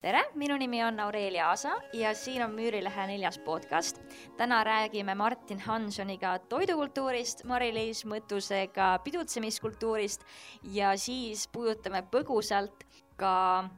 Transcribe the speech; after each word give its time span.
tere, 0.00 0.22
minu 0.40 0.56
nimi 0.56 0.78
on 0.84 1.00
Aurelia 1.00 1.50
Aasa 1.50 1.74
ja 1.92 2.14
siin 2.16 2.42
on 2.44 2.54
Müürilehe 2.56 3.06
neljas 3.06 3.38
podcast. 3.44 4.00
täna 4.36 4.62
räägime 4.64 5.14
Martin 5.14 5.60
Hansoniga 5.60 6.38
toidukultuurist, 6.38 7.44
Mari-Liis 7.44 8.06
Mõttusega 8.08 8.98
pidutsemiskultuurist 9.04 10.24
ja 10.72 10.94
siis 10.96 11.48
puudutame 11.52 12.02
põgusalt 12.02 12.86
ka 13.16 13.68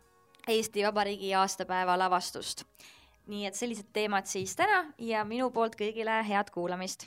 Eesti 0.48 0.84
Vabariigi 0.86 1.34
aastapäeva 1.34 1.98
lavastust. 1.98 2.64
nii 3.26 3.46
et 3.46 3.54
sellised 3.54 3.90
teemad 3.92 4.26
siis 4.26 4.56
täna 4.56 4.92
ja 4.98 5.24
minu 5.24 5.50
poolt 5.50 5.76
kõigile 5.78 6.22
head 6.26 6.50
kuulamist 6.50 7.06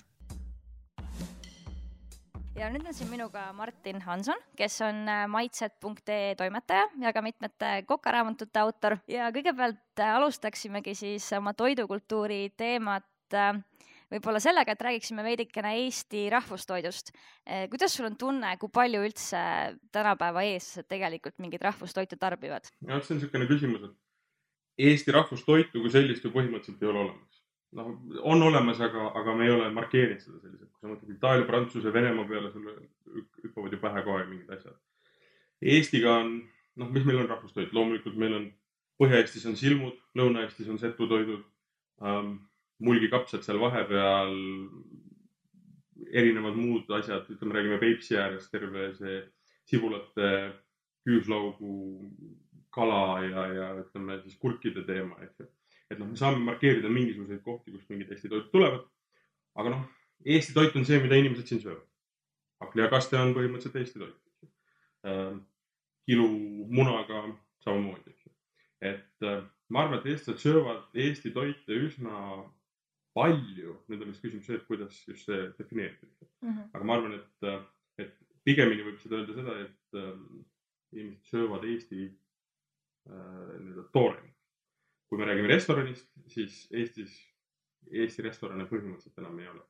ja 2.56 2.70
nüüd 2.72 2.88
on 2.88 2.96
siin 2.96 3.10
minuga 3.12 3.50
Martin 3.56 4.00
Hanson, 4.06 4.40
kes 4.58 4.78
on 4.86 5.04
äh, 5.12 5.26
maitsed.ee 5.32 6.36
toimetaja 6.40 6.88
ja 7.02 7.12
ka 7.14 7.24
mitmete 7.26 7.72
kokaraamatute 7.88 8.62
autor 8.62 8.98
ja 9.12 9.28
kõigepealt 9.36 10.00
äh, 10.00 10.14
alustaksimegi 10.16 10.96
siis 10.96 11.28
oma 11.36 11.54
toidukultuuri 11.58 12.54
teemat 12.58 13.36
äh, 13.36 13.60
võib-olla 14.14 14.40
sellega, 14.40 14.72
et 14.76 14.86
räägiksime 14.88 15.26
veidikene 15.26 15.74
Eesti 15.82 16.28
rahvustoidust. 16.30 17.10
kuidas 17.72 17.96
sul 17.98 18.06
on 18.06 18.16
tunne, 18.22 18.52
kui 18.62 18.70
palju 18.72 19.02
üldse 19.08 19.40
tänapäeva 19.92 20.44
eestlased 20.46 20.88
tegelikult 20.88 21.40
mingit 21.42 21.64
rahvustoitu 21.66 22.20
tarbivad? 22.22 22.70
jah, 22.86 23.02
see 23.02 23.16
on 23.16 23.20
niisugune 23.20 23.50
küsimus, 23.50 23.90
et 23.90 24.92
Eesti 24.92 25.16
rahvustoitu 25.16 25.82
kui 25.82 25.92
sellist 25.92 26.24
ju 26.24 26.32
põhimõtteliselt 26.32 26.86
ei 26.86 26.92
ole 26.94 27.04
olemas 27.08 27.35
noh, 27.72 27.94
on 28.24 28.44
olemas, 28.44 28.80
aga, 28.82 29.10
aga 29.20 29.36
me 29.36 29.48
ei 29.48 29.54
ole 29.54 29.70
markeerinud 29.74 30.22
seda 30.24 30.40
selliselt. 30.40 30.72
kui 30.72 30.82
sa 30.82 30.92
mõtled 30.92 31.16
Itaalia, 31.16 31.48
Prantsuse, 31.50 31.94
Venemaa 31.94 32.28
peale, 32.30 32.52
sulle 32.54 32.76
hüppavad 33.44 33.74
ju 33.74 33.80
pähe 33.82 34.04
kohe 34.06 34.26
mingid 34.30 34.52
asjad. 34.58 34.78
Eestiga 35.76 36.20
on, 36.22 36.36
noh, 36.82 36.92
mis 36.94 37.06
meil 37.08 37.24
on 37.24 37.30
rahvustoit, 37.32 37.74
loomulikult 37.74 38.20
meil 38.22 38.38
on 38.40 38.52
Põhja-Eestis 39.02 39.44
on 39.50 39.58
silmud, 39.60 39.96
Lõuna-Eestis 40.16 40.70
on 40.72 40.78
setutoidud 40.80 41.42
ähm,, 42.08 42.38
mulgikapsad 42.86 43.44
seal 43.44 43.60
vahepeal, 43.60 44.36
erinevad 46.16 46.56
muud 46.60 46.92
asjad, 46.96 47.28
ütleme, 47.32 47.58
räägime 47.58 47.80
Peipsi 47.82 48.16
ääres 48.20 48.48
terve 48.52 48.90
see 48.96 49.20
sibulate, 49.68 50.30
küüslaugu, 51.08 51.76
kala 52.76 53.20
ja, 53.24 53.46
ja 53.56 53.68
ütleme 53.82 54.20
siis 54.24 54.40
kurkide 54.40 54.84
teema, 54.88 55.20
eks 55.24 55.44
ju 55.44 55.50
et 55.92 56.00
noh, 56.00 56.10
me 56.10 56.18
saame 56.20 56.42
markeerida 56.46 56.90
mingisuguseid 56.90 57.44
kohti, 57.46 57.74
kust 57.74 57.90
mingid 57.92 58.12
Eesti 58.14 58.32
toidud 58.32 58.52
tulevad. 58.54 58.86
aga 59.56 59.74
noh, 59.76 59.84
Eesti 60.26 60.56
toit 60.56 60.76
on 60.76 60.86
see, 60.88 61.00
mida 61.04 61.20
inimesed 61.20 61.48
siin 61.50 61.62
söövad. 61.64 61.86
hakkliakaste 62.64 63.20
on 63.20 63.36
põhimõtteliselt 63.38 63.82
Eesti 63.82 64.00
toit 64.00 64.18
äh,. 65.06 65.36
kilu 66.06 66.28
munaga 66.70 67.24
samamoodi, 67.66 68.14
eks 68.14 68.26
ju. 68.26 68.34
et 68.92 69.30
äh, 69.30 69.44
ma 69.70 69.86
arvan, 69.86 70.00
et 70.00 70.12
eestlased 70.14 70.42
söövad 70.42 71.00
Eesti 71.06 71.32
toite 71.36 71.80
üsna 71.88 72.20
palju, 73.16 73.78
nüüd 73.90 74.04
on 74.04 74.12
vist 74.12 74.24
küsimus 74.24 74.50
see, 74.50 74.60
et 74.60 74.68
kuidas 74.68 74.98
just 75.08 75.30
see 75.30 75.48
defineerida 75.58 76.08
mm. 76.10 76.50
-hmm. 76.50 76.70
aga 76.74 76.84
ma 76.84 76.98
arvan, 76.98 77.18
et, 77.20 77.48
äh, 77.48 77.62
et 78.04 78.16
pigemini 78.44 78.86
võib 78.86 79.00
seda 79.02 79.22
öelda 79.22 79.38
seda, 79.40 79.58
et 79.66 80.00
äh, 80.02 80.14
inimesed 80.96 81.32
söövad 81.32 81.68
Eesti 81.70 82.08
äh, 82.10 83.54
nii-öelda 83.62 83.88
tooreni 83.94 84.25
kui 85.16 85.24
me 85.24 85.30
räägime 85.30 85.48
restoranist, 85.48 86.10
siis 86.28 86.56
Eestis, 86.76 87.12
Eesti 87.88 88.24
restorane 88.26 88.66
põhimõtteliselt 88.68 89.22
enam 89.22 89.38
ei 89.40 89.48
ole. 89.48 89.62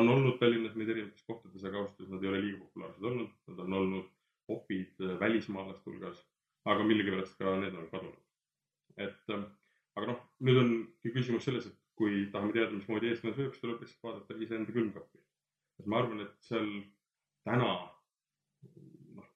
on 0.00 0.08
olnud 0.08 0.40
Tallinnas 0.40 0.74
neid 0.74 0.88
erinevates 0.90 1.22
kohtades, 1.28 1.62
aga 1.68 1.78
ausalt 1.78 2.00
öeldes 2.00 2.14
nad 2.14 2.24
ei 2.24 2.30
ole 2.30 2.40
liiga 2.42 2.58
populaarsed 2.64 3.06
olnud, 3.10 3.28
nad 3.46 3.60
on 3.62 3.76
olnud 3.78 4.08
opid 4.56 5.04
äh, 5.04 5.12
välismaalaste 5.20 5.86
hulgas, 5.90 6.18
aga 6.64 6.88
millegipärast 6.88 7.38
ka 7.38 7.54
need 7.60 7.78
on 7.78 7.86
kadunud. 7.92 8.18
et 8.96 9.34
äh, 9.36 9.46
aga 9.94 10.10
noh, 10.10 10.26
nüüd 10.48 10.60
ongi 10.64 11.14
küsimus 11.14 11.46
selles, 11.46 11.70
et 11.70 11.78
kui 11.94 12.26
tahame 12.34 12.58
teada, 12.58 12.74
mismoodi 12.74 13.12
eestlane 13.12 13.38
sööb, 13.38 13.54
siis 13.54 13.62
tuleb 13.62 13.86
lihtsalt 13.86 14.02
vaadata 14.08 14.42
iseenda 14.48 14.78
külmkappi. 14.80 15.24
et 15.78 15.86
ma 15.86 16.02
arvan, 16.02 16.26
et 16.26 16.50
seal 16.50 16.70
täna 17.46 17.72
noh, 19.14 19.32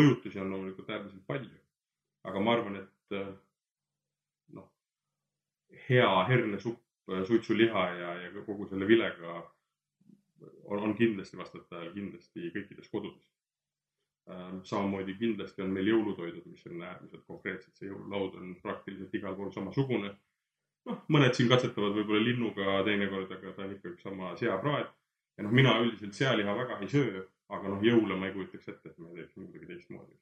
mõjutusi 0.00 0.40
on 0.40 0.56
loomulikult 0.56 0.96
äärmiselt 0.96 1.28
palju, 1.28 1.64
aga 2.24 2.46
ma 2.48 2.56
arvan, 2.56 2.84
et 2.86 3.22
äh, 4.58 5.82
hea 5.88 6.24
hernesupp, 6.28 6.80
suitsuliha 7.26 7.88
ja, 7.98 8.14
ja 8.22 8.44
kogu 8.46 8.68
selle 8.70 8.86
vilega 8.86 9.40
on, 10.64 10.78
on 10.78 10.94
kindlasti 10.94 11.38
vastavalt 11.38 11.72
ajal 11.72 11.92
kindlasti 11.94 12.50
kõikides 12.54 12.90
kodudes. 12.92 13.28
Ähm, 14.30 14.60
samamoodi 14.62 15.16
kindlasti 15.18 15.64
on 15.64 15.72
meil 15.74 15.88
jõulutoidud, 15.90 16.44
mis 16.46 16.66
on 16.70 16.82
äärmiselt 16.86 17.24
konkreetsed, 17.26 17.74
see 17.74 17.88
jõululaud 17.88 18.36
on 18.38 18.52
praktiliselt 18.62 19.14
igal 19.18 19.34
pool 19.38 19.50
samasugune. 19.54 20.12
noh, 20.86 21.02
mõned 21.14 21.34
siin 21.34 21.48
katsetavad 21.50 21.94
võib-olla 21.94 22.24
linnuga 22.24 22.80
teinekord, 22.86 23.30
aga 23.30 23.52
ta 23.54 23.64
on 23.66 23.74
ikka 23.76 23.92
üks 23.92 24.02
sama 24.06 24.36
seapraad. 24.38 24.92
ja 25.36 25.46
noh, 25.46 25.54
mina 25.58 25.74
üldiselt 25.82 26.14
sealiha 26.14 26.54
väga 26.54 26.78
ei 26.80 26.88
söö, 26.94 27.24
aga 27.48 27.74
noh, 27.74 27.82
jõule 27.82 28.18
ma 28.18 28.28
ei 28.28 28.36
kujutaks 28.36 28.68
ette, 28.68 28.90
et 28.90 28.98
me 28.98 29.10
teeks 29.16 29.36
midagi 29.36 29.66
teistmoodi. 29.66 30.14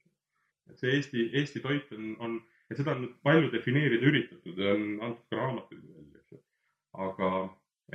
et 0.69 0.79
see 0.79 0.95
Eesti, 0.97 1.29
Eesti 1.37 1.61
toit 1.61 1.93
on, 1.97 2.15
on 2.19 2.41
et 2.71 2.79
seda 2.79 2.95
on 2.95 3.07
palju 3.25 3.51
defineerida 3.53 4.07
üritatud 4.07 4.59
ja 4.63 4.75
on 4.75 4.85
antud 5.07 5.25
ka 5.29 5.39
raamatuid 5.39 5.81
veel, 5.83 6.05
eks 6.19 6.35
ju. 6.35 6.39
aga 7.07 7.31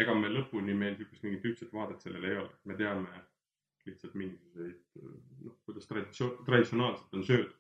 ega 0.03 0.16
me 0.19 0.32
lõpuni 0.32 0.75
meil 0.76 0.94
niisugust 0.94 1.25
mingit 1.25 1.47
ühtset 1.50 1.72
vaadet 1.72 2.04
sellele 2.04 2.32
ei 2.32 2.41
ole, 2.42 2.53
me 2.69 2.76
teame 2.76 3.22
lihtsalt 3.87 4.16
mingisuguseid 4.19 4.82
noh, 5.47 5.54
kuidas 5.69 5.88
traditsioon, 5.88 6.42
traditsionaalselt 6.48 7.16
on 7.16 7.25
söödud. 7.25 7.54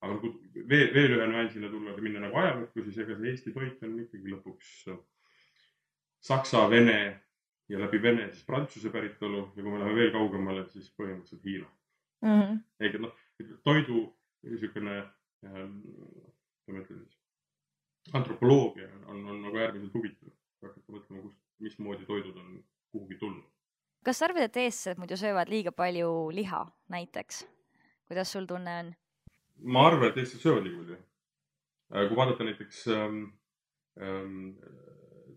aga 0.00 0.16
kui 0.22 0.64
veel, 0.70 0.90
veel 0.94 1.14
ühe 1.16 1.26
nüansina 1.26 1.70
tulla 1.70 1.94
või 1.96 2.08
minna 2.08 2.20
nagu 2.22 2.38
ajalukku, 2.38 2.84
siis 2.86 2.98
ega 3.02 3.16
see 3.18 3.32
Eesti 3.32 3.54
toit 3.54 3.82
on 3.86 3.96
ikkagi 4.04 4.34
lõpuks 4.34 4.74
saksa, 6.28 6.64
vene 6.70 6.98
ja 7.68 7.80
läbi 7.82 8.00
Vene 8.02 8.28
siis 8.32 8.46
Prantsuse 8.46 8.90
päritolu 8.94 9.42
ja 9.56 9.62
kui 9.62 9.70
me 9.70 9.80
läheme 9.80 9.98
veel 9.98 10.12
kaugemale, 10.14 10.64
siis 10.72 10.88
põhimõtteliselt 10.98 11.44
Hiina 11.44 11.66
mm. 12.22 12.40
-hmm. 12.40 12.60
ehk 12.80 12.94
et 12.94 13.04
noh, 13.04 13.14
toidu 13.66 14.04
niisugune 14.46 14.96
ähm, 15.44 15.80
ma 16.72 16.82
ütlen 16.82 17.02
siis, 17.04 17.18
antropoloogia 18.12 18.88
on, 19.06 19.24
on 19.26 19.42
nagu 19.42 19.60
äärmiselt 19.60 19.94
huvitav. 19.94 20.32
hakata 20.62 20.92
mõtlema, 20.92 21.22
kust, 21.22 21.38
mismoodi 21.62 22.06
toidud 22.06 22.36
on 22.36 22.64
kuhugi 22.92 23.18
tulnud. 23.18 23.44
kas 24.04 24.18
sa 24.18 24.28
arvad, 24.28 24.48
et 24.48 24.56
eestlased 24.56 24.98
muidu 24.98 25.18
söövad 25.20 25.50
liiga 25.52 25.72
palju 25.72 26.10
liha 26.34 26.64
näiteks? 26.94 27.44
kuidas 28.08 28.32
sul 28.32 28.46
tunne 28.46 28.78
on? 28.82 28.94
ma 29.74 29.86
arvan, 29.90 30.08
et 30.10 30.20
eestlased 30.22 30.46
söövad 30.46 30.66
liiga 30.66 30.82
palju. 30.82 30.98
Äh, 31.94 32.08
kui 32.08 32.16
vaadata 32.16 32.44
näiteks 32.44 32.82
ähm, 32.92 33.22
ähm, 34.02 34.56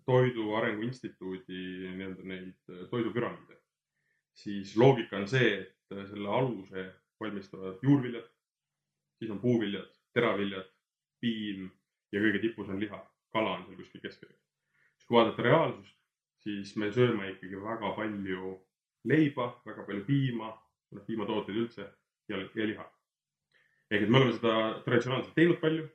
Toidu 0.06 0.54
Arengu 0.58 0.84
Instituudi 0.84 1.62
nii-öelda 1.96 2.26
neid 2.28 2.74
äh, 2.74 2.88
toidupüramiide, 2.90 3.60
siis 4.36 4.74
loogika 4.78 5.20
on 5.22 5.28
see, 5.32 5.54
et 5.62 5.96
äh, 5.96 6.06
selle 6.10 6.30
aluse 6.30 6.90
valmistavad 7.22 7.80
juurviljad, 7.86 8.28
siis 9.20 9.32
on 9.32 9.40
puuviljad, 9.40 9.88
teraviljad 10.14 10.71
piim 11.22 11.70
ja 12.12 12.22
kõige 12.24 12.42
tipus 12.44 12.70
on 12.70 12.80
liha, 12.82 13.00
kala 13.34 13.58
on 13.58 13.66
seal 13.66 13.80
kuskil 13.80 14.04
keskel. 14.04 14.32
kui 15.08 15.18
vaadata 15.18 15.44
reaalsust, 15.44 15.96
siis 16.44 16.76
me 16.80 16.88
sööme 16.96 17.34
ikkagi 17.34 17.60
väga 17.60 17.90
palju 17.98 18.52
leiba, 19.12 19.48
väga 19.66 19.86
palju 19.88 20.06
piima, 20.08 20.52
noh 20.96 21.06
piimatooteid 21.08 21.58
üldse 21.58 21.88
ja, 22.32 22.38
ja 22.38 22.68
liha. 22.70 22.86
ehk 23.92 24.06
et 24.06 24.10
me 24.10 24.22
oleme 24.22 24.38
seda 24.38 24.54
traditsionaalselt 24.86 25.36
teinud 25.36 25.60
palju 25.64 25.88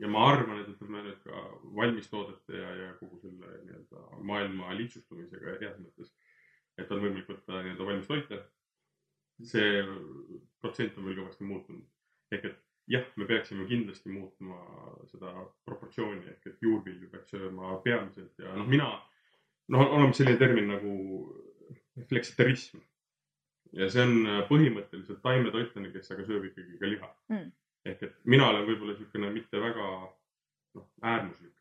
ja 0.00 0.08
ma 0.12 0.26
arvan, 0.30 0.60
et 0.60 0.70
ütleme 0.72 1.02
nüüd 1.04 1.18
ka 1.24 1.42
valmistoodete 1.76 2.62
ja, 2.62 2.70
ja 2.82 2.92
kogu 3.00 3.20
selle 3.20 3.60
nii-öelda 3.64 4.22
maailma 4.30 4.76
lihtsustumisega 4.76 5.58
heas 5.60 5.76
mõttes, 5.80 6.12
et 6.80 6.92
on 6.92 7.02
võimalik 7.04 7.28
võtta 7.32 7.62
nii-öelda 7.62 7.90
valmistoite. 7.90 8.42
see 9.44 9.82
protsent 10.60 10.96
on 10.96 11.04
veel 11.04 11.18
kõvasti 11.18 11.44
muutunud 11.44 12.32
ehk 12.32 12.46
et 12.48 12.65
jah, 12.90 13.04
me 13.16 13.26
peaksime 13.26 13.66
kindlasti 13.66 14.12
muutma 14.14 14.58
seda 15.10 15.32
proportsiooni 15.66 16.30
ehk 16.32 16.50
et 16.50 16.62
juurvilju 16.62 17.10
peaks 17.10 17.34
sööma 17.34 17.76
peamiselt 17.84 18.42
ja 18.42 18.54
noh, 18.54 18.66
mina, 18.70 18.90
noh, 19.72 19.82
on 19.82 19.94
olemas 19.98 20.20
selline 20.20 20.38
termin 20.40 20.70
nagu 20.70 20.92
fleksitarism. 22.10 22.82
ja 23.76 23.88
see 23.90 24.04
on 24.06 24.28
põhimõtteliselt 24.48 25.22
taimetoitlane, 25.24 25.90
kes 25.92 26.12
aga 26.14 26.26
sööb 26.28 26.46
ikkagi 26.50 26.78
ka 26.80 26.90
liha. 26.90 27.08
Mm.. 27.32 27.50
ehk 27.90 28.04
et 28.06 28.20
mina 28.24 28.50
olen 28.50 28.68
võib-olla 28.68 28.94
niisugune 28.94 29.32
mitte 29.34 29.62
väga 29.62 29.88
noh, 30.76 30.86
äärmuslik, 31.02 31.56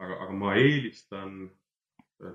aga, 0.00 0.16
aga 0.24 0.38
ma 0.44 0.54
eelistan 0.60 1.50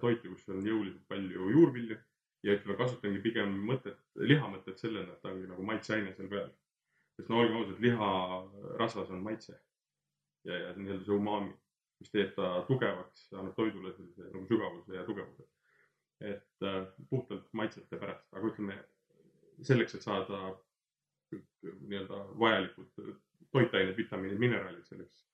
toitu, 0.01 0.35
kus 0.35 0.45
on 0.53 0.61
jõuliselt 0.67 1.03
palju 1.09 1.49
juurvilju 1.55 1.97
ja 2.45 2.53
ütleme, 2.53 2.77
kasutangi 2.77 3.21
pigem 3.23 3.57
mõtet, 3.65 3.97
lihamõtet 4.15 4.79
sellena, 4.79 5.15
et 5.15 5.21
ta 5.23 5.33
ongi 5.33 5.49
nagu 5.49 5.65
maitseaine 5.65 6.13
seal 6.13 6.29
peal 6.31 6.51
sest 7.17 7.29
no 7.29 7.41
olgem 7.41 7.57
ausad, 7.61 7.79
liharasvas 7.81 9.09
on 9.09 9.23
maitse 9.25 9.55
ja, 10.47 10.57
ja 10.57 10.73
nii-öelda 10.75 11.05
see 11.05 11.17
umami, 11.17 11.53
mis 12.01 12.13
teeb 12.13 12.33
ta 12.37 12.51
tugevaks, 12.69 13.27
annab 13.33 13.55
toidule 13.57 13.93
sellise 13.95 14.29
nagu 14.29 14.45
sügavuse 14.49 14.95
ja 14.95 15.05
tugevuse. 15.07 15.47
et 16.21 16.65
äh, 16.65 16.87
puhtalt 17.09 17.49
maitsete 17.53 17.97
pärast, 17.97 18.25
aga 18.33 18.47
ütleme 18.47 18.77
selleks, 19.61 19.95
et 19.95 20.05
saada 20.05 20.39
nii-öelda 21.31 22.23
vajalikud 22.39 22.89
toitained, 23.51 23.97
vitamiinid, 23.97 24.39
mineraalid 24.39 24.85
selleks 24.85 25.27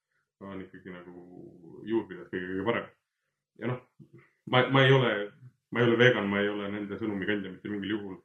on 0.43 0.61
ikkagi 0.61 0.91
nagu 0.91 1.13
juurviljad 1.87 2.27
kõige, 2.31 2.49
kõige 2.49 2.65
parem. 2.67 2.89
ja 3.61 3.69
noh, 3.71 3.79
ma, 4.51 4.65
ma 4.75 4.83
ei 4.83 4.91
ole, 4.91 5.13
ma 5.71 5.79
ei 5.81 5.87
ole 5.87 5.99
vegan, 5.99 6.27
ma 6.29 6.41
ei 6.41 6.49
ole 6.51 6.67
nende 6.73 6.99
sõnumi 6.99 7.27
kandja 7.29 7.51
mitte 7.53 7.71
mingil 7.71 7.95
juhul, 7.95 8.17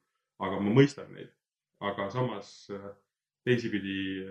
aga 0.43 0.58
ma 0.62 0.75
mõistan 0.81 1.12
neid. 1.14 1.31
aga 1.78 2.08
samas 2.11 2.50
teisipidi 3.46 4.25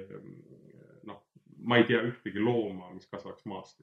noh, 1.07 1.23
ma 1.63 1.79
ei 1.79 1.87
tea 1.89 2.03
ühtegi 2.07 2.43
looma, 2.43 2.91
mis 2.95 3.07
kasvaks 3.11 3.47
maast. 3.49 3.81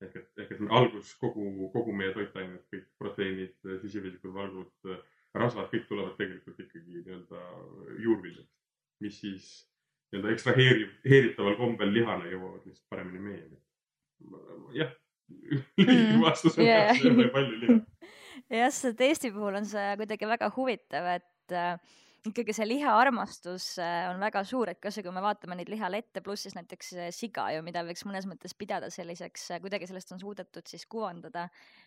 ehk 0.00 0.14
et, 0.16 0.28
ehk 0.40 0.52
et 0.56 0.60
algus 0.72 1.12
kogu, 1.20 1.68
kogu 1.74 1.92
meie 1.92 2.12
toitained, 2.16 2.62
kõik 2.72 2.86
proteiinid, 2.98 3.56
süsivesikud, 3.82 4.32
valgud, 4.32 4.94
rasvad, 5.36 5.68
kõik 5.72 5.84
tulevad 5.90 6.16
tegelikult 6.16 6.62
ikkagi 6.64 7.02
nii-öelda 7.02 7.42
juurviljadest, 8.00 8.54
mis 9.04 9.20
siis 9.20 9.50
nii-öelda 10.10 10.32
ekstraheeritaval 10.34 11.58
kombel 11.60 11.92
lihana 11.94 12.30
jõuavad 12.32 12.64
lihtsalt 12.64 12.88
paremini 12.90 13.22
meieni. 13.26 13.60
jah, 14.74 14.90
mm, 15.30 16.20
vastus 16.24 16.58
on 16.58 16.64
yeah. 16.64 16.90
jah, 16.90 17.12
ole 17.12 17.28
palju 17.34 17.60
liha. 17.62 17.78
jah, 18.62 18.72
sest 18.74 19.00
Eesti 19.04 19.30
puhul 19.36 19.60
on 19.60 19.68
see 19.68 19.86
kuidagi 20.00 20.28
väga 20.32 20.50
huvitav, 20.56 21.06
et 21.20 21.54
äh, 21.54 21.76
ikkagi 22.28 22.52
see 22.52 22.66
lihaarmastus 22.68 23.66
äh, 23.80 24.10
on 24.10 24.20
väga 24.20 24.42
suur, 24.44 24.68
et 24.68 24.80
kasvõi 24.82 25.06
kui 25.06 25.14
me 25.16 25.22
vaatame 25.24 25.56
neid 25.56 25.70
lihalette, 25.72 26.20
pluss 26.24 26.44
siis 26.44 26.56
näiteks 26.56 26.92
äh, 26.98 27.08
siga 27.16 27.46
ju, 27.54 27.62
mida 27.64 27.82
võiks 27.86 28.04
mõnes 28.04 28.28
mõttes 28.28 28.52
pidada 28.58 28.90
selliseks, 28.92 29.46
äh, 29.54 29.62
kuidagi 29.64 29.88
sellest 29.88 30.12
on 30.12 30.20
suudetud 30.20 30.68
siis 30.68 30.84
kuvandada 30.90 31.46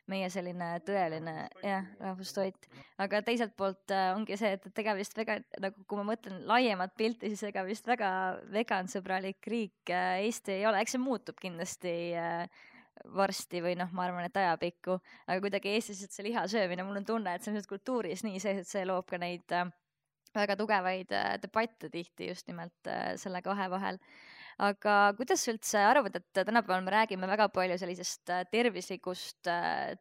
meie 0.09 0.29
selline 0.33 0.71
tõeline 0.87 1.35
jah, 1.61 1.85
rahvustoit. 2.01 2.67
aga 3.03 3.21
teiselt 3.25 3.53
poolt 3.59 3.93
ongi 3.93 4.37
see, 4.39 4.55
et, 4.57 4.65
et 4.71 4.83
ega 4.83 4.97
vist 4.97 5.17
väga 5.17 5.37
nagu, 5.61 5.85
kui 5.87 6.01
ma 6.01 6.07
mõtlen 6.09 6.41
laiemat 6.49 6.97
pilti, 6.97 7.29
siis 7.29 7.45
ega 7.51 7.63
vist 7.67 7.87
väga 7.87 8.09
vegansõbralik 8.53 9.53
riik 9.53 9.93
Eesti 9.93 10.57
ei 10.57 10.67
ole, 10.67 10.81
eks 10.81 10.97
see 10.97 11.03
muutub 11.03 11.37
kindlasti 11.39 11.93
varsti 13.13 13.61
või 13.63 13.77
noh, 13.77 13.89
ma 13.93 14.07
arvan, 14.07 14.25
et 14.27 14.37
ajapikku, 14.37 14.97
aga 15.27 15.39
kuidagi 15.43 15.73
Eestis 15.75 16.03
see 16.07 16.25
liha 16.27 16.45
söömine, 16.49 16.85
mul 16.87 17.01
on 17.01 17.07
tunne, 17.07 17.33
et 17.35 17.43
see 17.43 17.51
on 17.51 17.57
nüüd 17.57 17.69
kultuuris 17.69 18.23
nii 18.25 18.41
sees, 18.41 18.63
et 18.63 18.69
see 18.69 18.85
loob 18.87 19.07
ka 19.09 19.19
neid 19.21 19.55
äh, 19.55 19.69
väga 20.37 20.57
tugevaid 20.59 21.11
äh, 21.13 21.35
debatte 21.41 21.89
tihti 21.93 22.29
just 22.31 22.47
nimelt 22.49 22.89
äh, 22.89 23.13
selle 23.21 23.41
kahe 23.45 23.69
vahel. 23.71 23.99
aga 24.61 25.15
kuidas 25.17 25.41
sa 25.41 25.49
üldse 25.49 25.79
arvad, 25.81 26.13
et 26.19 26.27
tänapäeval 26.37 26.83
me 26.85 26.91
räägime 26.93 27.25
väga 27.25 27.47
palju 27.49 27.77
sellisest 27.81 28.29
äh, 28.29 28.43
tervislikust 28.51 29.49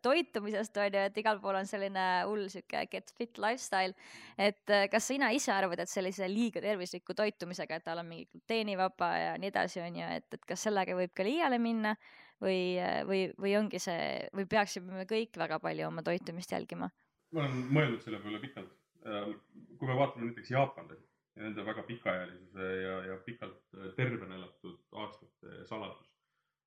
toitumisest, 0.05 0.77
on 0.77 0.99
ju, 0.99 1.05
et 1.09 1.21
igal 1.23 1.41
pool 1.41 1.57
on 1.57 1.69
selline 1.71 2.05
hull 2.29 2.51
sihuke 2.53 2.83
get 2.93 3.15
fit 3.17 3.41
lifestyle. 3.41 3.97
et 4.37 4.75
kas 4.93 5.09
sina 5.09 5.31
ise 5.33 5.55
arvad, 5.55 5.81
et 5.81 5.89
sellise 5.89 6.29
liiga 6.29 6.61
tervisliku 6.61 7.17
toitumisega, 7.17 7.81
et 7.81 7.87
tal 7.89 8.03
on 8.05 8.11
mingi 8.11 8.29
gluteenivaba 8.29 9.11
ja 9.17 9.33
nii 9.41 9.53
edasi, 9.55 9.81
on 9.87 9.97
ju, 10.03 10.11
et, 10.21 10.29
et 10.37 10.45
kas 10.53 10.69
sellega 10.69 11.01
võib 11.01 11.17
ka 11.17 11.25
liiale 11.25 11.57
minna 11.59 11.97
või, 12.43 12.77
või, 13.09 13.25
või 13.41 13.57
ongi 13.57 13.81
see, 13.81 14.29
või 14.37 14.45
peaksime 14.53 15.01
me 15.01 15.09
kõik 15.09 15.41
väga 15.41 15.63
palju 15.65 15.89
oma 15.89 16.05
toitumist 16.05 16.53
jälgima? 16.53 16.93
ma 17.33 17.47
olen 17.47 17.67
mõelnud 17.73 18.05
selle 18.05 18.21
peale 18.21 18.43
pikalt 18.43 18.82
kui 19.03 19.89
me 19.89 19.97
vaatame 19.99 20.29
näiteks 20.29 20.51
jaapanlasi 20.51 21.13
ja 21.37 21.43
nende 21.43 21.65
väga 21.67 21.83
pikaealisuse 21.83 22.67
ja, 22.83 22.97
ja 23.07 23.17
pikalt 23.27 23.77
äh, 23.79 23.95
tervena 23.97 24.35
elatud 24.35 24.79
aastate 24.93 25.65
saladus 25.67 26.11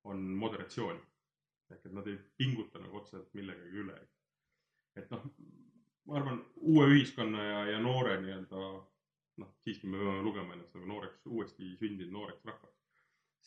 on 0.04 0.22
moderatsioon. 0.42 1.00
ehk 1.70 1.86
et 1.86 1.94
nad 1.98 2.06
ei 2.06 2.18
pinguta 2.38 2.78
nagu 2.78 2.96
otseselt 2.96 3.32
millegagi 3.34 3.80
üle. 3.82 3.96
et 4.96 5.10
noh, 5.10 5.24
ma 6.06 6.18
arvan, 6.20 6.44
uue 6.56 6.86
ühiskonna 6.92 7.44
ja, 7.44 7.64
ja 7.72 7.80
noore 7.82 8.20
nii-öelda 8.20 8.66
noh, 9.42 9.54
siiski 9.64 9.90
me 9.90 9.98
peame 9.98 10.22
lugema 10.22 10.54
ennast 10.54 10.74
nagu 10.74 10.86
nooreks, 10.92 11.26
uuesti 11.26 11.72
sündinud 11.80 12.12
nooreks 12.12 12.44
rahvaks, 12.50 12.84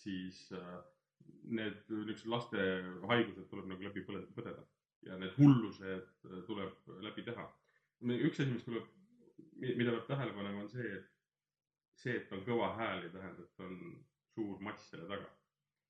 siis 0.04 0.42
äh, 0.54 0.76
need 1.44 1.80
niisugused 1.90 2.28
laste 2.36 2.68
haigused 3.12 3.48
tuleb 3.52 3.72
nagu 3.72 3.88
läbi 3.88 4.04
põdeda 4.10 4.68
ja 5.08 5.18
need 5.20 5.36
hullused 5.40 6.30
äh, 6.32 6.44
tuleb 6.48 6.94
läbi 7.08 7.28
teha 7.28 7.48
üks 8.08 8.40
asi, 8.40 8.52
mis 8.52 8.64
tuleb, 8.64 8.86
mida 9.60 9.92
peab 9.96 10.08
tähele 10.08 10.36
panema, 10.36 10.64
on 10.64 10.70
see, 10.72 10.88
et 11.00 11.08
see, 12.00 12.16
et 12.16 12.32
on 12.36 12.46
kõva 12.48 12.72
hääl, 12.78 13.04
ei 13.04 13.14
tähenda, 13.14 13.44
et 13.44 13.66
on 13.66 13.76
suur 14.36 14.62
mass 14.64 14.90
selle 14.92 15.10
taga. 15.10 15.28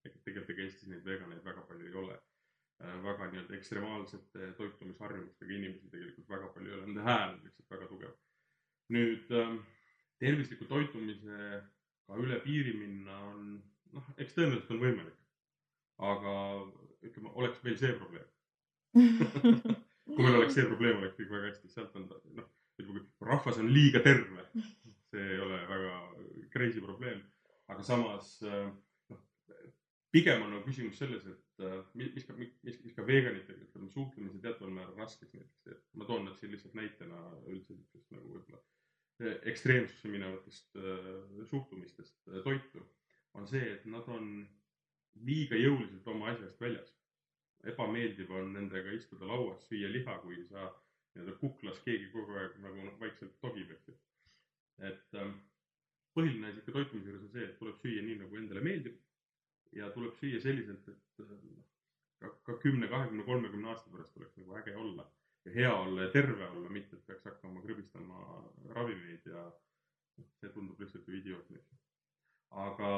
tegelikult 0.03 0.53
ega 0.53 0.63
Eestis 0.63 0.87
neid 0.89 1.03
veganeid 1.05 1.43
väga 1.43 1.61
palju 1.67 1.87
ei 1.89 1.97
ole. 2.01 2.13
Äh, 2.79 2.93
väga 3.03 3.25
nii-öelda 3.29 3.55
ekstremaalsete 3.57 4.53
toitumisharjumustega 4.57 5.51
inimesi 5.57 5.89
tegelikult 5.91 6.29
väga 6.31 6.47
palju 6.53 6.71
ei 6.71 6.77
ole, 6.77 6.85
nende 6.87 7.03
hääl 7.03 7.33
on 7.33 7.41
lihtsalt 7.43 7.75
väga 7.75 7.89
tugev. 7.91 8.13
nüüd 8.95 9.33
ähm, 9.37 9.57
tervisliku 10.23 10.65
toitumisega 10.65 12.17
üle 12.23 12.39
piiri 12.41 12.71
minna 12.79 13.19
on, 13.27 13.51
noh, 13.93 14.07
eks 14.17 14.33
tõenäoliselt 14.37 14.71
on 14.73 14.81
võimalik. 14.85 15.19
aga 16.09 16.33
ütleme, 17.03 17.35
oleks 17.35 17.61
meil 17.63 17.77
see 17.77 17.91
probleem 17.99 18.27
kui 20.15 20.25
meil 20.25 20.39
oleks 20.39 20.55
see 20.57 20.67
probleem, 20.67 20.99
oleks 20.99 21.17
kõik 21.17 21.33
väga 21.33 21.51
hästi, 21.51 21.71
sealt 21.73 21.97
on 21.99 22.07
noh, 22.09 22.47
ütleme, 22.79 23.03
kui 23.19 23.29
rahvas 23.29 23.59
on 23.61 23.71
liiga 23.73 24.01
terve, 24.05 24.45
see 25.09 25.25
ei 25.35 25.41
ole 25.43 25.59
väga 25.69 25.95
crazy 26.53 26.83
probleem, 26.83 27.21
aga 27.69 27.85
samas 27.85 28.37
noh, 28.45 29.21
pigem 30.13 30.45
on 30.45 30.55
nagu 30.55 30.65
küsimus 30.65 30.99
selles, 31.01 31.25
et 31.29 31.65
mis, 31.93 32.11
mis 32.15 32.27
ka, 32.27 32.35
mis, 32.39 32.79
mis 32.83 32.95
ka 32.95 33.05
veganitega, 33.05 33.67
ütleme, 33.67 33.89
suhtlemise 33.93 34.41
teataval 34.43 34.73
määral 34.73 35.01
raskeks 35.03 35.35
näiteks 35.35 35.65
teeb. 35.67 35.81
ma 35.93 36.07
toon 36.09 36.25
nad 36.27 36.37
siin 36.39 36.53
lihtsalt 36.55 36.77
näitena 36.79 37.23
üldse 37.47 37.75
niisugust 37.75 38.15
nagu 38.15 38.33
võib-olla 38.33 38.61
eh, 39.25 39.35
ekstreemsusse 39.51 40.11
minevatest 40.11 40.79
äh, 40.79 41.43
suhtumistest 41.51 42.15
äh, 42.31 42.41
toitu, 42.45 42.85
on 43.37 43.47
see, 43.47 43.65
et 43.75 43.85
nad 43.85 44.07
on 44.09 44.31
liiga 45.25 45.59
jõuliselt 45.59 46.07
oma 46.09 46.31
asjast 46.33 46.61
väljas 46.61 46.93
ebameeldiv 47.67 48.31
on 48.31 48.53
nendega 48.55 48.93
istuda 48.95 49.27
lauas, 49.27 49.65
süüa 49.67 49.89
liha, 49.91 50.17
kui 50.23 50.43
sa 50.47 50.69
nii-öelda 51.13 51.35
kuklas 51.41 51.79
keegi 51.85 52.09
kogu 52.13 52.37
aeg 52.39 52.57
nagu 52.63 52.85
noh, 52.85 52.95
vaikselt 53.01 53.35
togib, 53.43 53.71
eks 53.75 53.89
ju. 53.89 53.95
et 54.89 55.19
ähm, 55.19 55.33
põhiline 56.15 56.53
ikka 56.55 56.75
toitumise 56.75 57.09
juures 57.09 57.25
on 57.25 57.31
see, 57.33 57.47
et 57.47 57.57
tuleb 57.59 57.79
süüa 57.81 58.03
nii, 58.05 58.19
nagu 58.23 58.39
endale 58.39 58.63
meeldib. 58.63 58.99
ja 59.75 59.89
tuleb 59.93 60.15
süüa 60.17 60.39
selliselt, 60.41 60.87
et 60.89 61.23
äh, 61.25 61.33
ka, 62.21 62.31
ka 62.47 62.57
kümne, 62.63 62.87
kahekümne, 62.87 63.25
kolmekümne 63.27 63.73
aasta 63.73 63.91
pärast 63.91 64.17
oleks 64.17 64.37
nagu 64.39 64.55
äge 64.61 64.75
olla 64.75 65.05
ja 65.45 65.51
hea 65.55 65.73
olla 65.75 66.05
ja 66.05 66.13
terve 66.13 66.47
olla, 66.47 66.69
mitte 66.69 66.95
et 66.95 67.05
peaks 67.07 67.27
hakkama 67.27 67.61
krõbistama 67.65 68.23
ravimeid 68.75 69.27
ja 69.29 69.43
noh, 69.49 70.31
see 70.39 70.51
tundub 70.55 70.79
lihtsalt 70.79 71.07
ju 71.07 71.19
idiootne. 71.19 71.59
aga 72.63 72.89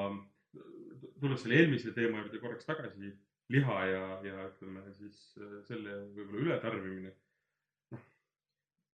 tulles 1.19 1.41
selle 1.43 1.59
eelmise 1.59 1.91
teema 1.95 2.21
juurde 2.21 2.39
korraks 2.39 2.65
tagasi 2.67 3.11
liha 3.51 3.77
ja, 3.85 4.03
ja 4.25 4.45
ütleme 4.49 4.83
siis 4.95 5.17
äh, 5.39 5.57
selle 5.67 5.97
võib-olla 6.15 6.43
ületarbimine. 6.45 7.11
noh, 7.91 8.05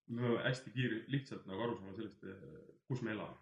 me 0.08 0.24
peame 0.24 0.46
hästi 0.46 0.74
kiire, 0.76 1.04
lihtsalt 1.14 1.46
nagu 1.50 1.66
aru 1.66 1.78
saama 1.80 1.98
sellest, 1.98 2.24
äh, 2.24 2.48
kus 2.90 3.04
me 3.06 3.14
elame. 3.16 3.38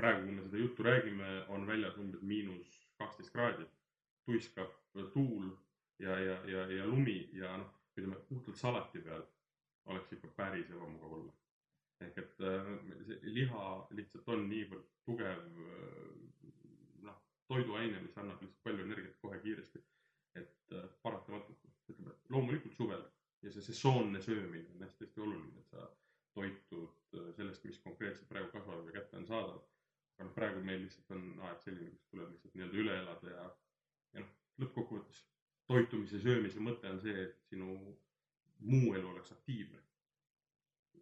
praegu, 0.00 0.24
kui 0.26 0.36
me 0.36 0.46
seda 0.46 0.62
juttu 0.62 0.86
räägime, 0.86 1.28
on 1.54 1.66
väljas 1.66 1.98
umbes 2.00 2.22
miinus 2.22 2.78
kaksteist 2.98 3.32
kraadi, 3.34 3.66
tuiskab 4.26 4.72
tuul 5.12 5.52
ja, 6.02 6.16
ja, 6.18 6.38
ja, 6.48 6.66
ja 6.78 6.86
lumi 6.86 7.20
ja 7.36 7.56
noh, 7.60 7.70
ütleme 7.96 8.18
puhtalt 8.28 8.58
salati 8.58 9.02
peal 9.04 9.22
oleks 9.92 10.12
ikka 10.16 10.28
päris 10.36 10.70
ebamugav 10.70 11.18
olla. 11.18 11.32
ehk 12.02 12.16
et 12.18 12.40
äh, 12.48 12.70
see 13.06 13.34
liha 13.36 13.66
lihtsalt 13.94 14.28
on 14.34 14.48
niivõrd 14.50 14.88
tugev 15.06 15.42
toiduaine, 17.52 18.00
mis 18.02 18.18
annab 18.18 18.40
lihtsalt 18.42 18.62
palju 18.66 18.86
energiat 18.88 19.18
kohe 19.24 19.40
kiiresti. 19.46 19.82
et 20.40 20.72
äh, 20.72 20.84
paratamatult, 21.02 21.64
ütleme 21.92 22.14
loomulikult 22.32 22.72
suvel 22.76 23.02
ja 23.42 23.50
see 23.52 23.64
sesoonne 23.66 24.22
söömine 24.24 24.70
on 24.72 24.84
hästi-hästi 24.86 25.20
oluline, 25.20 25.60
et 25.60 25.68
sa 25.68 25.88
toitud 26.34 27.18
äh, 27.18 27.26
sellest, 27.36 27.64
mis 27.68 27.80
konkreetselt 27.84 28.28
praegu 28.28 28.48
kasvab 28.54 28.86
ja 28.88 28.94
kätte 28.96 29.18
on 29.20 29.26
saadav. 29.26 29.58
aga 30.16 30.28
noh, 30.28 30.34
praegu 30.34 30.62
meil 30.64 30.80
lihtsalt 30.84 31.12
on 31.16 31.26
aeg 31.48 31.60
selline, 31.66 31.90
kus 31.90 32.08
tuleb 32.14 32.30
lihtsalt 32.32 32.54
nii-öelda 32.54 32.80
üle 32.84 32.96
elada 33.02 33.34
ja, 33.34 33.44
ja 34.14 34.24
noh, 34.24 34.32
lõppkokkuvõttes 34.64 35.22
toitumise, 35.68 36.20
söömise 36.20 36.60
mõte 36.60 36.90
on 36.90 37.00
see, 37.00 37.26
et 37.26 37.38
sinu 37.48 37.76
muu 38.72 38.94
elu 38.94 39.08
oleks 39.08 39.32
aktiivne. 39.32 39.80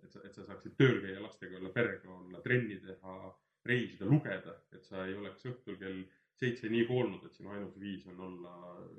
et 0.02 0.12
sa, 0.12 0.20
et 0.24 0.34
sa 0.34 0.44
saaksid 0.46 0.74
tööl 0.80 1.02
käia, 1.04 1.20
lastega 1.22 1.58
olla, 1.58 1.70
perega 1.74 2.08
olla, 2.14 2.40
trenni 2.40 2.78
teha, 2.80 3.16
reisida, 3.68 4.06
lugeda, 4.08 4.54
et 4.72 4.86
sa 4.86 5.04
ei 5.06 5.14
oleks 5.14 5.44
õhtul 5.50 5.76
kell 5.78 5.98
seitse 6.40 6.70
nii 6.72 6.86
koolnud, 6.88 7.24
et 7.26 7.36
sinu 7.36 7.52
ainus 7.52 7.76
viis 7.80 8.06
on 8.08 8.20
olla 8.28 8.54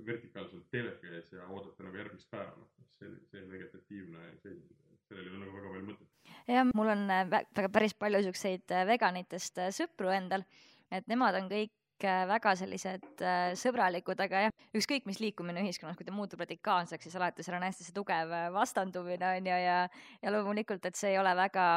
vertikaalselt 0.05 0.69
teleka 0.74 1.10
ees 1.15 1.31
ja 1.33 1.48
oodata 1.50 1.86
nagu 1.86 1.98
järgmist 1.98 2.29
päeva, 2.31 2.53
noh, 2.57 2.88
see, 2.98 3.10
see 3.31 3.43
vegetatiivne 3.50 4.29
seisund, 4.43 4.74
sellel 5.10 5.27
ei 5.27 5.33
ole 5.33 5.43
nagu 5.43 5.57
väga 5.57 5.74
palju 5.74 5.88
mõtet. 5.89 6.10
jah, 6.48 6.71
mul 6.77 6.93
on 6.93 7.05
äh, 7.10 7.27
väga 7.31 7.69
päris 7.74 7.95
palju 7.98 8.24
siukseid 8.27 8.74
äh, 8.75 8.86
veganitest 8.89 9.62
äh, 9.63 9.71
sõpru 9.75 10.13
endal, 10.13 10.45
et 10.93 11.07
nemad 11.12 11.39
on 11.41 11.50
kõik 11.51 11.74
väga 12.01 12.55
sellised 12.57 13.19
sõbralikud, 13.62 14.17
aga 14.25 14.39
jah, 14.48 14.53
ükskõik 14.74 15.05
mis 15.05 15.19
liikumine 15.21 15.62
ühiskonnas, 15.62 15.93
kui 16.00 16.07
ta 16.07 16.13
muutub 16.15 16.41
radikaalseks, 16.41 17.05
siis 17.05 17.17
alati 17.19 17.45
seal 17.45 17.60
on 17.60 17.65
hästi 17.67 17.86
see 17.86 17.93
tugev 17.93 18.33
vastandumine 18.55 19.36
on 19.38 19.50
ju 19.51 19.60
ja, 19.62 19.75
ja 20.17 20.33
loomulikult, 20.33 20.88
et 20.89 20.98
see 20.98 21.12
ei 21.13 21.19
ole 21.21 21.36
väga 21.38 21.67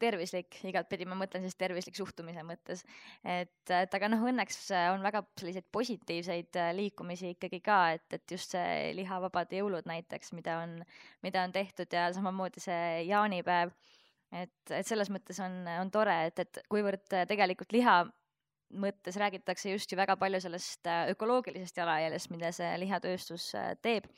tervislik 0.00 0.58
igatpidi, 0.66 1.06
ma 1.08 1.16
mõtlen 1.18 1.44
siis 1.44 1.56
tervislik 1.58 1.96
suhtumise 1.98 2.42
mõttes. 2.46 2.84
et, 3.22 3.70
et 3.70 3.94
aga 3.98 4.10
noh, 4.10 4.24
õnneks 4.30 4.58
on 4.92 5.04
väga 5.06 5.24
selliseid 5.38 5.68
positiivseid 5.72 6.58
äh, 6.60 6.72
liikumisi 6.76 7.34
ikkagi 7.34 7.60
ka, 7.64 7.78
et, 7.98 8.06
et 8.18 8.36
just 8.36 8.56
see 8.56 8.92
lihavabad 8.98 9.52
jõulud 9.54 9.86
näiteks, 9.90 10.32
mida 10.38 10.58
on, 10.64 10.80
mida 11.22 11.44
on 11.46 11.54
tehtud 11.54 11.92
ja 11.94 12.08
samamoodi 12.16 12.64
see 12.64 13.04
jaanipäev. 13.10 13.72
et, 14.32 14.58
et 14.70 14.86
selles 14.86 15.10
mõttes 15.14 15.38
on, 15.44 15.62
on 15.78 15.94
tore, 15.94 16.18
et, 16.26 16.42
et 16.42 16.62
kuivõrd 16.68 17.06
tegelikult 17.30 17.72
liha 17.72 18.02
mõttes 18.74 19.16
räägitakse 19.20 19.70
just 19.70 19.92
ju 19.92 19.98
väga 19.98 20.16
palju 20.18 20.40
sellest 20.42 20.86
äh, 20.90 21.06
ökoloogilisest 21.14 21.78
jalajäljest, 21.78 22.30
mida 22.34 22.50
see 22.54 22.72
lihatööstus 22.82 23.52
äh, 23.58 23.72
teeb. 23.82 24.10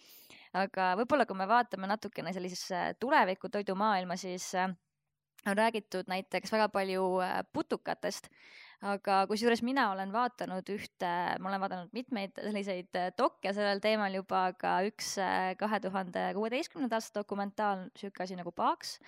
aga 0.56 0.94
võib-olla, 0.96 1.26
kui 1.28 1.36
me 1.36 1.44
vaatame 1.48 1.88
natukene 1.90 2.32
sellisesse 2.32 2.96
tuleviku 3.00 3.50
toidumaailma, 3.52 4.16
siis 4.16 4.54
on 5.50 5.58
räägitud 5.58 6.08
näiteks 6.10 6.52
väga 6.52 6.68
palju 6.72 7.06
äh, 7.24 7.40
putukatest, 7.52 8.28
aga 8.86 9.22
kusjuures 9.30 9.62
mina 9.64 9.88
olen 9.92 10.12
vaadanud 10.12 10.68
ühte, 10.74 11.12
ma 11.40 11.50
olen 11.50 11.62
vaadanud 11.62 11.94
mitmeid 11.96 12.36
selliseid 12.36 12.98
äh, 12.98 13.08
dokke 13.18 13.52
sellel 13.56 13.80
teemal 13.84 14.18
juba, 14.18 14.46
aga 14.52 14.76
üks 14.88 15.14
äh, 15.22 15.54
kahe 15.60 15.80
tuhande 15.84 16.28
kuueteistkümnenda 16.36 17.00
aasta 17.00 17.22
dokumentaal, 17.22 17.88
sihuke 17.98 18.26
asi 18.26 18.38
nagu 18.38 18.52
Paaks, 18.56 18.98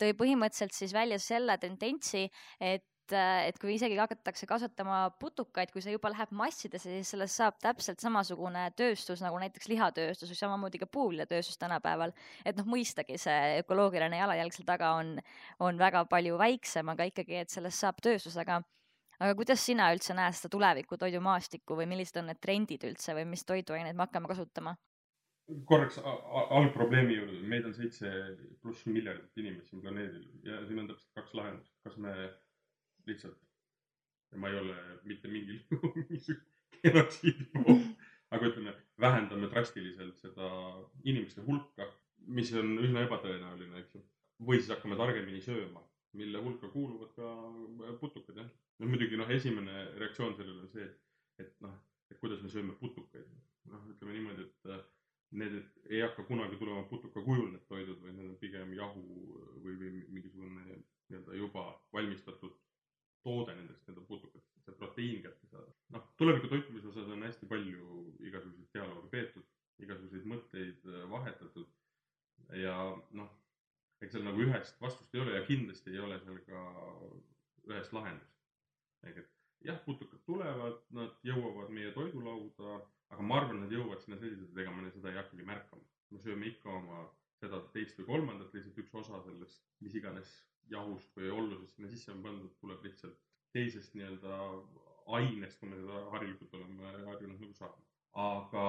tõi 0.00 0.12
põhimõtteliselt 0.16 0.76
siis 0.76 0.94
välja 0.94 1.18
selle 1.22 1.58
tendentsi, 1.60 2.26
et 2.60 2.86
et, 3.06 3.14
et 3.48 3.58
kui 3.60 3.74
isegi 3.76 3.96
hakatakse 3.98 4.46
kasvatama 4.48 5.10
putukaid, 5.20 5.70
kui 5.72 5.82
see 5.84 5.94
juba 5.94 6.10
läheb 6.12 6.32
massidesse, 6.36 6.90
siis 6.90 7.10
sellest 7.14 7.38
saab 7.38 7.58
täpselt 7.62 8.02
samasugune 8.02 8.66
tööstus 8.78 9.22
nagu 9.24 9.38
näiteks 9.42 9.68
lihatööstus 9.70 10.32
või 10.32 10.40
samamoodi 10.40 10.80
ka 10.82 10.86
puuviljatööstus 10.86 11.58
tänapäeval. 11.58 12.12
et 12.44 12.56
noh, 12.56 12.66
mõistagi 12.66 13.18
see 13.18 13.60
ökoloogiline 13.62 14.18
jalajälg 14.18 14.56
seal 14.56 14.66
taga 14.66 14.94
on, 15.00 15.16
on 15.60 15.78
väga 15.78 16.04
palju 16.10 16.38
väiksem, 16.38 16.88
aga 16.88 17.06
ikkagi, 17.10 17.42
et 17.42 17.50
sellest 17.50 17.84
saab 17.84 18.02
tööstus, 18.02 18.36
aga 18.36 18.62
aga 19.20 19.32
kuidas 19.34 19.62
sina 19.64 19.88
üldse 19.94 20.14
näed 20.16 20.34
seda 20.36 20.50
tuleviku 20.52 20.98
toidumaastikku 21.00 21.76
või 21.78 21.86
millised 21.88 22.18
on 22.20 22.28
need 22.30 22.40
trendid 22.42 22.84
üldse 22.84 23.14
või 23.16 23.24
mis 23.30 23.46
toiduaineid 23.48 23.96
me 23.96 24.04
hakkame 24.04 24.28
kasutama? 24.28 24.76
korraks 25.64 26.00
algprobleemi 26.02 27.14
juurde, 27.14 27.36
meid 27.46 27.68
on 27.68 27.74
seitse 27.74 28.10
pluss 28.62 28.82
miljardit 28.90 29.38
inimest 29.38 29.70
siin 29.70 29.84
planeedil 29.84 30.24
ja 30.42 30.58
siin 30.66 30.80
on 30.82 30.88
täpselt 30.90 31.20
kaks 31.20 31.36
lahendust, 31.38 31.70
kas 31.86 31.94
me 32.02 32.14
lihtsalt. 33.10 33.38
ja 34.32 34.38
ma 34.42 34.50
ei 34.50 34.58
ole 34.58 34.76
mitte 35.04 35.28
mingil 35.30 35.60
juhul 35.70 36.40
genotsiidi 36.82 37.46
poolt, 37.52 37.86
aga 38.34 38.50
ütleme, 38.50 38.74
vähendame 39.00 39.50
drastiliselt 39.52 40.18
seda 40.20 40.48
inimeste 41.04 41.44
hulka, 41.46 41.86
mis 42.38 42.52
on 42.58 42.76
üsna 42.82 43.04
ebatõenäoline, 43.06 43.82
eks 43.82 43.98
ju. 43.98 44.02
või 44.48 44.60
siis 44.60 44.72
hakkame 44.74 44.98
targemini 44.98 45.40
sööma, 45.44 45.82
mille 46.18 46.42
hulka 46.42 46.68
kuuluvad 46.72 47.14
ka 47.16 47.30
putukad, 48.00 48.42
jah. 48.42 48.50
no 48.80 48.90
muidugi 48.90 49.20
noh, 49.20 49.30
esimene 49.38 49.86
reaktsioon 50.02 50.36
sellele 50.36 50.66
on 50.66 50.72
see, 50.74 50.88
et 51.42 51.54
noh, 51.64 51.78
et 52.10 52.18
kuidas 52.20 52.42
me 52.42 52.52
sööme 52.52 52.76
putukaid. 52.82 53.30
noh, 53.70 53.88
ütleme 53.94 54.18
niimoodi, 54.18 54.50
et 54.50 54.92
need 55.36 55.56
ei 55.90 56.00
hakka 56.04 56.22
kunagi 56.28 56.58
tulema 56.58 56.84
putuka 56.90 57.22
kujul, 57.22 57.48
need 57.52 57.64
toidud, 57.70 57.98
vaid 58.02 58.14
need 58.14 58.30
on 58.30 58.36
pigem 58.42 58.74
jahu 58.76 59.02
või, 59.64 59.74
või 59.80 59.90
mingisugune 60.14 60.66
nii-öelda 60.66 61.34
juba 61.38 61.64
valmistatud 61.92 62.54
toode 63.26 63.54
nendest 63.56 63.82
nii-öelda 63.82 64.04
putukatest, 64.08 64.60
see 64.64 64.76
proteiin 64.80 65.22
kätte 65.24 65.48
saada. 65.50 65.72
noh, 65.94 66.04
tuleviku 66.20 66.50
toitumise 66.52 66.90
osas 66.92 67.08
on 67.14 67.24
hästi 67.26 67.48
palju 67.50 68.02
igasuguseid 68.28 68.68
dialoogi 68.76 69.10
peetud, 69.14 69.48
igasuguseid 69.82 70.28
mõtteid 70.32 70.86
äh, 70.92 71.02
vahetatud 71.10 71.66
ja 72.62 72.76
noh, 73.20 73.32
ega 74.00 74.12
seal 74.12 74.26
nagu 74.28 74.44
ühest 74.46 74.78
vastust 74.82 75.14
ei 75.16 75.24
ole 75.24 75.34
ja 75.38 75.46
kindlasti 75.48 75.94
ei 75.94 76.04
ole 76.06 76.20
seal 76.22 76.38
ka 76.46 76.62
ühest 77.72 77.96
lahendust. 77.96 78.38
ehk 79.08 79.22
et 79.24 79.32
jah, 79.66 79.78
putukad 79.88 80.22
tulevad, 80.28 80.78
nad 80.94 81.18
jõuavad 81.26 81.72
meie 81.74 81.90
toidulauda, 81.96 82.80
aga 83.14 83.22
ma 83.30 83.40
arvan, 83.40 83.64
nad 83.64 83.72
jõuavad 83.74 84.02
sinna 84.04 84.18
selliselt, 84.22 84.52
et 84.52 84.62
ega 84.62 84.74
me 84.74 84.90
seda 84.94 85.10
ei 85.10 85.18
hakkagi 85.18 85.48
märkama. 85.50 85.82
me 86.14 86.22
sööme 86.22 86.52
ikka 86.52 86.70
oma 86.80 87.06
seda, 87.40 87.58
teist 87.74 87.98
või 87.98 88.12
kolmandat, 88.12 88.54
lihtsalt 88.54 88.84
üks 88.84 88.94
osa 89.02 89.18
sellest, 89.24 89.64
mis 89.82 89.96
iganes 89.98 90.36
jahust 90.70 91.16
või 91.16 91.30
ollusest 91.30 91.76
sinna 91.76 91.90
sisse 91.90 92.12
on 92.12 92.22
pandud, 92.24 92.52
tuleb 92.60 92.84
lihtsalt 92.86 93.18
teisest 93.54 93.94
nii-öelda 93.96 94.38
ainest, 95.16 95.58
kui 95.60 95.70
me 95.70 95.78
seda 95.80 96.02
harilikult 96.14 96.54
oleme 96.58 96.92
harjunud 97.06 97.40
nagu 97.40 97.54
saama. 97.54 97.84
aga 98.26 98.64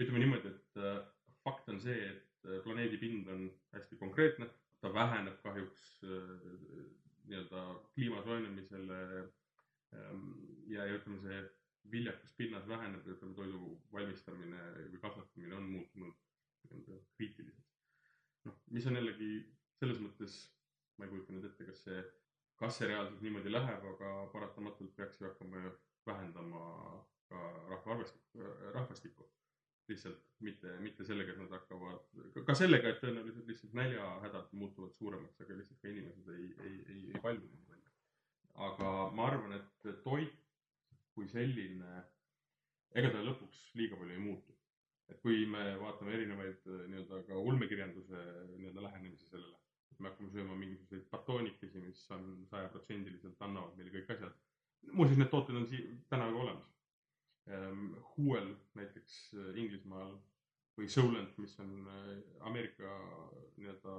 ütleme 0.00 0.22
niimoodi, 0.22 0.50
et 0.50 0.78
äh, 0.80 1.00
fakt 1.44 1.68
on 1.70 1.80
see, 1.80 2.08
et 2.10 2.48
äh, 2.48 2.60
planeedi 2.64 2.98
pind 2.98 3.28
on 3.30 3.46
hästi 3.76 3.98
konkreetne, 4.00 4.48
ta 4.82 4.92
väheneb 4.94 5.36
kahjuks 5.44 5.84
äh, 6.08 6.32
nii-öelda 7.28 7.66
kliima 7.94 8.22
soojenemisele 8.24 8.98
ähm, 9.94 10.24
ja, 10.68 10.84
ja 10.88 10.98
ütleme, 10.98 11.20
see 11.22 11.44
viljakas 11.92 12.34
pinnas 12.36 12.66
väheneb 12.68 13.06
ja 13.06 13.14
ütleme, 13.14 13.36
toidu 13.38 13.76
valmistamine 13.92 14.66
või 14.90 15.00
kasvatamine 15.04 15.60
on 15.60 15.70
muutunud 15.76 16.18
nii-öelda 16.64 16.98
kriitiliseks. 17.16 17.78
noh, 18.48 18.58
mis 18.76 18.90
on 18.90 18.98
jällegi 18.98 19.30
selles 19.78 20.00
mõttes 20.02 20.36
ma 20.98 21.06
ei 21.06 21.12
kujuta 21.12 21.34
nüüd 21.34 21.48
ette, 21.48 21.66
kas 21.68 21.82
see, 21.86 22.02
kas 22.74 22.80
see 22.82 22.88
reaalselt 22.90 23.20
niimoodi 23.22 23.50
läheb, 23.52 23.84
aga 23.86 24.08
paratamatult 24.32 24.94
peaks 24.98 25.20
ju 25.20 25.28
hakkama 25.28 25.60
vähendama 26.08 26.62
ka 27.30 27.42
rahvaarvestikku, 27.70 28.48
rahvastikku. 28.74 29.30
lihtsalt 29.88 30.20
mitte, 30.40 30.70
mitte 30.80 31.04
sellega, 31.04 31.32
et 31.32 31.38
nad 31.42 31.50
hakkavad, 31.52 32.06
ka 32.46 32.54
sellega, 32.56 32.88
et 32.88 33.02
tõenäoliselt 33.02 33.50
lihtsalt 33.50 33.74
näljahädad 33.76 34.54
muutuvad 34.56 34.94
suuremaks, 34.96 35.40
aga 35.44 35.58
lihtsalt 35.58 35.82
ka 35.82 35.90
inimesed 35.90 36.30
ei, 36.34 36.46
ei, 36.66 36.78
ei, 36.94 37.00
ei 37.12 37.20
valmi 37.26 37.50
nii 37.50 37.66
palju. 37.68 37.92
aga 38.66 38.92
ma 39.18 39.26
arvan, 39.28 39.52
et 39.58 39.90
toit 40.06 40.40
kui 41.14 41.28
selline, 41.28 41.98
ega 42.96 43.12
ta 43.12 43.22
lõpuks 43.28 43.60
liiga 43.80 44.00
palju 44.00 44.16
ei 44.16 44.24
muutu. 44.24 44.56
et 45.12 45.20
kui 45.20 45.44
me 45.46 45.66
vaatame 45.84 46.16
erinevaid 46.16 46.64
nii-öelda 46.72 47.22
ka 47.28 47.44
ulmekirjanduse 47.50 48.24
nii-öelda 48.56 48.88
lähenemisi 48.88 49.28
sellele, 49.28 49.58
me 50.00 50.10
hakkame 50.10 50.30
sööma 50.32 50.56
mingisuguseid 50.58 51.06
batoonikesi, 51.12 51.82
mis 51.84 52.03
on 52.14 52.46
sajaprotsendiliselt, 52.50 53.40
annavad 53.46 53.76
meile 53.78 53.92
kõik 53.94 54.14
asjad. 54.16 54.36
muuseas, 54.92 55.18
need 55.18 55.30
tooted 55.32 55.56
on 55.56 55.66
siin 55.68 56.00
täna 56.12 56.28
juba 56.28 56.44
olemas. 56.46 56.70
Ehm, 57.46 57.92
Huel 58.16 58.54
näiteks 58.74 59.18
äh, 59.34 59.58
Inglismaal 59.60 60.16
või 60.78 60.88
Solent, 60.88 61.38
mis 61.38 61.58
on 61.60 61.74
äh, 61.88 62.10
Ameerika 62.48 62.96
nii-öelda 63.56 63.96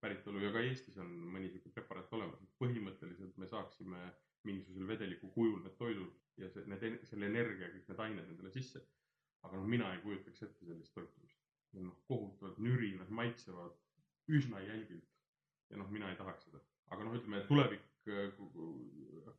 päritolu 0.00 0.42
ja 0.42 0.52
ka 0.54 0.62
Eestis 0.62 0.98
on 1.02 1.10
mõni 1.32 1.50
sihuke 1.50 1.72
preparaat 1.74 2.12
olemas, 2.18 2.44
põhimõtteliselt 2.62 3.38
me 3.40 3.48
saaksime 3.50 4.02
mingisugusel 4.46 4.88
vedeliku 4.88 5.30
kujul 5.34 5.62
need 5.64 5.76
toidud 5.80 6.42
ja 6.42 6.50
see, 6.52 6.64
need, 6.70 7.00
selle 7.08 7.28
energia, 7.30 7.70
kõik 7.72 7.90
need 7.90 8.02
ained 8.04 8.30
endale 8.32 8.52
sisse. 8.54 8.84
aga 9.46 9.56
noh, 9.56 9.66
mina 9.70 9.92
ei 9.94 10.00
kujutaks 10.02 10.42
ette 10.42 10.66
sellist 10.66 10.94
toitumist. 10.94 11.40
noh, 11.78 11.98
kohutavalt 12.08 12.58
nürinad, 12.62 13.10
maitsevad 13.10 13.74
üsna 14.38 14.60
jälgilt. 14.60 15.08
ja 15.70 15.76
noh, 15.76 15.90
mina 15.90 16.10
ei 16.10 16.16
tahaks 16.16 16.44
seda, 16.48 16.60
aga 16.94 17.04
noh, 17.04 17.16
ütleme 17.18 17.40
tulevik 17.48 18.10
äh, 18.12 18.28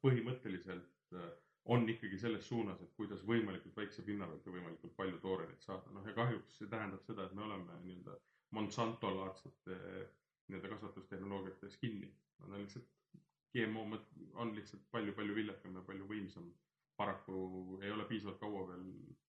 põhimõtteliselt 0.03 1.15
äh, 1.17 1.29
on 1.69 1.85
ikkagi 1.91 2.17
selles 2.21 2.47
suunas, 2.47 2.81
et 2.81 2.93
kuidas 2.97 3.21
võimalikult 3.27 3.75
väikse 3.77 4.05
pinna 4.05 4.27
pealt 4.29 4.47
ja 4.47 4.53
võimalikult 4.55 4.95
palju 4.97 5.19
tooreneid 5.23 5.65
saada, 5.65 5.91
noh 5.93 6.07
ja 6.07 6.15
kahjuks 6.17 6.57
see 6.59 6.69
tähendab 6.71 7.03
seda, 7.05 7.25
et 7.27 7.35
me 7.37 7.45
oleme 7.47 7.79
nii-öelda 7.83 8.17
Monsanto 8.57 9.11
laadsete 9.13 9.75
nii-öelda 10.49 10.71
kasvatustehnoloogiates 10.71 11.75
kinni. 11.77 12.07
Nad 12.39 12.55
on 12.55 12.63
lihtsalt, 12.63 12.87
GMO 13.53 13.83
on 14.41 14.55
lihtsalt 14.55 14.87
palju-palju 14.95 15.35
viljakam 15.37 15.75
ja 15.77 15.85
palju 15.85 16.07
võimsam. 16.09 16.49
paraku 16.99 17.79
ei 17.81 17.91
ole 17.91 18.03
piisavalt 18.09 18.39
kaua 18.39 18.65
veel 18.67 18.87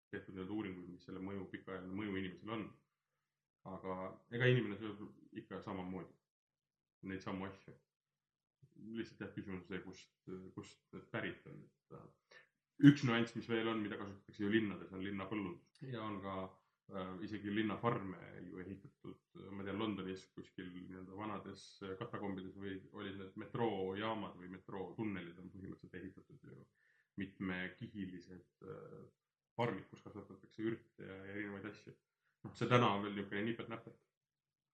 tehtud 0.09 0.33
nii-öelda 0.33 0.53
uuringuid, 0.53 0.87
mis 0.89 1.03
selle 1.05 1.19
mõju, 1.21 1.43
pikaajaline 1.51 1.97
mõju 1.99 2.15
inimesele 2.17 2.55
on 2.55 2.63
aga 3.67 3.95
ega 4.35 4.47
inimene 4.51 4.77
sööb 4.79 5.01
ikka 5.41 5.61
samamoodi 5.65 7.09
neid 7.09 7.23
samu 7.23 7.47
asju. 7.47 7.75
Lihtsalt 8.95 9.25
jah, 9.25 9.33
küsimus 9.35 9.61
on 9.61 9.67
see, 9.67 9.81
kust, 9.85 10.31
kust 10.55 10.95
need 10.95 11.09
pärit 11.13 11.45
on, 11.51 11.59
et 11.67 11.97
äh, 11.97 12.39
üks 12.89 13.03
nüanss, 13.07 13.35
mis 13.35 13.49
veel 13.51 13.67
on, 13.71 13.83
mida 13.83 13.99
kasutatakse 13.99 14.43
ju 14.43 14.51
linnades, 14.53 14.91
on 14.95 15.03
linnapõllundus 15.03 15.83
ja 15.91 16.03
on 16.05 16.19
ka 16.23 16.35
äh, 16.45 17.13
isegi 17.27 17.53
linnafarme 17.53 18.19
ju 18.47 18.61
ehitatud, 18.63 19.21
ma 19.55 19.67
tean 19.67 19.81
Londonis 19.81 20.25
kuskil 20.35 20.69
nii-öelda 20.73 21.17
vanades 21.19 21.65
katakombides 22.01 22.57
või 22.59 22.77
olid 23.01 23.19
need 23.19 23.39
metroojaamad 23.43 24.37
või 24.39 24.51
metrootunnelid 24.57 25.39
on 25.43 25.51
põhimõtteliselt 25.55 25.99
ehitatud 26.01 26.51
ju 26.51 26.61
mitmekihilised 27.19 28.69
äh, 28.69 29.01
farmid, 29.59 29.89
kus 29.91 30.05
kasvatatakse 30.05 30.69
ürte 30.71 31.03
ja, 31.03 31.17
ja 31.25 31.33
erinevaid 31.35 31.67
asju 31.73 31.95
noh, 32.45 32.55
see 32.55 32.69
täna 32.71 32.93
on 32.95 33.03
veel 33.05 33.15
niisugune 33.17 33.45
nipet-näpet. 33.49 33.97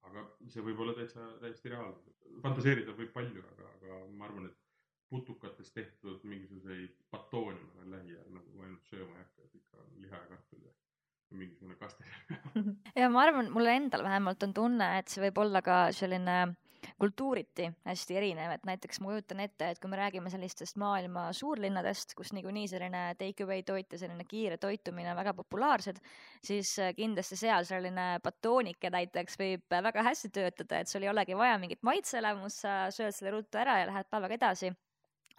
Aga 0.09 0.25
see 0.53 0.63
võib 0.65 0.83
olla 0.83 0.95
täitsa, 0.97 1.25
täiesti 1.41 1.73
reaalne. 1.73 2.15
fantaseerida 2.43 2.95
võib 2.97 3.11
palju, 3.15 3.43
aga, 3.53 3.71
aga 3.79 3.99
ma 4.19 4.29
arvan, 4.29 4.49
et 4.49 4.61
putukatest 5.09 5.73
tehtud 5.75 6.23
mingisuguseid 6.27 6.95
batoone 7.13 7.61
ma 7.61 7.79
veel 7.79 7.91
lähiajal 7.95 8.31
nagu 8.33 8.63
ainult 8.65 8.89
sööma 8.89 9.13
ei 9.13 9.23
hakka, 9.23 9.45
et 9.45 9.59
ikka 9.61 9.85
liha 10.03 10.21
ja 10.21 10.29
kartul 10.31 10.65
ja 10.65 10.73
mingisugune 11.35 11.77
kaste 11.79 12.05
ja 13.01 13.09
ma 13.13 13.25
arvan, 13.25 13.51
mul 13.53 13.69
endal 13.71 14.05
vähemalt 14.07 14.43
on 14.47 14.53
tunne, 14.57 14.89
et 14.99 15.11
see 15.11 15.23
võib 15.27 15.43
olla 15.45 15.61
ka 15.65 15.79
selline 15.95 16.39
kultuuriti 16.99 17.67
hästi 17.85 18.17
erinev, 18.17 18.53
et 18.55 18.67
näiteks 18.67 19.01
ma 19.03 19.11
kujutan 19.11 19.41
ette, 19.43 19.69
et 19.73 19.81
kui 19.83 19.91
me 19.91 19.99
räägime 19.99 20.31
sellistest 20.31 20.79
maailma 20.79 21.27
suurlinnadest, 21.35 22.15
kus 22.15 22.31
niikuinii 22.35 22.69
selline 22.71 23.03
take 23.19 23.43
away 23.43 23.65
toit 23.67 23.91
ja 23.91 23.99
selline 23.99 24.23
kiire 24.29 24.57
toitumine 24.61 25.11
on 25.11 25.19
väga 25.19 25.35
populaarsed, 25.35 25.99
siis 26.45 26.71
äh, 26.79 26.93
kindlasti 26.95 27.39
seal 27.39 27.67
selline 27.67 28.07
batoonike 28.23 28.91
näiteks 28.95 29.39
võib 29.41 29.77
väga 29.89 30.07
hästi 30.07 30.31
töötada, 30.39 30.79
et 30.79 30.91
sul 30.91 31.03
ei 31.03 31.11
olegi 31.11 31.37
vaja 31.37 31.59
mingit 31.59 31.83
maitseelamust, 31.83 32.63
sa 32.63 32.77
sööd 32.95 33.15
selle 33.15 33.35
ruttu 33.35 33.59
ära 33.59 33.81
ja 33.81 33.91
lähed 33.91 34.11
päevaga 34.11 34.39
edasi 34.39 34.71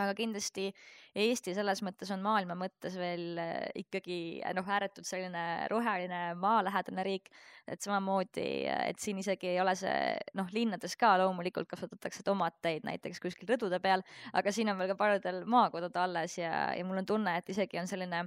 aga 0.02 0.14
kindlasti 0.16 0.70
Eesti 1.16 1.54
selles 1.56 1.80
mõttes 1.80 2.10
on 2.12 2.20
maailma 2.20 2.52
mõttes 2.60 2.96
veel 3.00 3.38
äh, 3.40 3.68
ikkagi 3.80 4.18
äh, 4.44 4.52
noh, 4.56 4.66
ääretult 4.68 5.08
selline 5.08 5.64
roheline 5.72 6.34
maalähedane 6.40 7.04
riik, 7.06 7.30
et 7.66 7.80
samamoodi, 7.80 8.44
et 8.68 9.00
siin 9.00 9.22
isegi 9.22 9.54
ei 9.54 9.60
ole 9.62 9.72
see 9.78 10.16
noh, 10.36 10.50
linnades 10.52 10.96
ka 11.00 11.14
loomulikult 11.22 11.70
kasvatatakse 11.70 12.24
tomateid 12.26 12.84
näiteks 12.84 13.22
kuskil 13.24 13.48
rõdude 13.48 13.80
peal, 13.80 14.04
aga 14.36 14.52
siin 14.52 14.72
on 14.72 14.78
veel 14.80 14.92
ka 14.92 14.98
paljudel 15.00 15.44
maakodud 15.48 15.96
alles 16.02 16.36
ja, 16.38 16.52
ja 16.76 16.84
mul 16.84 17.00
on 17.00 17.08
tunne, 17.08 17.38
et 17.40 17.48
isegi 17.54 17.80
on 17.80 17.88
selline 17.88 18.26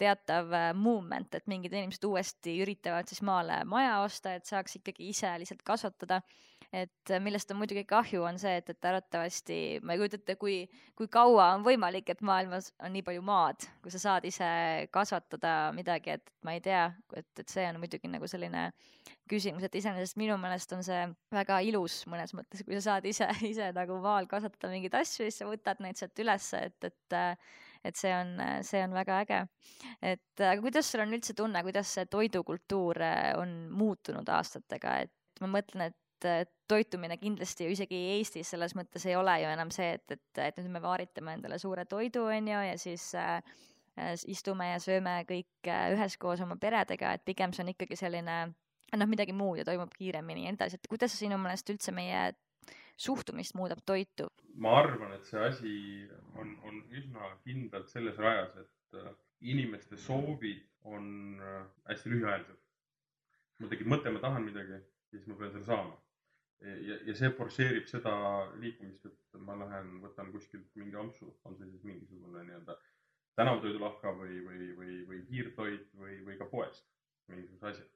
teatav 0.00 0.52
movement, 0.76 1.34
et 1.36 1.46
mingid 1.48 1.72
inimesed 1.76 2.04
uuesti 2.08 2.56
üritavad 2.64 3.08
siis 3.08 3.20
maale 3.24 3.62
maja 3.68 4.00
osta, 4.04 4.34
et 4.36 4.48
saaks 4.48 4.80
ikkagi 4.80 5.12
ise 5.12 5.30
lihtsalt 5.40 5.62
kasvatada 5.64 6.20
et 6.72 7.12
millest 7.22 7.50
on 7.50 7.58
muidugi 7.58 7.82
kahju, 7.88 8.22
on 8.26 8.38
see, 8.38 8.52
et, 8.60 8.68
et 8.70 8.86
arvatavasti 8.86 9.56
ma 9.82 9.94
ei 9.94 10.00
kujuta 10.00 10.20
ette, 10.20 10.36
kui, 10.38 10.56
kui 10.98 11.08
kaua 11.10 11.48
on 11.56 11.64
võimalik, 11.66 12.12
et 12.12 12.22
maailmas 12.26 12.70
on 12.78 12.94
nii 12.94 13.02
palju 13.06 13.24
maad, 13.26 13.66
kui 13.82 13.90
sa 13.94 14.02
saad 14.02 14.26
ise 14.28 14.50
kasvatada 14.94 15.54
midagi, 15.74 16.14
et 16.18 16.32
ma 16.46 16.54
ei 16.54 16.62
tea, 16.64 16.84
et, 17.18 17.30
et 17.42 17.50
see 17.50 17.66
on 17.66 17.80
muidugi 17.82 18.10
nagu 18.12 18.30
selline 18.30 18.68
küsimus, 19.30 19.66
et 19.66 19.80
iseenesest 19.80 20.18
minu 20.20 20.36
meelest 20.40 20.76
on 20.76 20.84
see 20.86 21.00
väga 21.34 21.58
ilus 21.66 22.04
mõnes 22.10 22.34
mõttes, 22.38 22.62
kui 22.66 22.78
sa 22.78 22.84
saad 22.86 23.08
ise, 23.10 23.26
ise 23.50 23.72
nagu 23.74 23.98
maal 24.04 24.30
kasvatada 24.30 24.70
mingeid 24.74 24.94
asju 25.00 25.26
siis 25.26 25.42
sa 25.42 25.50
võtad 25.50 25.82
neid 25.82 25.98
sealt 25.98 26.22
ülesse, 26.22 26.68
et, 26.70 26.90
et 26.90 27.20
et 27.80 27.96
see 27.96 28.10
on, 28.12 28.34
see 28.66 28.82
on 28.84 28.92
väga 28.92 29.22
äge. 29.24 29.38
et 30.04 30.42
aga 30.44 30.60
kuidas 30.60 30.90
sul 30.92 31.00
on 31.00 31.16
üldse 31.16 31.32
tunne, 31.36 31.62
kuidas 31.64 31.94
see 31.96 32.04
toidukultuur 32.12 33.00
on 33.40 33.54
muutunud 33.72 34.28
aastatega, 34.28 34.98
et 35.06 35.40
ma 35.40 35.48
mõtlen, 35.56 35.88
et 35.88 35.96
et 36.28 36.50
toitumine 36.70 37.16
kindlasti 37.18 37.66
ju 37.66 37.74
isegi 37.74 37.98
Eestis 38.16 38.52
selles 38.54 38.74
mõttes 38.78 39.04
ei 39.08 39.16
ole 39.18 39.34
ju 39.42 39.50
enam 39.50 39.72
see, 39.74 39.94
et, 39.98 40.14
et, 40.14 40.40
et 40.44 40.60
nüüd 40.60 40.76
me 40.76 40.82
vaaritame 40.84 41.34
endale 41.38 41.58
suure 41.62 41.86
toidu, 41.90 42.26
on 42.30 42.50
ju, 42.52 42.60
ja 42.68 42.76
siis 42.80 43.10
äh, 43.18 43.40
istume 44.30 44.70
ja 44.70 44.78
sööme 44.82 45.20
kõik 45.28 45.70
äh, 45.70 45.90
üheskoos 45.96 46.42
oma 46.44 46.56
peredega, 46.60 47.14
et 47.16 47.24
pigem 47.26 47.54
see 47.54 47.64
on 47.64 47.72
ikkagi 47.74 47.98
selline 47.98 48.36
noh, 48.50 49.10
midagi 49.10 49.34
muud 49.36 49.60
ja 49.60 49.66
toimub 49.66 49.92
kiiremini 49.96 50.46
ja 50.46 50.52
nii 50.52 50.58
edasi, 50.58 50.78
et 50.78 50.90
kuidas 50.90 51.16
sinu 51.18 51.38
meelest 51.40 51.70
üldse 51.74 51.94
meie 51.94 52.30
suhtumist 53.00 53.56
muudab 53.58 53.82
toitu? 53.86 54.28
ma 54.54 54.76
arvan, 54.82 55.14
et 55.16 55.26
see 55.26 55.42
asi 55.46 55.74
on, 56.38 56.54
on 56.66 56.82
üsna 56.94 57.34
kindlalt 57.44 57.90
selles 57.90 58.18
rajas, 58.22 58.54
et 58.62 59.00
äh, 59.00 59.10
inimeste 59.40 59.98
soovid 59.98 60.62
on 60.84 61.40
äh, 61.40 61.64
hästi 61.88 62.14
lühiajalised. 62.14 62.62
mul 63.58 63.72
tekib 63.72 63.90
mõte, 63.92 64.12
ma 64.12 64.22
tahan 64.22 64.46
midagi, 64.46 64.78
siis 65.10 65.26
ma 65.26 65.36
pean 65.40 65.52
selle 65.52 65.66
saama 65.66 65.98
ja, 66.60 66.96
ja 67.06 67.16
see 67.16 67.30
forsseerib 67.36 67.86
seda 67.88 68.14
liikumist, 68.60 69.06
et 69.08 69.42
ma 69.46 69.56
lähen, 69.58 69.98
võtan 70.04 70.32
kuskilt 70.34 70.68
mingi 70.80 70.98
ampsu, 71.00 71.30
on 71.48 71.56
see 71.58 71.68
siis 71.70 71.84
mingisugune 71.88 72.44
nii-öelda 72.44 72.76
tänavatoidulahka 73.38 74.12
või, 74.18 74.40
või, 74.44 74.72
või, 74.76 74.96
või 75.08 75.20
kiirtoit 75.28 75.94
või, 76.00 76.18
või 76.26 76.36
ka 76.40 76.48
poest 76.50 76.84
mingisuguse 77.30 77.70
asja. 77.72 77.86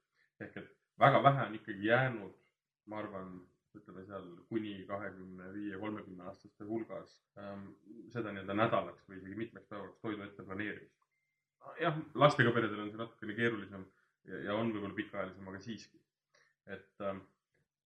ehk 0.40 0.56
et 0.62 0.70
väga 0.98 1.20
vähe 1.22 1.48
on 1.48 1.58
ikkagi 1.58 1.90
jäänud, 1.90 2.38
ma 2.86 3.02
arvan, 3.02 3.34
ütleme 3.74 4.04
seal 4.06 4.26
kuni 4.48 4.74
kahekümne 4.86 5.50
viie, 5.52 5.78
kolmekümne 5.82 6.28
aastaste 6.30 6.64
hulgas 6.68 7.16
ähm, 7.42 7.66
seda 8.14 8.30
nii-öelda 8.30 8.54
nädalaks 8.54 9.08
või 9.08 9.18
isegi 9.18 9.40
mitmeks 9.40 9.66
päevaks 9.72 9.98
toidu 10.04 10.22
ette 10.22 10.46
planeerimist. 10.46 11.00
jah, 11.80 11.98
lastega 12.14 12.52
peredel 12.54 12.84
on 12.84 12.92
see 12.92 13.02
natukene 13.02 13.34
keerulisem 13.34 13.86
ja, 14.30 14.40
ja 14.48 14.56
on 14.56 14.70
võib-olla 14.72 14.94
pikaajalisem, 14.94 15.48
aga 15.50 15.60
siiski. 15.66 16.00
et 16.76 17.04
ähm, 17.08 17.24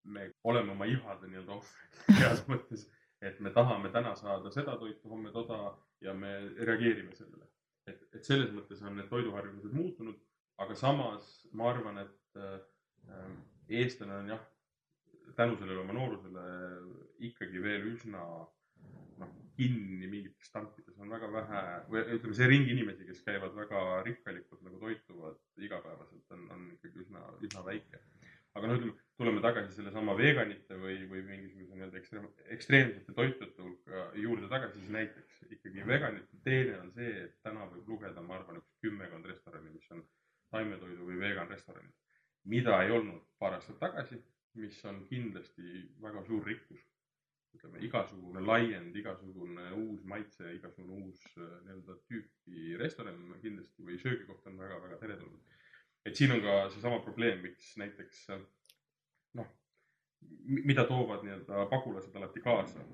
me 0.05 0.31
oleme 0.45 0.73
oma 0.73 0.87
ihade 0.87 1.29
nii-öelda 1.29 1.57
ohvrid 1.57 2.01
heas 2.23 2.45
mõttes, 2.51 2.87
et 3.25 3.41
me 3.41 3.51
tahame 3.55 3.91
täna 3.95 4.15
saada 4.17 4.51
seda 4.55 4.77
toitu, 4.79 5.09
homme 5.11 5.33
toda 5.35 5.75
ja 6.05 6.15
me 6.15 6.33
reageerime 6.59 7.15
sellele. 7.17 7.49
et, 7.89 8.03
et 8.15 8.25
selles 8.25 8.51
mõttes 8.53 8.83
on 8.85 8.99
need 8.99 9.09
toiduharjumused 9.09 9.73
muutunud, 9.73 10.19
aga 10.61 10.75
samas 10.77 11.29
ma 11.57 11.71
arvan, 11.73 12.03
et 12.05 12.41
äh, 12.43 13.27
eestlane 13.81 14.15
on 14.23 14.31
jah, 14.35 14.45
tänu 15.37 15.57
sellele 15.57 15.81
oma 15.81 15.97
noorusele 15.97 16.45
ikkagi 17.31 17.63
veel 17.63 17.87
üsna 17.93 18.23
noh, 19.19 19.33
kinni 19.57 20.07
mingites 20.11 20.53
tampides 20.55 20.99
on 21.03 21.11
väga 21.15 21.31
vähe 21.33 21.63
või 21.91 22.05
ütleme, 22.17 22.37
see 22.39 22.49
ring 22.51 22.71
inimesi, 22.71 23.07
kes 23.09 23.25
käivad 23.27 23.57
väga 23.57 24.03
rikkalikult 24.07 24.63
nagu 24.67 24.81
toituvad 24.83 25.65
igapäevaselt, 25.67 26.27
on, 26.37 26.45
on 26.55 26.67
ikkagi 26.77 27.05
üsna, 27.07 27.25
üsna 27.49 27.65
väike 27.67 28.03
aga 28.59 28.71
no 28.71 28.77
ütleme, 28.79 28.95
tuleme 29.19 29.43
tagasi 29.43 29.75
sellesama 29.75 30.15
veganite 30.19 30.77
või, 30.79 30.99
või 31.11 31.23
mingisuguse 31.27 31.75
nii-öelda 31.75 31.99
ekstreem, 31.99 32.27
ekstreemsete 32.55 33.15
toitude 33.17 33.65
hulka 33.65 34.05
juurde 34.23 34.51
tagasi, 34.53 34.83
siis 34.83 34.93
näiteks 34.95 35.41
ikkagi 35.57 35.87
veganite 35.87 36.39
teene 36.45 36.77
on 36.83 36.93
see, 36.95 37.15
et 37.25 37.35
täna 37.47 37.67
võib 37.73 37.91
lugeda, 37.95 38.23
ma 38.23 38.39
arvan, 38.39 38.61
üks 38.63 38.85
kümmekond 38.85 39.27
restorani, 39.31 39.73
mis 39.75 39.89
on 39.95 40.05
taimetoidu 40.55 41.09
või 41.09 41.19
vegan 41.23 41.51
restoranid, 41.51 41.95
mida 42.55 42.79
ei 42.85 42.95
olnud 42.95 43.25
paar 43.43 43.59
aastat 43.59 43.81
tagasi, 43.83 44.21
mis 44.59 44.79
on 44.91 45.03
kindlasti 45.11 45.89
väga 46.03 46.25
suur 46.29 46.47
rikkus. 46.47 46.85
ütleme, 47.57 47.81
igasugune 47.83 48.41
laiend, 48.45 48.97
igasugune 48.97 49.71
uus 49.75 50.03
maitse, 50.05 50.51
igasugune 50.55 51.07
uus 51.09 51.23
nii-öelda 51.39 51.97
tüüpi 52.11 52.77
restoran 52.79 53.23
kindlasti 53.43 53.87
või 53.87 53.97
söögikoht 53.99 54.47
on 54.47 54.59
väga-väga 54.61 54.99
teretulnud 55.01 55.57
et 56.07 56.17
siin 56.17 56.33
on 56.33 56.43
ka 56.45 56.57
seesama 56.73 57.01
probleem, 57.05 57.43
miks 57.45 57.75
näiteks 57.81 58.25
noh, 59.39 59.49
mida 60.49 60.85
toovad 60.89 61.25
nii-öelda 61.27 61.67
pagulased 61.71 62.17
alati 62.17 62.43
kaasa, 62.45 62.85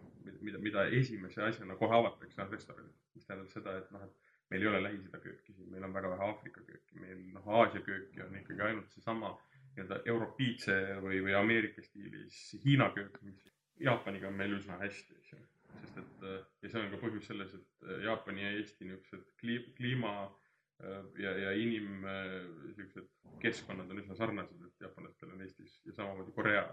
mida, 0.41 0.59
mida 0.59 0.87
esimese 1.01 1.43
asjana 1.43 1.77
kohe 1.81 1.97
avatakse, 1.97 2.41
on 2.43 2.53
restoranid, 2.53 2.95
mis 3.15 3.27
tähendab 3.27 3.51
seda, 3.53 3.79
et 3.81 3.91
noh, 3.95 4.05
et 4.07 4.35
meil 4.53 4.65
ei 4.65 4.71
ole 4.71 4.83
Lähis-Ida 4.85 5.21
kööki 5.23 5.55
siin, 5.55 5.71
meil 5.73 5.87
on 5.87 5.95
väga 5.95 6.13
vähe 6.15 6.29
Aafrika 6.29 6.63
kööki, 6.67 7.01
meil 7.01 7.21
noh, 7.35 7.49
Aasia 7.61 7.83
kööki 7.87 8.23
on 8.25 8.37
ikkagi 8.41 8.67
ainult 8.69 8.93
seesama 8.95 9.33
nii-öelda 9.75 10.01
europiitse 10.11 10.77
või, 11.03 11.21
või 11.25 11.35
Ameerika 11.39 11.83
stiilis 11.83 12.39
Hiina 12.65 12.91
köök, 12.95 13.19
mis 13.27 13.41
Jaapaniga 13.83 14.29
on 14.31 14.39
meil 14.39 14.55
üsna 14.59 14.79
hästi, 14.79 15.17
eks 15.19 15.33
ju. 15.33 15.41
sest 15.81 15.97
et 15.99 16.27
ja 16.63 16.71
see 16.71 16.81
on 16.81 16.93
ka 16.93 17.01
põhjus 17.03 17.27
selles, 17.31 17.55
et 17.59 17.89
Jaapani 18.05 18.45
ja 18.45 18.53
Eesti 18.55 18.87
niisugused 18.87 19.25
kliima, 19.41 19.73
kliima 19.79 20.13
ja, 21.19 21.31
ja 21.39 21.53
inim 21.59 22.07
siuksed 22.77 23.09
keskkonnad 23.43 23.91
on 23.91 24.01
üsna 24.03 24.17
sarnased, 24.19 24.63
et 24.67 24.87
jaapanlastel 24.87 25.35
on 25.35 25.43
Eestis 25.45 25.77
ja 25.87 25.93
samamoodi 25.93 26.33
Korea, 26.33 26.65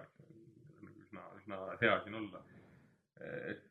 nagu 0.82 1.04
üsna, 1.04 1.26
üsna 1.38 1.60
hea 1.82 2.00
siin 2.04 2.18
olla. 2.22 2.44
et 3.22 3.68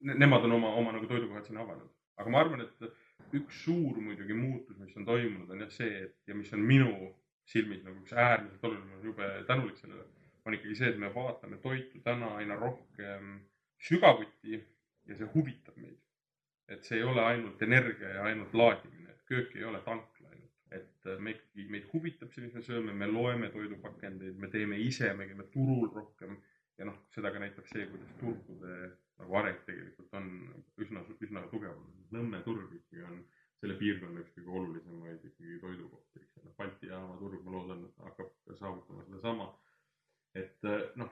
nemad 0.00 0.44
on 0.44 0.52
oma, 0.52 0.74
oma 0.76 0.92
nagu 0.92 1.06
toidukohad 1.08 1.46
siin 1.46 1.60
avanud, 1.60 1.88
aga 2.20 2.32
ma 2.32 2.40
arvan, 2.44 2.64
et 2.66 3.34
üks 3.36 3.64
suur 3.64 4.00
muidugi 4.02 4.36
muutus, 4.36 4.78
mis 4.78 4.96
on 4.96 5.06
toimunud, 5.08 5.50
on 5.50 5.64
jah 5.64 5.72
see, 5.72 6.04
et 6.06 6.16
ja 6.28 6.36
mis 6.36 6.52
on 6.56 6.64
minu 6.66 6.92
silmis 7.48 7.82
nagu 7.84 8.02
üks 8.02 8.12
äärmiselt 8.12 8.64
oluline, 8.66 9.00
jube 9.04 9.28
tänulik 9.48 9.78
sellele, 9.80 10.04
on 10.44 10.56
ikkagi 10.56 10.76
see, 10.78 10.92
et 10.92 11.00
me 11.00 11.10
vaatame 11.14 11.58
toitu 11.62 12.00
täna 12.04 12.34
aina 12.40 12.56
rohkem 12.60 13.40
sügavuti 13.88 14.60
ja 15.08 15.16
see 15.16 15.28
huvitab 15.34 15.76
meid. 15.80 15.98
et 16.70 16.84
see 16.86 17.00
ei 17.00 17.02
ole 17.02 17.22
ainult 17.26 17.62
energia 17.66 18.08
ja 18.14 18.24
ainult 18.30 18.52
laadimine 18.54 18.99
köök 19.30 19.56
ei 19.56 19.66
ole 19.66 19.80
tankla 19.86 20.30
ainult, 20.34 20.56
et 20.74 21.10
äh, 21.10 21.18
me 21.18 21.34
ikkagi, 21.36 21.66
meid 21.72 21.90
huvitab 21.92 22.32
see, 22.34 22.46
mis 22.46 22.56
me 22.56 22.64
sööme, 22.66 22.94
me 22.96 23.08
loeme 23.10 23.50
toidupakendeid, 23.54 24.38
me 24.38 24.50
teeme 24.52 24.78
ise, 24.82 25.12
me 25.18 25.28
käime 25.30 25.46
turul 25.54 25.88
rohkem 25.94 26.38
ja 26.78 26.88
noh, 26.88 26.98
seda 27.14 27.32
ka 27.32 27.42
näitab 27.42 27.68
see, 27.70 27.86
kuidas 27.90 28.12
turgude 28.20 28.76
nagu 29.20 29.36
areng 29.36 29.60
tegelikult 29.66 30.14
on 30.16 30.30
üsna, 30.80 31.02
üsna 31.20 31.42
tugev. 31.52 31.76
Nõmme 32.14 32.40
turg 32.46 32.72
ikkagi 32.72 33.04
on 33.06 33.18
selle 33.60 33.76
piirkonna 33.80 34.22
üks 34.22 34.32
kõige 34.36 34.54
olulisemaid 34.56 35.26
ikkagi 35.28 35.58
toidukohti, 35.60 36.22
eks 36.22 36.38
ole. 36.40 36.54
Balti 36.56 36.88
jaama 36.88 37.18
turg, 37.20 37.42
ma 37.44 37.52
loodan, 37.54 37.84
hakkab 38.06 38.56
saavutama 38.56 39.04
sedasama. 39.08 39.50
et 40.38 40.64
äh, 40.64 40.82
noh, 40.96 41.10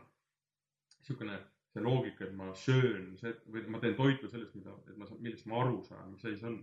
niisugune 1.01 1.37
see 1.73 1.83
loogika, 1.83 2.25
et 2.25 2.35
ma 2.39 2.53
söön, 2.55 3.11
see, 3.19 3.33
või 3.51 3.65
ma 3.75 3.81
teen 3.83 3.97
toitu 3.99 4.31
sellest, 4.31 4.55
mida, 4.55 4.73
et 4.87 4.97
ma, 4.97 5.09
millest 5.19 5.49
ma 5.51 5.59
aru 5.65 5.81
saan, 5.85 6.13
mis 6.13 6.25
asi 6.25 6.39
see 6.39 6.49
on 6.49 6.61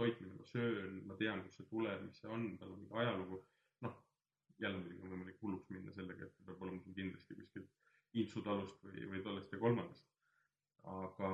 toit, 0.00 0.20
mida 0.22 0.36
ma 0.36 0.46
söön, 0.48 1.00
ma 1.08 1.16
tean, 1.20 1.42
kust 1.44 1.60
see 1.60 1.68
tuleb, 1.70 2.04
mis 2.06 2.20
see 2.22 2.30
on, 2.32 2.46
tal 2.60 2.72
on 2.72 2.80
mingi 2.82 2.96
ajalugu. 3.02 3.40
noh, 3.84 3.96
jälle 4.62 4.80
muidugi 4.80 5.04
on 5.04 5.14
võimalik 5.14 5.40
hulluks 5.44 5.70
minna 5.74 5.92
sellega, 5.96 6.26
et 6.26 6.46
peab 6.48 6.62
olema 6.66 6.82
sul 6.84 6.96
kindlasti 6.96 7.38
kuskilt 7.38 7.70
Intsu 8.18 8.40
talust 8.42 8.80
või, 8.82 9.04
või 9.06 9.20
tollest 9.22 9.52
ja 9.54 9.60
kolmandast. 9.62 10.06
aga 10.90 11.30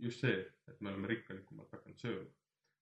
just 0.00 0.22
see, 0.24 0.38
et 0.68 0.78
me 0.80 0.88
oleme 0.90 1.10
rikkalikumalt 1.10 1.74
hakanud 1.76 2.00
sööma. 2.02 2.30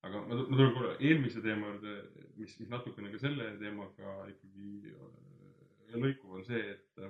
aga 0.06 0.20
ma, 0.22 0.36
ma 0.38 0.56
tulen 0.56 0.74
korra 0.76 0.92
eelmise 0.98 1.42
teema 1.42 1.72
juurde, 1.72 1.96
mis, 2.36 2.54
mis 2.60 2.70
natukene 2.70 3.10
ka 3.12 3.18
selle 3.24 3.50
teemaga 3.58 4.14
ikkagi 4.32 4.94
äh, 4.94 5.96
lõikuv 5.98 6.38
on 6.38 6.46
see, 6.46 6.62
et 6.76 7.02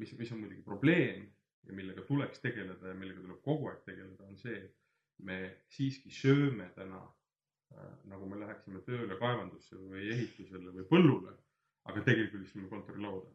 mis, 0.00 0.12
mis 0.18 0.32
on 0.34 0.42
muidugi 0.42 0.64
probleem 0.66 1.28
ja 1.64 1.76
millega 1.76 2.02
tuleks 2.08 2.42
tegeleda 2.42 2.90
ja 2.90 2.96
millega 2.98 3.22
tuleb 3.22 3.40
kogu 3.44 3.70
aeg 3.70 3.84
tegeleda, 3.86 4.26
on 4.26 4.36
see, 4.40 4.58
et 4.66 5.24
me 5.24 5.38
siiski 5.70 6.10
sööme 6.12 6.66
täna 6.74 7.00
nagu 8.10 8.28
me 8.30 8.40
läheksime 8.40 8.82
tööle 8.86 9.16
kaevandusse 9.20 9.78
või 9.78 10.10
ehitusele 10.14 10.74
või 10.76 10.84
põllule, 10.90 11.32
aga 11.90 12.04
tegelikult 12.06 12.46
istume 12.46 12.68
kontorilauda. 12.70 13.32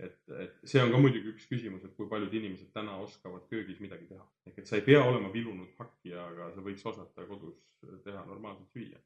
et, 0.00 0.18
et 0.42 0.60
see 0.64 0.80
on 0.80 0.90
ka 0.92 0.98
muidugi 1.00 1.32
üks 1.34 1.46
küsimus, 1.48 1.84
et 1.84 1.94
kui 1.96 2.08
paljud 2.08 2.32
inimesed 2.34 2.70
täna 2.72 2.96
oskavad 3.04 3.46
köögis 3.52 3.80
midagi 3.84 4.08
teha. 4.08 4.26
ehk 4.48 4.58
et 4.58 4.66
sa 4.70 4.76
ei 4.80 4.86
pea 4.86 5.02
olema 5.04 5.32
vilunud 5.32 5.74
hakkija, 5.78 6.26
aga 6.32 6.50
sa 6.54 6.64
võiks 6.64 6.86
osata 6.92 7.26
kodus 7.28 7.60
teha 8.04 8.24
normaalselt 8.26 8.72
süüa. 8.76 9.00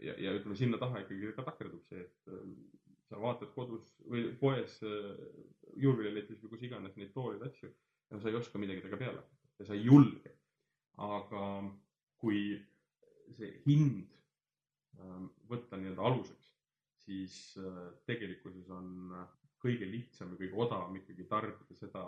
ja, 0.00 0.14
ja 0.18 0.34
ütleme, 0.38 0.56
sinna 0.56 0.78
taha 0.78 1.02
ikkagi 1.02 1.32
ka 1.36 1.46
takerdub 1.50 1.82
see, 1.88 2.04
et 2.04 2.32
äh, 2.32 2.44
sa 3.08 3.20
vaatad 3.20 3.50
kodus 3.56 3.88
või 4.10 4.28
poes 4.40 4.76
äh, 4.86 5.08
juurviljaletis 5.76 6.42
või 6.42 6.54
kus 6.54 6.68
iganes 6.68 6.94
neid 6.96 7.10
toolide 7.16 7.48
asju 7.48 7.72
ja 8.10 8.20
sa 8.20 8.30
ei 8.30 8.38
oska 8.38 8.60
midagi 8.62 8.84
temaga 8.84 9.00
peale 9.00 9.22
hakata 9.22 9.58
ja 9.58 9.66
sa 9.68 9.74
ei 9.74 9.84
julge. 9.84 10.30
aga 10.94 11.42
kui 12.22 12.40
see 13.36 13.50
hind 13.66 14.10
ähm, 15.00 15.30
võtta 15.50 15.78
nii-öelda 15.80 16.04
aluseks, 16.10 16.52
siis 17.04 17.38
äh, 17.60 17.80
tegelikkuses 18.08 18.70
on 18.74 19.14
äh, 19.16 19.26
kõige 19.64 19.88
lihtsam 19.88 20.34
ja 20.34 20.40
kõige 20.42 20.60
odavam 20.66 20.96
ikkagi 21.00 21.26
tarbida 21.30 21.78
seda, 21.78 22.04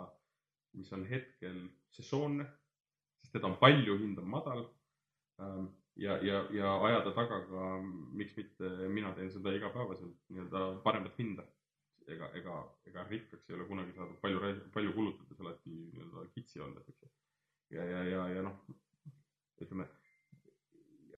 mis 0.77 0.91
on 0.93 1.05
hetkel 1.09 1.63
sesoonne, 1.93 2.45
sest 3.21 3.37
teda 3.37 3.49
on 3.49 3.57
palju, 3.61 3.97
hind 4.01 4.19
on 4.21 4.29
madal 4.29 4.63
ähm, 5.41 5.69
ja, 5.97 6.17
ja, 6.21 6.43
ja 6.53 6.73
ajada 6.85 7.13
taga 7.17 7.41
ka, 7.49 7.67
miks 8.17 8.35
mitte, 8.37 8.69
mina 8.93 9.13
teen 9.17 9.31
seda 9.33 9.53
igapäevaselt, 9.57 10.19
nii-öelda 10.29 10.67
paremat 10.85 11.17
hinda 11.17 11.45
ega, 12.07 12.29
ega, 12.39 12.57
ega 12.87 13.05
rikkaks 13.09 13.49
ei 13.49 13.55
ole 13.57 13.67
kunagi 13.69 13.95
saadud 13.95 14.19
palju, 14.23 14.41
palju 14.73 14.93
kulutades 14.95 15.41
alati 15.43 15.73
nii-öelda 15.73 16.27
kitsi 16.35 16.61
olles, 16.63 16.89
eks 16.91 17.03
ju. 17.03 17.09
ja, 17.77 17.87
ja, 17.91 18.03
ja, 18.07 18.27
ja 18.35 18.43
noh, 18.45 18.59
ütleme, 19.61 19.87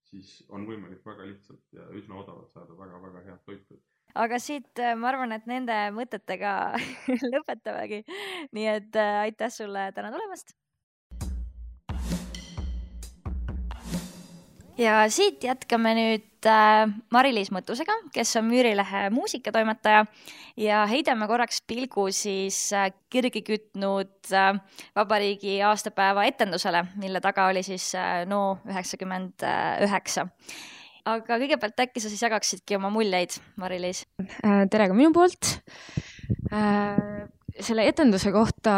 siis 0.09 0.33
on 0.49 0.65
võimalik 0.67 1.05
väga 1.05 1.27
lihtsalt 1.29 1.63
ja 1.75 1.87
üsna 1.95 2.19
odavalt 2.21 2.51
saada 2.53 2.77
väga-väga 2.77 3.25
head 3.27 3.41
toitu 3.45 3.79
aga 4.15 4.39
siit 4.41 4.81
äh, 4.81 4.95
ma 4.97 5.11
arvan, 5.11 5.35
et 5.35 5.45
nende 5.49 5.75
mõtetega 5.95 6.53
lõpetamegi. 7.33 8.03
nii 8.55 8.67
et 8.71 8.97
äh, 8.97 9.21
aitäh 9.27 9.53
sulle 9.53 9.89
täna 9.95 10.11
tulemast 10.15 10.55
ja 14.79 15.03
siit 15.11 15.43
jätkame 15.43 15.93
nüüd 15.97 16.47
äh, 16.47 16.87
Mari-Liis 17.13 17.51
Mõttusega, 17.53 17.95
kes 18.15 18.31
on 18.39 18.47
Müürilehe 18.49 19.07
muusikatoimetaja. 19.13 20.05
Ja 20.59 20.81
heidame 20.89 21.27
korraks 21.29 21.61
pilgu 21.67 22.09
siis 22.15 22.57
äh, 22.75 22.89
kirgi 23.11 23.43
kütnud 23.47 24.31
äh, 24.33 24.51
vabariigi 24.97 25.59
aastapäeva 25.67 26.25
etendusele, 26.29 26.85
mille 26.99 27.21
taga 27.23 27.47
oli 27.51 27.63
siis 27.65 27.91
NO 28.29 28.43
üheksakümmend 28.69 29.47
üheksa. 29.87 30.29
Aga 31.09 31.39
kõigepealt 31.41 31.79
äkki 31.87 32.03
sa 32.03 32.11
siis 32.11 32.21
jagaksidki 32.21 32.77
oma 32.77 32.91
muljeid, 32.93 33.39
Mari-Liis? 33.59 34.03
Tere 34.43 34.89
ka 34.91 34.97
minu 34.97 35.13
poolt 35.15 35.55
selle 37.63 37.85
etenduse 37.89 38.31
kohta 38.33 38.73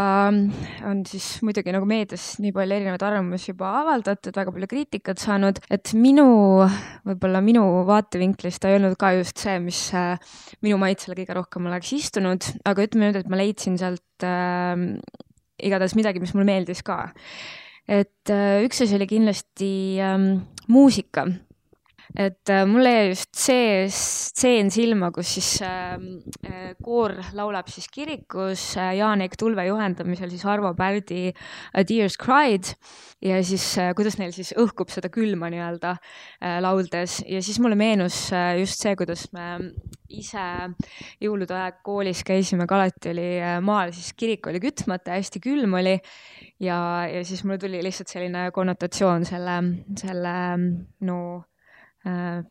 on 0.87 1.01
siis 1.07 1.25
muidugi 1.45 1.73
nagu 1.73 1.87
meedias 1.89 2.35
nii 2.41 2.53
palju 2.55 2.77
erinevaid 2.77 3.03
arvamusi 3.05 3.51
juba 3.51 3.71
avaldatud, 3.81 4.33
väga 4.35 4.53
palju 4.55 4.69
kriitikat 4.71 5.21
saanud, 5.21 5.61
et 5.73 5.93
minu, 5.97 6.27
võib-olla 7.07 7.43
minu 7.45 7.63
vaatevinklist 7.89 8.63
ta 8.63 8.71
ei 8.71 8.79
olnud 8.79 8.97
ka 9.01 9.13
just 9.19 9.41
see, 9.41 9.57
mis 9.63 9.83
äh, 9.97 10.15
minu 10.65 10.79
maitsele 10.81 11.17
kõige 11.19 11.37
rohkem 11.37 11.69
oleks 11.69 11.93
istunud, 11.97 12.47
aga 12.67 12.87
ütleme 12.87 13.09
nüüd, 13.09 13.21
et 13.21 13.31
ma 13.31 13.39
leidsin 13.41 13.77
sealt 13.81 14.25
äh, 14.25 14.73
igatahes 15.61 15.95
midagi, 15.97 16.23
mis 16.23 16.33
mulle 16.35 16.49
meeldis 16.49 16.81
ka. 16.85 17.03
et 17.91 18.33
äh, 18.33 18.61
üks 18.65 18.83
asi 18.85 18.97
oli 18.97 19.09
kindlasti 19.09 19.71
äh, 20.01 20.17
muusika 20.71 21.27
et 22.15 22.49
äh, 22.51 22.65
mulle 22.67 22.91
jäi 22.91 23.07
just 23.11 23.29
see 23.37 23.85
stseen 23.91 24.71
silma, 24.73 25.11
kus 25.15 25.35
siis 25.37 25.49
ähm, 25.65 26.07
äh, 26.45 26.73
koor 26.83 27.15
laulab 27.37 27.69
siis 27.71 27.87
kirikus 27.91 28.71
äh, 28.79 28.93
Jaan-Eik 28.99 29.37
Tulve 29.39 29.65
juhendamisel 29.69 30.31
siis 30.33 30.43
Arvo 30.49 30.73
Pärdi 30.77 31.29
A 31.31 31.85
Deer's 31.87 32.17
Cried 32.19 32.73
ja 33.23 33.39
siis 33.45 33.65
äh, 33.79 33.93
kuidas 33.95 34.17
neil 34.19 34.33
siis 34.35 34.51
õhkub 34.59 34.91
seda 34.91 35.11
külma 35.13 35.51
nii-öelda 35.53 35.93
äh, 35.95 36.57
lauldes. 36.63 37.21
Ja 37.29 37.41
siis 37.45 37.61
mulle 37.63 37.77
meenus 37.79 38.27
äh, 38.35 38.57
just 38.59 38.81
see, 38.81 38.95
kuidas 38.99 39.27
me 39.35 39.53
ise 40.11 40.43
jõulude 41.23 41.55
aeg 41.55 41.79
koolis 41.85 42.25
käisime, 42.27 42.67
kui 42.67 42.79
alati 42.79 43.13
oli 43.13 43.29
äh, 43.39 43.59
maal, 43.63 43.93
siis 43.95 44.11
kirik 44.17 44.51
oli 44.51 44.63
kütmata 44.63 45.15
hästi 45.15 45.43
külm 45.43 45.77
oli. 45.79 45.95
Ja, 46.61 47.07
ja 47.09 47.23
siis 47.25 47.45
mul 47.47 47.61
tuli 47.61 47.79
lihtsalt 47.81 48.11
selline 48.11 48.49
konnotatsioon 48.53 49.25
selle, 49.25 49.55
selle 49.97 50.35
no 51.07 51.21
Äh, 51.31 51.50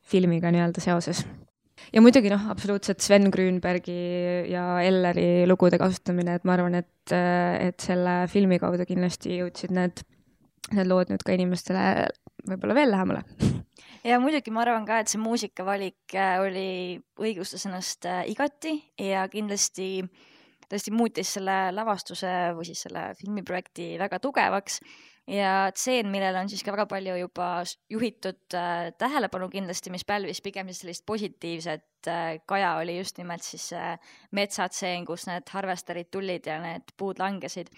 filmiga 0.07 0.53
nii-öelda 0.55 0.83
seoses. 0.85 1.25
ja 1.91 2.03
muidugi 2.05 2.31
noh, 2.31 2.45
absoluutselt 2.53 3.03
Sven 3.03 3.31
Grünbergi 3.35 3.97
ja 4.53 4.65
Elleri 4.85 5.47
lugude 5.51 5.81
kasutamine, 5.81 6.37
et 6.39 6.47
ma 6.47 6.55
arvan, 6.55 6.79
et, 6.79 7.15
et 7.15 7.83
selle 7.83 8.23
filmi 8.31 8.61
kaudu 8.63 8.87
kindlasti 8.87 9.41
jõudsid 9.41 9.75
need, 9.75 10.05
need 10.77 10.91
lood 10.91 11.11
nüüd 11.11 11.27
ka 11.27 11.35
inimestele 11.35 11.85
võib-olla 12.47 12.79
veel 12.79 12.95
lähemale 12.95 13.25
ja 14.07 14.19
muidugi 14.23 14.53
ma 14.55 14.65
arvan 14.65 14.87
ka, 14.89 15.01
et 15.03 15.13
see 15.13 15.21
muusikavalik 15.21 16.17
äh, 16.17 16.41
oli, 16.43 16.71
õigustas 17.21 17.67
ennast 17.69 18.07
äh, 18.09 18.25
igati 18.33 18.77
ja 19.01 19.27
kindlasti 19.33 20.01
tõesti 20.71 20.95
muutis 20.95 21.35
selle 21.37 21.57
lavastuse 21.75 22.53
või 22.57 22.69
siis 22.69 22.85
selle 22.87 23.11
filmiprojekti 23.19 23.93
väga 24.01 24.21
tugevaks 24.23 24.81
ja 25.31 25.71
tseen, 25.75 26.11
millele 26.11 26.41
on 26.43 26.51
siis 26.51 26.63
ka 26.67 26.75
väga 26.75 26.87
palju 26.91 27.15
juba 27.21 27.49
juhitud 27.93 28.57
äh, 28.59 28.91
tähelepanu 28.99 29.51
kindlasti, 29.53 29.93
mis 29.95 30.05
pälvis 30.09 30.43
pigem 30.45 30.71
siis 30.71 30.83
sellist 30.85 31.07
positiivset 31.07 32.11
äh, 32.11 32.41
kaja, 32.51 32.75
oli 32.83 32.99
just 32.99 33.21
nimelt 33.21 33.47
siis 33.47 33.71
äh, 33.77 33.95
metsatseen, 34.37 35.07
kus 35.09 35.29
need 35.31 35.51
harvesterid 35.55 36.11
tulid 36.11 36.51
ja 36.51 36.61
need 36.63 36.95
puud 36.99 37.23
langesid. 37.23 37.71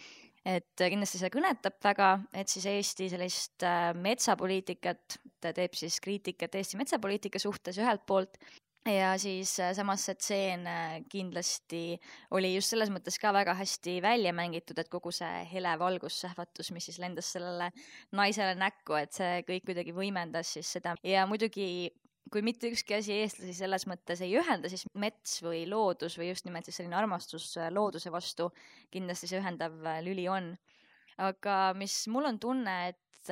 et 0.43 0.75
kindlasti 0.75 1.21
see 1.21 1.31
kõnetab 1.31 1.77
väga, 1.85 2.09
et 2.35 2.51
siis 2.51 2.65
Eesti 2.67 3.07
sellist 3.13 3.63
äh, 3.63 3.93
metsapoliitikat, 3.95 5.21
ta 5.41 5.53
teeb 5.55 5.77
siis 5.79 6.01
kriitikat 6.03 6.57
Eesti 6.59 6.81
metsapoliitika 6.81 7.39
suhtes 7.39 7.79
ühelt 7.79 8.03
poolt 8.07 8.41
ja 8.91 9.13
siis 9.19 9.55
äh, 9.63 9.71
samas 9.77 10.05
see 10.09 10.17
tseen 10.19 10.67
äh, 10.67 10.97
kindlasti 11.11 11.99
oli 12.35 12.53
just 12.55 12.73
selles 12.73 12.91
mõttes 12.91 13.19
ka 13.23 13.31
väga 13.35 13.55
hästi 13.59 14.01
välja 14.03 14.33
mängitud, 14.35 14.79
et 14.79 14.91
kogu 14.91 15.13
see 15.15 15.45
hele 15.53 15.75
valgussähvatus, 15.79 16.73
mis 16.75 16.89
siis 16.91 16.99
lendas 17.03 17.31
sellele 17.37 17.71
naisele 18.19 18.57
näkku, 18.59 18.97
et 18.99 19.15
see 19.15 19.43
kõik 19.47 19.69
kuidagi 19.71 19.95
võimendas 19.95 20.55
siis 20.57 20.73
seda 20.79 20.97
ja 21.07 21.27
muidugi 21.31 21.93
kui 22.33 22.43
mitte 22.43 22.71
ükski 22.73 22.97
asi 22.97 23.15
eestlasi 23.21 23.55
selles 23.55 23.85
mõttes 23.91 24.23
ei 24.25 24.35
ühenda, 24.41 24.71
siis 24.73 24.87
mets 24.99 25.39
või 25.45 25.63
loodus 25.69 26.17
või 26.19 26.33
just 26.33 26.47
nimelt 26.49 26.67
siis 26.67 26.81
selline 26.81 26.99
armastus 26.99 27.53
äh, 27.61 27.71
looduse 27.71 28.11
vastu 28.15 28.51
kindlasti 28.91 29.31
see 29.31 29.43
ühendav 29.43 29.79
lüli 30.03 30.27
on. 30.31 30.57
aga 31.23 31.75
mis 31.79 31.95
mul 32.11 32.27
on 32.27 32.39
tunne, 32.43 32.77
et 32.89 33.31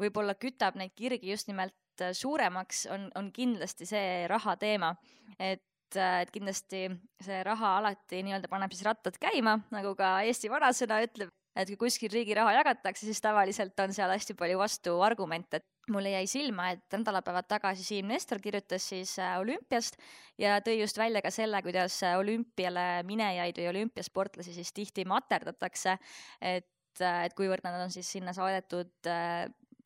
võib-olla 0.00 0.32
kütab 0.40 0.78
neid 0.78 0.94
kirgi 0.96 1.34
just 1.34 1.50
nimelt 1.50 1.74
suuremaks, 2.12 2.86
on, 2.94 3.06
on 3.18 3.30
kindlasti 3.34 3.86
see 3.88 4.24
raha 4.30 4.56
teema. 4.60 4.94
et, 5.38 5.96
äh, 5.96 6.20
et 6.24 6.32
kindlasti 6.34 6.86
see 7.22 7.42
raha 7.46 7.76
alati 7.80 8.22
nii-öelda 8.26 8.50
paneb 8.50 8.72
siis 8.74 8.86
rattad 8.86 9.18
käima, 9.20 9.58
nagu 9.74 9.94
ka 9.98 10.16
Eesti 10.28 10.50
vanasõna 10.52 11.00
ütleb, 11.06 11.30
et 11.54 11.70
kui 11.70 11.78
kuskil 11.86 12.12
riigi 12.12 12.34
raha 12.34 12.56
jagatakse, 12.58 13.06
siis 13.06 13.22
tavaliselt 13.22 13.78
on 13.84 13.94
seal 13.94 14.10
hästi 14.10 14.36
palju 14.38 14.58
vastuargumente. 14.58 15.62
mulle 15.92 16.14
jäi 16.14 16.26
silma, 16.26 16.70
et 16.72 16.94
nädalapäevad 16.96 17.44
tagasi 17.44 17.84
Siim 17.84 18.06
Nestor 18.08 18.38
kirjutas 18.40 18.86
siis 18.88 19.18
äh, 19.18 19.34
olümpiast 19.36 19.98
ja 20.40 20.56
tõi 20.64 20.78
just 20.80 20.96
välja 20.96 21.20
ka 21.20 21.30
selle, 21.30 21.60
kuidas 21.62 21.98
olümpiale 22.16 23.02
minejaid 23.04 23.58
või 23.60 23.68
olümpiasportlasi 23.68 24.54
siis 24.54 24.72
tihti 24.72 25.04
materdatakse, 25.04 25.98
et 26.40 26.70
et 27.02 27.34
kuivõrd 27.34 27.64
nad 27.64 27.80
on 27.82 27.90
siis 27.90 28.06
sinna 28.06 28.32
saadetud 28.36 29.08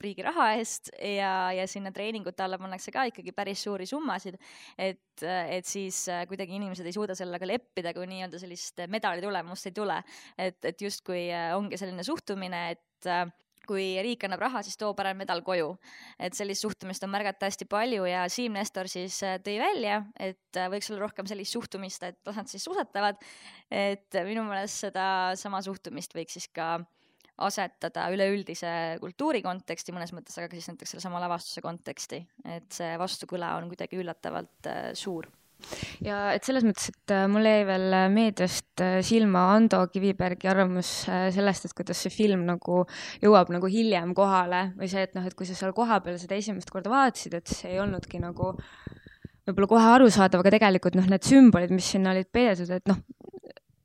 riigi 0.02 0.24
raha 0.26 0.52
eest 0.58 0.92
ja, 0.94 1.32
ja 1.54 1.66
sinna 1.70 1.92
treeningute 1.94 2.44
alla 2.44 2.58
pannakse 2.60 2.92
ka 2.94 3.06
ikkagi 3.10 3.34
päris 3.36 3.62
suuri 3.66 3.86
summasid. 3.88 4.38
et, 4.78 5.24
et 5.24 5.66
siis 5.66 6.04
äh, 6.12 6.24
kuidagi 6.30 6.56
inimesed 6.58 6.86
ei 6.86 6.94
suuda 6.94 7.16
sellega 7.18 7.48
leppida, 7.48 7.94
kui 7.96 8.06
nii-öelda 8.10 8.40
sellist 8.40 8.84
medali 8.88 9.24
tulemust 9.24 9.70
ei 9.70 9.76
tule. 9.76 9.98
et, 10.38 10.58
et 10.64 10.86
justkui 10.86 11.28
äh, 11.32 11.50
ongi 11.56 11.80
selline 11.80 12.06
suhtumine, 12.06 12.62
et 12.76 13.10
äh, 13.10 13.26
kui 13.68 13.88
riik 14.00 14.22
annab 14.24 14.40
raha, 14.46 14.62
siis 14.64 14.78
too 14.80 14.94
parem 14.96 15.18
medal 15.20 15.42
koju. 15.44 15.74
et 16.18 16.34
sellist 16.34 16.64
suhtumist 16.64 17.04
on 17.04 17.12
märgata 17.12 17.50
hästi 17.50 17.66
palju 17.68 18.06
ja 18.08 18.24
Siim 18.32 18.54
Nestor 18.56 18.88
siis 18.88 19.18
tõi 19.44 19.58
välja, 19.60 20.02
et 20.18 20.60
võiks 20.72 20.88
olla 20.92 21.04
rohkem 21.04 21.28
sellist 21.28 21.52
suhtumist, 21.52 22.06
et 22.06 22.20
las 22.26 22.38
nad 22.38 22.48
siis 22.48 22.64
suusatavad. 22.64 23.18
et 23.70 24.22
minu 24.24 24.46
meelest 24.48 24.86
sedasama 24.86 25.60
suhtumist 25.66 26.16
võiks 26.16 26.38
siis 26.38 26.48
ka 26.48 26.78
asetada 27.38 28.08
üleüldise 28.14 28.70
kultuuri 29.02 29.42
konteksti 29.44 29.94
mõnes 29.94 30.12
mõttes, 30.14 30.36
aga 30.38 30.50
ka 30.50 30.58
siis 30.58 30.70
näiteks 30.72 30.94
sellesama 30.94 31.22
lavastuse 31.22 31.62
konteksti, 31.64 32.22
et 32.56 32.70
see 32.74 32.94
vastukõla 33.00 33.56
on 33.58 33.68
kuidagi 33.70 34.00
üllatavalt 34.00 34.70
äh, 34.70 34.88
suur. 34.98 35.28
Ja 36.06 36.28
et 36.30 36.46
selles 36.46 36.62
mõttes, 36.62 36.92
et 36.92 37.14
äh, 37.14 37.24
mul 37.30 37.46
jäi 37.46 37.64
veel 37.66 37.94
äh, 37.98 38.06
meediast 38.14 38.84
silma 39.06 39.48
Ando 39.56 39.80
Kivibergi 39.90 40.50
arvamus 40.50 40.92
sellest, 41.34 41.66
et 41.66 41.74
kuidas 41.78 42.02
see 42.04 42.14
film 42.14 42.44
nagu 42.46 42.84
jõuab 43.22 43.50
nagu 43.54 43.70
hiljem 43.70 44.14
kohale 44.18 44.68
või 44.78 44.90
see, 44.90 45.06
et 45.08 45.18
noh, 45.18 45.26
et 45.26 45.34
kui 45.38 45.48
sa 45.48 45.58
seal 45.58 45.74
kohapeal 45.76 46.18
seda 46.22 46.38
esimest 46.38 46.70
korda 46.74 46.92
vaatasid, 46.94 47.38
et 47.40 47.50
see 47.50 47.74
ei 47.74 47.82
olnudki 47.82 48.22
nagu 48.22 48.54
võib-olla 49.48 49.70
kohe 49.70 49.92
arusaadav, 49.96 50.42
aga 50.42 50.52
tegelikult 50.58 50.98
noh, 50.98 51.06
need 51.08 51.24
sümbolid, 51.26 51.72
mis 51.74 51.86
sinna 51.94 52.12
olid 52.12 52.28
peidetud, 52.34 52.70
et 52.74 52.90
noh, 52.90 53.00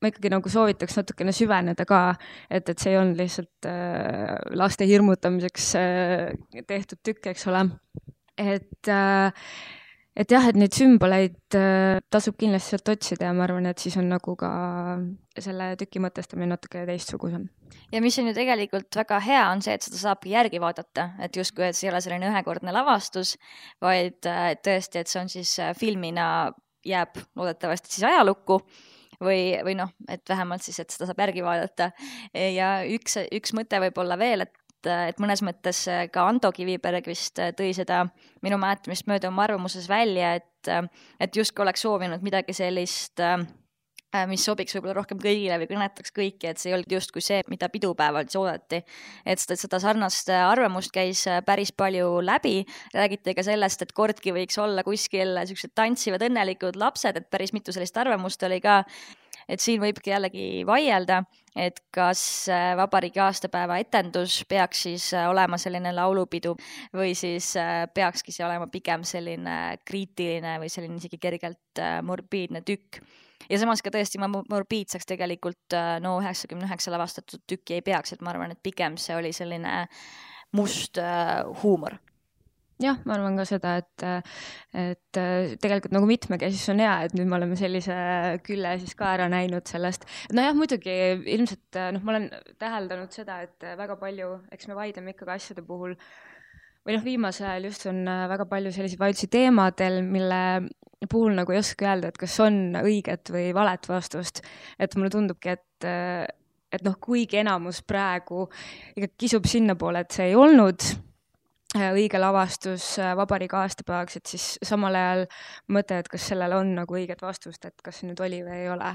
ma 0.03 0.11
ikkagi 0.11 0.33
nagu 0.33 0.51
soovitaks 0.51 0.99
natukene 0.99 1.35
süveneda 1.35 1.85
ka, 1.87 2.01
et, 2.49 2.67
et 2.67 2.75
see 2.75 2.91
ei 2.91 2.99
olnud 2.99 3.19
lihtsalt 3.19 3.69
äh, 3.69 4.35
laste 4.59 4.87
hirmutamiseks 4.89 5.69
äh, 5.79 6.33
tehtud 6.67 6.99
tükk, 7.05 7.31
eks 7.31 7.47
ole. 7.51 7.63
et 8.37 8.91
äh, 8.91 9.47
et 10.13 10.29
jah, 10.29 10.45
et 10.49 10.57
neid 10.59 10.73
sümboleid 10.75 11.57
äh, 11.57 11.97
tasub 12.13 12.37
kindlasti 12.39 12.73
sealt 12.73 12.91
otsida 12.93 13.29
ja 13.29 13.33
ma 13.35 13.45
arvan, 13.47 13.67
et 13.69 13.81
siis 13.81 13.95
on 13.99 14.09
nagu 14.11 14.35
ka 14.39 14.51
selle 15.41 15.73
tüki 15.79 16.01
mõtestamine 16.03 16.53
natuke 16.53 16.83
teistsugusem. 16.89 17.47
ja 17.91 18.01
mis 18.03 18.17
on 18.21 18.29
ju 18.29 18.35
tegelikult 18.37 18.93
väga 18.99 19.19
hea, 19.25 19.43
on 19.49 19.63
see, 19.65 19.75
et 19.77 19.85
seda 19.87 20.01
saabki 20.03 20.35
järgi 20.35 20.61
vaadata, 20.61 21.09
et 21.23 21.37
justkui, 21.37 21.65
et 21.69 21.77
see 21.77 21.89
ei 21.89 21.93
ole 21.93 22.01
selline 22.05 22.29
ühekordne 22.29 22.75
lavastus, 22.75 23.35
vaid 23.81 24.29
äh, 24.29 24.53
tõesti, 24.61 25.01
et 25.01 25.09
see 25.09 25.21
on 25.23 25.33
siis 25.33 25.55
äh, 25.63 25.73
filmina 25.77 26.27
jääb 26.85 27.17
loodetavasti 27.39 27.95
siis 27.95 28.05
ajalukku 28.11 28.59
või, 29.25 29.53
või 29.65 29.77
noh, 29.79 29.93
et 30.12 30.23
vähemalt 30.29 30.65
siis, 30.65 30.79
et 30.83 30.93
seda 30.93 31.09
saab 31.09 31.23
järgi 31.25 31.45
vaadata. 31.45 31.91
ja 32.33 32.75
üks, 32.89 33.17
üks 33.33 33.55
mõte 33.57 33.79
võib-olla 33.83 34.19
veel, 34.19 34.47
et 34.47 34.59
et, 34.91 35.19
mõnes 35.21 35.43
mõttes 35.45 35.83
äh, 35.91 36.05
ka 36.12 36.25
Ando 36.27 36.51
Kiviberg 36.55 37.07
vist 37.07 37.39
äh, 37.41 37.53
tõi 37.55 37.71
seda 37.75 38.03
minu 38.43 38.59
mäletamist 38.62 39.07
mööda 39.07 39.29
oma 39.31 39.45
arvamuses 39.47 39.88
välja, 39.89 40.33
et, 40.39 40.71
äh, 40.71 40.83
et 41.23 41.36
justkui 41.36 41.63
oleks 41.65 41.86
soovinud 41.86 42.25
midagi 42.25 42.55
sellist 42.57 43.21
mis 44.30 44.43
sobiks 44.45 44.76
võib-olla 44.76 44.97
rohkem 44.99 45.19
kõigile 45.21 45.58
või 45.62 45.69
kõnetaks 45.71 46.13
kõiki, 46.13 46.49
et 46.49 46.62
see 46.62 46.71
ei 46.71 46.78
olnud 46.78 46.91
justkui 46.97 47.23
see, 47.23 47.41
mida 47.49 47.69
pidupäeval 47.73 48.28
siis 48.28 48.39
oodati. 48.41 48.84
et 49.26 49.41
seda, 49.41 49.58
seda 49.60 49.80
sarnast 49.82 50.30
arvamust 50.30 50.93
käis 50.93 51.26
päris 51.45 51.71
palju 51.71 52.21
läbi, 52.21 52.62
räägiti 52.93 53.34
ka 53.36 53.45
sellest, 53.45 53.82
et 53.82 53.93
kordki 53.93 54.36
võiks 54.36 54.60
olla 54.62 54.84
kuskil 54.86 55.34
niisugused 55.39 55.73
tantsivad 55.76 56.23
õnnelikud 56.30 56.78
lapsed, 56.80 57.17
et 57.17 57.30
päris 57.30 57.54
mitu 57.54 57.73
sellist 57.76 57.97
arvamust 57.97 58.43
oli 58.43 58.62
ka. 58.63 58.84
Et 59.49 59.60
siin 59.60 59.82
võibki 59.82 60.13
jällegi 60.13 60.63
vaielda, 60.63 61.17
et 61.60 61.82
kas 61.91 62.21
äh, 62.47 62.69
vabariigi 62.80 63.19
aastapäeva 63.19 63.76
etendus 63.82 64.38
peaks 64.47 64.86
siis 64.88 65.10
äh, 65.17 65.28
olema 65.28 65.60
selline 65.60 65.91
laulupidu 65.91 66.54
või 66.95 67.12
siis 67.17 67.49
äh, 67.60 67.84
peakski 67.93 68.32
see 68.32 68.45
olema 68.47 68.69
pigem 68.71 69.04
selline 69.04 69.58
kriitiline 69.84 70.56
või 70.63 70.71
selline 70.71 70.95
isegi 71.02 71.19
kergelt 71.19 71.84
morbiidne 72.08 72.63
tükk 72.63 73.02
ja 73.49 73.60
samas 73.62 73.84
ka 73.84 73.93
tõesti 73.93 74.21
morbiidseks 74.21 75.10
tegelikult 75.10 75.77
no 76.03 76.17
üheksakümne 76.21 76.69
üheksa 76.69 76.93
lavastatud 76.93 77.43
tükki 77.49 77.79
ei 77.79 77.86
peaks, 77.86 78.15
et 78.15 78.23
ma 78.23 78.34
arvan, 78.34 78.56
et 78.56 78.63
pigem 78.63 78.97
see 79.01 79.15
oli 79.17 79.34
selline 79.36 79.84
must 80.53 80.99
huumor 81.63 81.97
jah, 82.82 82.99
ma 83.08 83.15
arvan 83.17 83.38
ka 83.38 83.45
seda, 83.47 83.75
et, 83.82 84.06
et 84.77 85.19
tegelikult 85.62 85.93
nagu 85.95 86.10
mitmekesisus 86.10 86.73
on 86.73 86.82
hea, 86.84 86.93
et 87.08 87.15
nüüd 87.17 87.29
me 87.29 87.38
oleme 87.38 87.58
sellise 87.60 87.95
külle 88.45 88.75
siis 88.82 88.97
ka 88.99 89.13
ära 89.17 89.29
näinud 89.32 89.69
sellest. 89.69 90.08
nojah, 90.36 90.56
muidugi 90.58 90.97
ilmselt 91.36 91.82
noh, 91.95 92.03
ma 92.03 92.15
olen 92.15 92.29
täheldanud 92.62 93.15
seda, 93.15 93.41
et 93.47 93.67
väga 93.79 93.97
palju, 94.01 94.36
eks 94.56 94.69
me 94.69 94.79
vaidleme 94.79 95.15
ikkagi 95.15 95.36
asjade 95.38 95.65
puhul 95.67 95.97
või 96.84 96.98
noh, 96.98 97.04
viimasel 97.06 97.50
ajal 97.50 97.69
just 97.69 97.86
on 97.91 98.04
väga 98.32 98.48
palju 98.50 98.74
selliseid 98.76 99.02
vaidlusi 99.02 99.30
teemadel, 99.32 100.02
mille 100.04 100.41
puhul 101.10 101.36
nagu 101.36 101.52
ei 101.52 101.60
oska 101.60 101.89
öelda, 101.89 102.12
et 102.12 102.19
kas 102.19 102.36
on 102.43 102.78
õiget 102.80 103.32
või 103.34 103.50
valet 103.56 103.89
vastust. 103.89 104.43
et 104.80 104.96
mulle 104.96 105.12
tundubki, 105.13 105.58
et 105.58 105.88
et 106.74 106.86
noh, 106.86 106.96
kuigi 107.00 107.38
enamus 107.43 107.84
praegu 107.86 108.48
ikka 108.96 109.12
kisub 109.17 109.46
sinnapoole, 109.46 110.04
et 110.04 110.15
see 110.15 110.32
ei 110.32 110.38
olnud 110.39 110.82
Äh, 111.74 111.89
õige 111.89 112.19
lavastus 112.22 113.00
äh, 113.02 113.15
vabariigi 113.17 113.56
aastapäevaks, 113.58 114.19
et 114.19 114.30
siis 114.30 114.43
samal 114.62 114.93
ajal 114.93 115.24
mõte, 115.74 115.98
et 115.98 116.10
kas 116.12 116.28
sellel 116.30 116.54
on 116.54 116.76
nagu 116.78 116.98
õiget 117.00 117.24
vastust, 117.26 117.65
et 117.65 117.82
kas 117.82 117.98
see 117.98 118.12
nüüd 118.12 118.22
oli 118.22 118.43
või 118.46 118.60
ei 118.60 118.69
ole. 118.69 118.91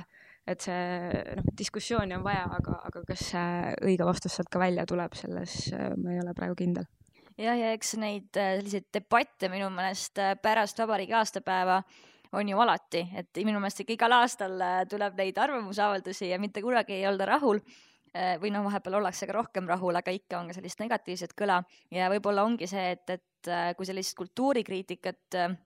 et 0.49 0.63
see 0.65 1.09
noh, 1.37 1.49
diskussiooni 1.59 2.15
on 2.17 2.23
vaja, 2.25 2.45
aga, 2.55 2.79
aga 2.89 3.03
kas 3.11 3.25
see 3.33 3.75
õige 3.91 4.07
vastus 4.07 4.39
sealt 4.39 4.49
ka 4.49 4.63
välja 4.63 4.87
tuleb, 4.87 5.19
selles 5.19 5.59
äh, 5.75 5.91
ma 5.99 6.15
ei 6.15 6.23
ole 6.23 6.37
praegu 6.39 6.55
kindel. 6.63 6.87
Jah, 7.39 7.57
ja 7.59 7.73
eks 7.77 7.95
neid 8.01 8.29
selliseid 8.35 8.89
debatte 8.95 9.51
minu 9.53 9.71
meelest 9.75 10.21
pärast 10.43 10.79
vabariigi 10.83 11.17
aastapäeva 11.19 11.83
on 12.33 12.49
ju 12.49 12.59
alati, 12.61 13.07
et 13.17 13.43
minu 13.45 13.61
meelest 13.61 13.85
ikka 13.85 13.95
igal 13.97 14.17
aastal 14.19 14.61
tuleb 14.91 15.17
neid 15.17 15.39
arvamusavaldusi 15.39 16.33
ja 16.33 16.39
mitte 16.43 16.63
kunagi 16.63 16.99
ei 16.99 17.07
olda 17.09 17.31
rahul. 17.31 17.63
Äh, 18.17 18.39
või 18.41 18.51
noh, 18.53 18.65
vahepeal 18.65 18.97
ollakse 18.99 19.27
ka 19.29 19.35
rohkem 19.37 19.67
rahul, 19.69 19.97
aga 19.99 20.13
ikka 20.15 20.39
on 20.41 20.49
ka 20.49 20.57
sellist 20.57 20.81
negatiivset 20.81 21.35
kõla. 21.37 21.59
Ja 21.93 22.09
võib-olla 22.09 22.45
ongi 22.49 22.67
see, 22.71 22.95
et, 22.97 23.05
et 23.13 23.51
äh, 23.53 23.73
kui 23.77 23.87
sellist 23.87 24.17
kultuurikriitikat 24.17 25.37
äh, 25.37 25.57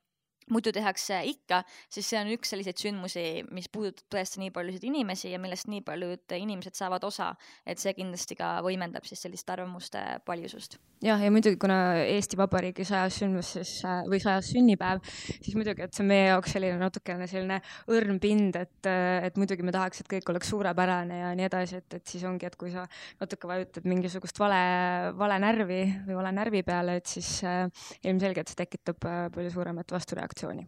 muidu 0.51 0.73
tehakse 0.75 1.21
ikka, 1.29 1.63
siis 1.93 2.09
see 2.11 2.21
on 2.21 2.31
üks 2.35 2.53
selliseid 2.53 2.81
sündmusi, 2.81 3.25
mis 3.55 3.69
puudutab 3.73 4.09
tõesti 4.17 4.43
nii 4.43 4.53
paljusid 4.55 4.85
inimesi 4.89 5.33
ja 5.33 5.41
millest 5.43 5.69
nii 5.71 5.83
paljud 5.87 6.35
inimesed 6.37 6.77
saavad 6.79 7.05
osa, 7.07 7.33
et 7.67 7.81
see 7.83 7.95
kindlasti 7.97 8.37
ka 8.39 8.55
võimendab 8.65 9.07
siis 9.09 9.23
sellist 9.23 9.49
arvamuste 9.53 10.01
paljusust. 10.27 10.79
jah, 11.03 11.21
ja 11.23 11.31
muidugi, 11.35 11.59
kuna 11.63 11.79
Eesti 12.03 12.39
Vabariigi 12.39 12.87
sajas 12.87 13.19
sündmus 13.23 13.53
siis 13.57 13.73
või 14.11 14.21
sajas 14.23 14.51
sünnipäev, 14.53 15.03
siis 15.43 15.57
muidugi, 15.59 15.87
et 15.87 15.95
see 15.95 16.05
on 16.05 16.11
meie 16.13 16.29
jaoks 16.31 16.57
selline 16.57 16.79
natukene 16.81 17.27
selline 17.31 17.61
õrn 17.91 18.21
pind, 18.23 18.59
et, 18.59 18.91
et 19.29 19.41
muidugi 19.41 19.67
me 19.67 19.75
tahaks, 19.75 20.03
et 20.03 20.11
kõik 20.17 20.31
oleks 20.35 20.53
suurepärane 20.53 21.23
ja 21.23 21.33
nii 21.39 21.49
edasi, 21.49 21.83
et, 21.83 21.99
et 21.99 22.15
siis 22.15 22.25
ongi, 22.29 22.47
et 22.49 22.59
kui 22.59 22.73
sa 22.75 22.87
natuke 23.21 23.51
vajutad 23.51 23.87
mingisugust 23.89 24.39
vale, 24.43 24.63
vale 25.19 25.39
närvi 25.43 25.83
või 26.07 26.19
vale 26.19 26.35
närvi 26.35 26.63
peale, 26.67 26.99
et 27.01 27.11
siis 27.11 27.35
äh, 27.47 27.67
ilmselgelt 28.07 28.53
see 28.53 28.63
tekitab 28.63 29.09
äh, 29.09 29.27
palju 29.35 29.55
suuremat 29.55 29.93
vastureaktsiooni 29.93 30.32
reaktsiooni. 30.33 30.67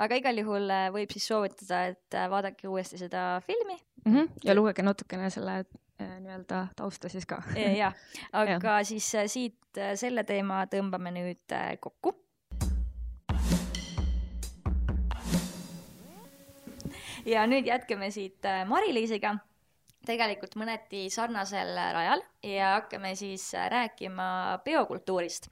aga 0.00 0.16
igal 0.16 0.38
juhul 0.40 0.70
äh, 0.72 0.88
võib 0.92 1.12
siis 1.12 1.26
soovitada, 1.28 1.84
et 1.92 2.16
äh, 2.16 2.28
vaadake 2.30 2.68
uuesti 2.68 2.98
seda 2.98 3.40
filmi 3.46 3.76
mm. 4.04 4.14
-hmm. 4.14 4.28
ja 4.44 4.54
lugege 4.54 4.82
natukene 4.82 5.30
selle 5.30 5.64
äh, 6.00 6.20
nii-öelda 6.20 6.66
tausta 6.76 7.08
siis 7.08 7.26
ka. 7.26 7.42
jah, 7.56 7.94
aga 8.32 8.78
ja. 8.78 8.84
siis 8.84 9.12
siit 9.26 9.56
selle 9.94 10.24
teema 10.24 10.64
tõmbame 10.66 11.12
nüüd 11.12 11.56
kokku. 11.80 12.14
ja 17.24 17.46
nüüd 17.46 17.66
jätkame 17.66 18.10
siit 18.10 18.44
Mari-Liisiga 18.66 19.36
tegelikult 20.06 20.56
mõneti 20.56 21.10
sarnasel 21.10 21.76
rajal 21.76 22.22
ja 22.42 22.74
hakkame 22.80 23.14
siis 23.14 23.52
rääkima 23.52 24.60
biokultuurist. 24.64 25.48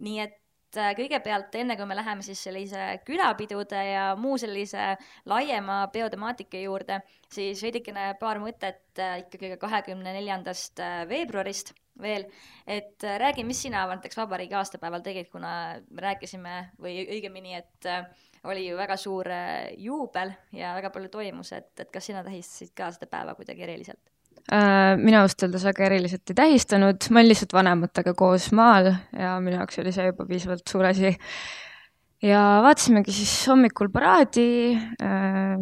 nii 0.00 0.20
et 0.20 0.39
Äh, 0.78 0.92
kõigepealt, 0.94 1.54
enne 1.58 1.74
kui 1.74 1.86
me 1.90 1.96
läheme 1.98 2.22
siis 2.22 2.38
sellise 2.46 3.00
külapidude 3.02 3.78
ja 3.88 4.04
muu 4.14 4.36
sellise 4.38 4.92
laiema 5.26 5.80
peotemaatika 5.90 6.60
juurde, 6.62 7.00
siis 7.26 7.62
veidikene 7.64 8.12
paar 8.20 8.38
mõtet 8.38 9.00
äh, 9.02 9.16
ikkagi 9.24 9.56
kahekümne 9.58 10.12
neljandast 10.14 10.78
äh, 10.78 11.00
veebruarist 11.10 11.74
veel, 12.00 12.28
et 12.70 13.02
räägi, 13.02 13.42
mis 13.44 13.64
sina 13.66 13.82
näiteks 13.90 14.20
vabariigi 14.20 14.54
aastapäeval 14.60 15.02
tegid, 15.04 15.26
kuna 15.32 15.50
me 15.90 16.06
rääkisime 16.06 16.54
või 16.80 17.02
õigemini, 17.02 17.58
et 17.58 17.90
oli 18.46 18.68
ju 18.68 18.78
väga 18.78 18.96
suur 18.96 19.28
juubel 19.76 20.32
ja 20.56 20.70
väga 20.78 20.94
palju 20.94 21.10
toimus, 21.18 21.50
et, 21.58 21.74
et 21.82 21.90
kas 21.92 22.08
sina 22.08 22.22
tähistasid 22.24 22.72
ka 22.78 22.92
seda 22.94 23.10
päeva 23.10 23.34
kuidagi 23.36 23.66
eriliselt? 23.66 24.09
Äh, 24.50 24.96
mina 24.98 25.20
ausalt 25.22 25.44
öeldes 25.46 25.64
väga 25.68 25.84
eriliselt 25.86 26.32
ei 26.32 26.38
tähistanud, 26.38 27.06
ma 27.12 27.20
olin 27.20 27.30
lihtsalt 27.30 27.52
vanematega 27.54 28.14
koos 28.18 28.48
maal 28.56 28.88
ja 29.14 29.36
minu 29.42 29.60
jaoks 29.60 29.78
oli 29.82 29.92
see 29.94 30.08
juba 30.08 30.26
piisavalt 30.26 30.64
suur 30.66 30.88
asi. 30.88 31.12
ja 32.24 32.40
vaatasimegi 32.64 33.14
siis 33.14 33.34
hommikul 33.52 33.92
paraadi 33.92 34.48
äh,, 34.74 35.54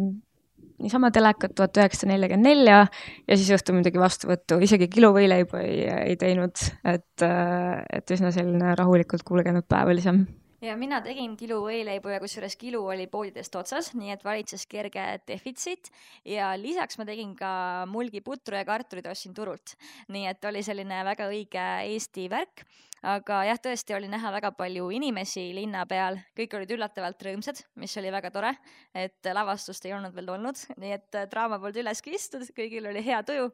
niisama 0.79 1.11
telekat 1.13 1.53
tuhat 1.59 1.77
üheksasada 1.77 2.13
nelikümmend 2.13 2.49
nelja 2.49 2.79
ja 3.27 3.37
siis 3.37 3.51
õhtul 3.59 3.77
muidugi 3.77 4.01
vastuvõttu, 4.01 4.57
isegi 4.65 4.89
kiluvõileibu 4.89 5.59
ei, 5.59 5.83
ei 6.13 6.17
teinud, 6.19 6.55
et, 6.87 7.25
äh, 7.25 7.83
et 7.99 8.15
üsna 8.15 8.33
selline 8.33 8.73
rahulikult 8.79 9.27
kulgenud 9.27 9.67
päev 9.69 9.93
oli 9.93 10.05
see 10.07 10.15
ja 10.61 10.75
mina 10.79 10.99
tegin 11.03 11.35
kilu 11.39 11.59
võileibu 11.63 12.11
ja 12.13 12.19
kusjuures 12.21 12.55
kilu 12.59 12.81
oli 12.91 13.07
poodidest 13.11 13.55
otsas, 13.55 13.93
nii 13.97 14.13
et 14.15 14.25
valitses 14.25 14.65
kerge 14.69 15.05
defitsiit. 15.27 15.91
Ja 16.27 16.51
lisaks 16.59 16.99
ma 16.99 17.07
tegin 17.07 17.35
ka 17.39 17.51
mulgiputru 17.89 18.59
ja 18.59 18.65
kartulit 18.67 19.07
ostsin 19.07 19.33
turult. 19.33 19.75
nii 20.09 20.27
et 20.27 20.45
oli 20.45 20.63
selline 20.63 21.03
väga 21.05 21.29
õige 21.31 21.65
Eesti 21.89 22.27
värk, 22.31 22.65
aga 23.03 23.43
jah, 23.47 23.59
tõesti 23.63 23.95
oli 23.95 24.09
näha 24.11 24.31
väga 24.35 24.51
palju 24.57 24.89
inimesi 24.95 25.49
linna 25.55 25.85
peal, 25.87 26.19
kõik 26.37 26.55
olid 26.57 26.73
üllatavalt 26.75 27.23
rõõmsad, 27.23 27.63
mis 27.79 27.95
oli 27.97 28.11
väga 28.11 28.31
tore, 28.31 28.55
et 28.93 29.31
lavastust 29.33 29.85
ei 29.85 29.93
olnud 29.95 30.15
veel 30.15 30.33
tulnud, 30.33 30.65
nii 30.77 30.97
et 30.97 31.21
draama 31.31 31.59
polnud 31.59 31.79
üles 31.83 32.03
kistud, 32.03 32.43
kõigil 32.55 32.89
oli 32.91 33.05
hea 33.05 33.23
tuju 33.23 33.51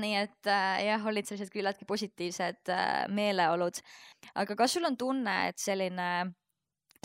nii 0.00 0.14
et 0.16 0.50
äh, 0.50 0.84
jah, 0.86 1.06
olid 1.06 1.28
sellised 1.28 1.52
küllaltki 1.52 1.88
positiivsed 1.88 2.70
äh, 2.72 3.08
meeleolud. 3.12 3.82
aga 4.34 4.56
kas 4.56 4.78
sul 4.78 4.88
on 4.88 4.96
tunne, 4.96 5.36
et 5.48 5.58
selline 5.60 6.08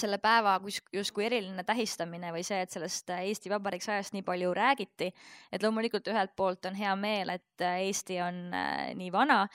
selle 0.01 0.19
päeva 0.21 0.59
justkui 0.93 1.25
eriline 1.25 1.63
tähistamine 1.65 2.29
või 2.33 2.43
see, 2.45 2.59
et 2.61 2.73
sellest 2.73 3.09
äh, 3.13 3.23
Eesti 3.31 3.49
Vabariigi 3.49 3.87
sajast 3.87 4.13
nii 4.13 4.25
palju 4.25 4.53
räägiti. 4.53 5.09
et 5.51 5.63
loomulikult 5.63 6.07
ühelt 6.07 6.35
poolt 6.35 6.65
on 6.69 6.77
hea 6.77 6.93
meel, 6.95 7.33
et 7.33 7.65
äh, 7.65 7.81
Eesti 7.87 8.19
on 8.21 8.53
äh, 8.53 8.93
nii 8.97 9.11
vana 9.11 9.45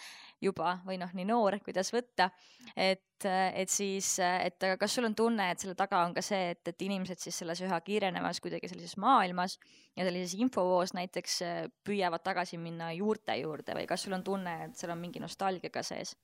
juba 0.43 0.77
või 0.87 0.99
noh, 1.01 1.13
nii 1.15 1.27
noor, 1.29 1.59
kuidas 1.65 1.93
võtta. 1.95 2.31
et, 2.77 3.27
et 3.27 3.71
siis, 3.71 4.17
et 4.19 4.65
aga 4.67 4.77
kas 4.81 4.97
sul 4.97 5.07
on 5.07 5.15
tunne, 5.15 5.51
et 5.53 5.63
selle 5.63 5.77
taga 5.79 6.03
on 6.07 6.15
ka 6.17 6.25
see, 6.25 6.53
et, 6.55 6.63
et 6.69 6.83
inimesed 6.89 7.21
siis 7.23 7.39
selles 7.43 7.61
üha 7.63 7.79
kiirenevas 7.85 8.41
kuidagi 8.43 8.71
sellises 8.71 8.97
maailmas 9.03 9.59
ja 9.97 10.07
sellises 10.07 10.35
infovoos 10.41 10.95
näiteks 10.97 11.39
püüavad 11.87 12.25
tagasi 12.25 12.59
minna 12.59 12.91
juurte 12.97 13.37
juurde 13.39 13.77
või 13.79 13.87
kas 13.91 14.07
sul 14.07 14.17
on 14.17 14.25
tunne, 14.27 14.57
et 14.67 14.79
seal 14.79 14.95
on 14.95 15.01
mingi 15.03 15.23
nostalgia 15.23 15.71
ka 15.71 15.85
sees? 15.87 16.17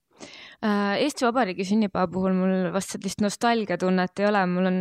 Eesti 0.99 1.27
Vabariigi 1.27 1.63
sünnipäeva 1.69 2.09
puhul 2.11 2.35
mul 2.35 2.73
vast 2.75 2.97
sellist 2.97 3.21
nostalgiatunnet 3.23 4.19
ei 4.19 4.27
ole, 4.27 4.41
mul 4.51 4.71
on 4.71 4.81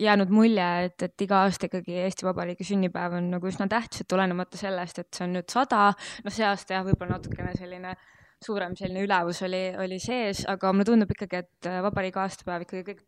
jäänud 0.00 0.32
mulje, 0.32 0.68
et, 0.86 1.04
et 1.08 1.26
iga 1.26 1.42
aasta 1.44 1.68
ikkagi 1.68 1.98
Eesti 2.06 2.24
Vabariigi 2.24 2.64
sünnipäev 2.64 3.18
on 3.18 3.28
nagu 3.34 3.50
üsna 3.50 3.68
tähtis, 3.68 4.06
et 4.06 4.16
olenemata 4.16 4.60
sellest, 4.60 5.02
et 5.02 5.12
see 5.12 5.26
on 5.26 5.36
nüüd 5.36 5.52
sada, 5.52 5.90
noh, 6.24 6.32
see 6.32 6.48
aasta 6.48 6.78
jah, 6.78 6.86
võib-olla 6.88 7.18
natukene 7.18 7.52
selline 7.58 7.92
äh, 7.92 8.08
suurem 8.44 8.76
selline 8.78 9.04
ülevus 9.06 9.42
oli, 9.46 9.64
oli 9.78 9.98
sees, 10.02 10.44
aga 10.50 10.72
mulle 10.72 10.88
tundub 10.88 11.12
ikkagi, 11.14 11.42
et 11.42 11.68
äh, 11.70 11.80
vabariigi 11.84 12.20
aastapäev 12.22 12.66
ikkagi 12.66 12.84
kõik 12.88 13.04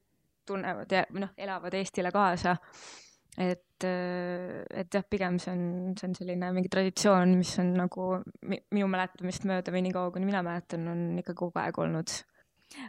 tunnevad 0.48 0.92
ja 0.92 1.04
noh, 1.16 1.32
elavad 1.40 1.74
Eestile 1.78 2.12
kaasa. 2.14 2.56
et, 3.38 3.82
äh, 3.84 4.62
et 4.70 4.94
jah, 4.94 5.04
pigem 5.10 5.40
see 5.42 5.52
on, 5.54 5.94
see 5.98 6.06
on 6.08 6.14
selline 6.14 6.52
mingi 6.54 6.70
traditsioon, 6.70 7.34
mis 7.40 7.56
on 7.58 7.72
nagu 7.80 8.12
minu 8.46 8.90
mäletamist 8.90 9.46
mööda 9.50 9.74
või 9.74 9.82
niikaua, 9.88 10.12
kuni 10.14 10.28
mina 10.28 10.44
mäletan, 10.46 10.86
on 10.92 11.18
ikka 11.18 11.34
kogu 11.34 11.58
aeg 11.58 11.80
olnud. 11.82 12.14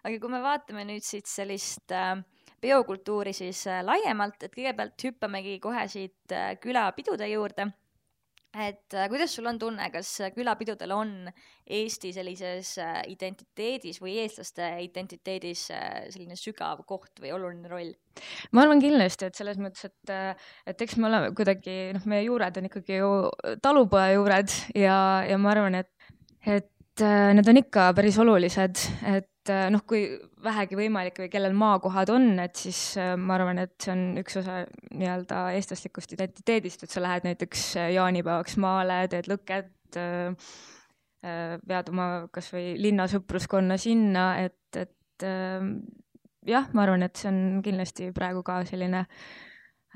aga 0.04 0.20
kui 0.20 0.32
me 0.32 0.42
vaatame 0.44 0.86
nüüd 0.92 1.06
siit 1.06 1.30
sellist 1.30 1.94
äh, 1.96 2.20
biokultuuri 2.62 3.34
siis 3.34 3.66
äh, 3.72 3.82
laiemalt, 3.86 4.44
et 4.44 4.54
kõigepealt 4.54 5.10
hüppamegi 5.10 5.58
kohe 5.64 5.88
siit 5.92 6.34
äh, 6.34 6.54
külapidude 6.62 7.28
juurde 7.32 7.72
et 8.56 8.96
äh, 8.96 9.08
kuidas 9.12 9.34
sul 9.36 9.48
on 9.50 9.60
tunne, 9.60 9.90
kas 9.94 10.10
külapidudel 10.36 10.94
on 10.96 11.14
Eesti 11.66 12.12
sellises 12.16 12.76
äh, 12.82 13.00
identiteedis 13.12 14.00
või 14.04 14.18
eestlaste 14.24 14.68
identiteedis 14.86 15.68
äh, 15.76 16.06
selline 16.14 16.38
sügav 16.40 16.86
koht 16.88 17.24
või 17.24 17.34
oluline 17.36 17.72
roll? 17.72 17.94
ma 18.56 18.64
arvan 18.64 18.80
kindlasti, 18.80 19.28
et 19.28 19.36
selles 19.36 19.60
mõttes, 19.60 19.90
et, 19.90 20.40
et 20.72 20.86
eks 20.86 20.96
me 21.02 21.10
oleme 21.10 21.34
kuidagi, 21.36 21.76
noh, 21.98 22.06
meie 22.08 22.24
juured 22.24 22.62
on 22.62 22.70
ikkagi 22.70 23.02
ju 23.02 23.10
talupoja 23.66 24.14
juured 24.16 24.54
ja, 24.78 24.98
ja 25.28 25.40
ma 25.42 25.52
arvan, 25.52 25.82
et, 25.82 25.92
et 26.48 26.70
need 27.04 27.50
on 27.52 27.60
ikka 27.60 27.90
päris 27.98 28.18
olulised, 28.22 28.82
et 29.10 29.52
äh, 29.52 29.68
noh, 29.74 29.82
kui 29.88 30.06
vähegi 30.44 30.78
võimalik 30.80 31.20
või 31.24 31.30
kellel 31.34 31.56
maakohad 31.58 32.12
on, 32.14 32.28
et 32.44 32.56
siis 32.60 32.80
äh, 33.02 33.14
ma 33.20 33.36
arvan, 33.36 33.60
et 33.66 33.74
see 33.84 33.92
on 33.92 34.04
üks 34.22 34.40
osa 34.40 34.62
nii-öelda 34.92 35.42
eestlaslikust 35.58 36.16
identiteedist, 36.16 36.86
et 36.86 36.94
sa 36.94 37.04
lähed 37.04 37.28
näiteks 37.28 37.66
äh, 37.82 37.90
jaanipäevaks 37.98 38.56
maale, 38.64 39.06
teed 39.12 39.32
lõket, 39.32 39.72
vead 41.66 41.88
oma 41.90 42.06
kasvõi 42.36 42.76
linnasõpruskonna 42.84 43.78
sinna, 43.80 44.26
et, 44.44 44.78
et 44.78 45.26
jah, 46.46 46.68
ma 46.76 46.84
arvan, 46.84 47.06
et 47.06 47.18
see 47.18 47.30
on 47.32 47.40
kindlasti 47.66 48.12
praegu 48.16 48.44
ka 48.46 48.60
selline 48.68 49.06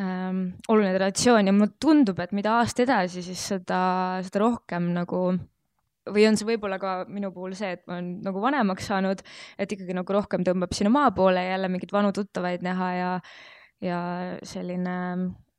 ähm, 0.01 0.41
oluline 0.71 0.95
traditsioon 0.95 1.51
ja 1.51 1.53
mulle 1.55 1.75
tundub, 1.81 2.19
et 2.23 2.33
mida 2.37 2.55
aasta 2.59 2.85
edasi, 2.85 3.23
siis 3.25 3.43
seda, 3.53 3.81
seda 4.25 4.41
rohkem 4.45 4.89
nagu 4.95 5.21
või 6.07 6.25
on 6.29 6.37
see 6.39 6.47
võib-olla 6.47 6.79
ka 6.81 6.93
minu 7.11 7.31
puhul 7.35 7.55
see, 7.57 7.73
et 7.77 7.83
ma 7.87 7.97
olen 7.97 8.09
nagu 8.25 8.41
vanemaks 8.43 8.89
saanud, 8.91 9.21
et 9.59 9.75
ikkagi 9.75 9.95
nagu 9.97 10.15
rohkem 10.15 10.45
tõmbab 10.47 10.73
sinna 10.75 10.91
maa 10.93 11.11
poole 11.15 11.43
jälle 11.45 11.69
mingeid 11.71 11.93
vanu 11.95 12.13
tuttavaid 12.15 12.65
näha 12.65 12.89
ja, 12.95 13.11
ja 13.83 14.01
selline 14.47 14.95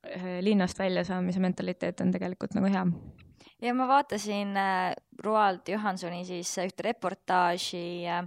eh, 0.08 0.38
linnast 0.44 0.80
väljasaamise 0.80 1.42
mentaliteet 1.42 2.00
on 2.04 2.12
tegelikult 2.14 2.56
nagu 2.58 2.72
hea. 2.72 2.84
ja 3.62 3.74
ma 3.76 3.88
vaatasin 3.90 4.56
äh, 4.56 4.92
Roald 5.24 5.68
Johansoni 5.68 6.24
siis 6.28 6.52
ühte 6.64 6.88
reportaaži 6.90 7.86
äh, 8.08 8.24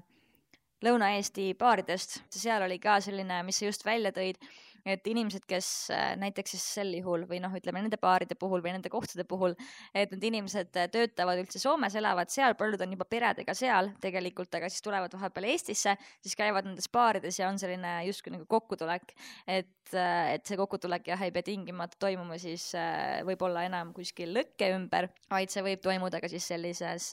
Lõuna-Eesti 0.83 1.53
baaridest, 1.55 2.17
seal 2.27 2.65
oli 2.65 2.75
ka 2.83 2.97
selline, 2.99 3.37
mis 3.47 3.61
sa 3.61 3.69
just 3.69 3.85
välja 3.87 4.11
tõid 4.11 4.35
et 4.85 5.07
inimesed, 5.07 5.45
kes 5.47 5.67
äh, 5.95 6.13
näiteks 6.19 6.55
siis 6.55 6.63
sel 6.77 6.91
juhul 6.97 7.23
või 7.29 7.39
noh, 7.43 7.53
ütleme 7.55 7.83
nende 7.83 7.99
baaride 8.01 8.35
puhul 8.39 8.63
või 8.63 8.73
nende 8.75 8.91
kohtade 8.91 9.23
puhul, 9.27 9.55
et 9.95 10.11
need 10.11 10.25
inimesed 10.31 10.75
äh, 10.79 10.89
töötavad 10.91 11.39
üldse 11.39 11.61
Soomes, 11.61 11.95
elavad 11.99 12.31
seal, 12.33 12.57
paljud 12.59 12.83
on 12.83 12.95
juba 12.95 13.07
peredega 13.09 13.55
seal 13.57 13.93
tegelikult, 14.03 14.51
aga 14.59 14.69
siis 14.71 14.83
tulevad 14.83 15.15
vahepeal 15.15 15.47
Eestisse, 15.53 15.95
siis 16.23 16.35
käivad 16.39 16.67
nendes 16.67 16.89
baarides 16.91 17.39
ja 17.39 17.47
on 17.51 17.59
selline 17.61 18.01
justkui 18.09 18.35
nagu 18.35 18.47
kokkutulek. 18.49 19.15
et, 19.47 19.93
äh, 19.95 20.33
et 20.35 20.45
see 20.47 20.59
kokkutulek 20.59 21.07
jah, 21.13 21.23
ei 21.23 21.31
pea 21.31 21.47
tingimata 21.47 21.97
toimuma 21.99 22.37
siis 22.41 22.71
võib-olla 23.23 23.63
enam 23.67 23.93
kuskil 23.95 24.33
lõkke 24.35 24.67
ümber, 24.75 25.09
vaid 25.31 25.51
see 25.53 25.63
võib 25.63 25.81
toimuda 25.83 26.19
ka 26.19 26.27
siis 26.31 26.47
sellises 26.51 27.11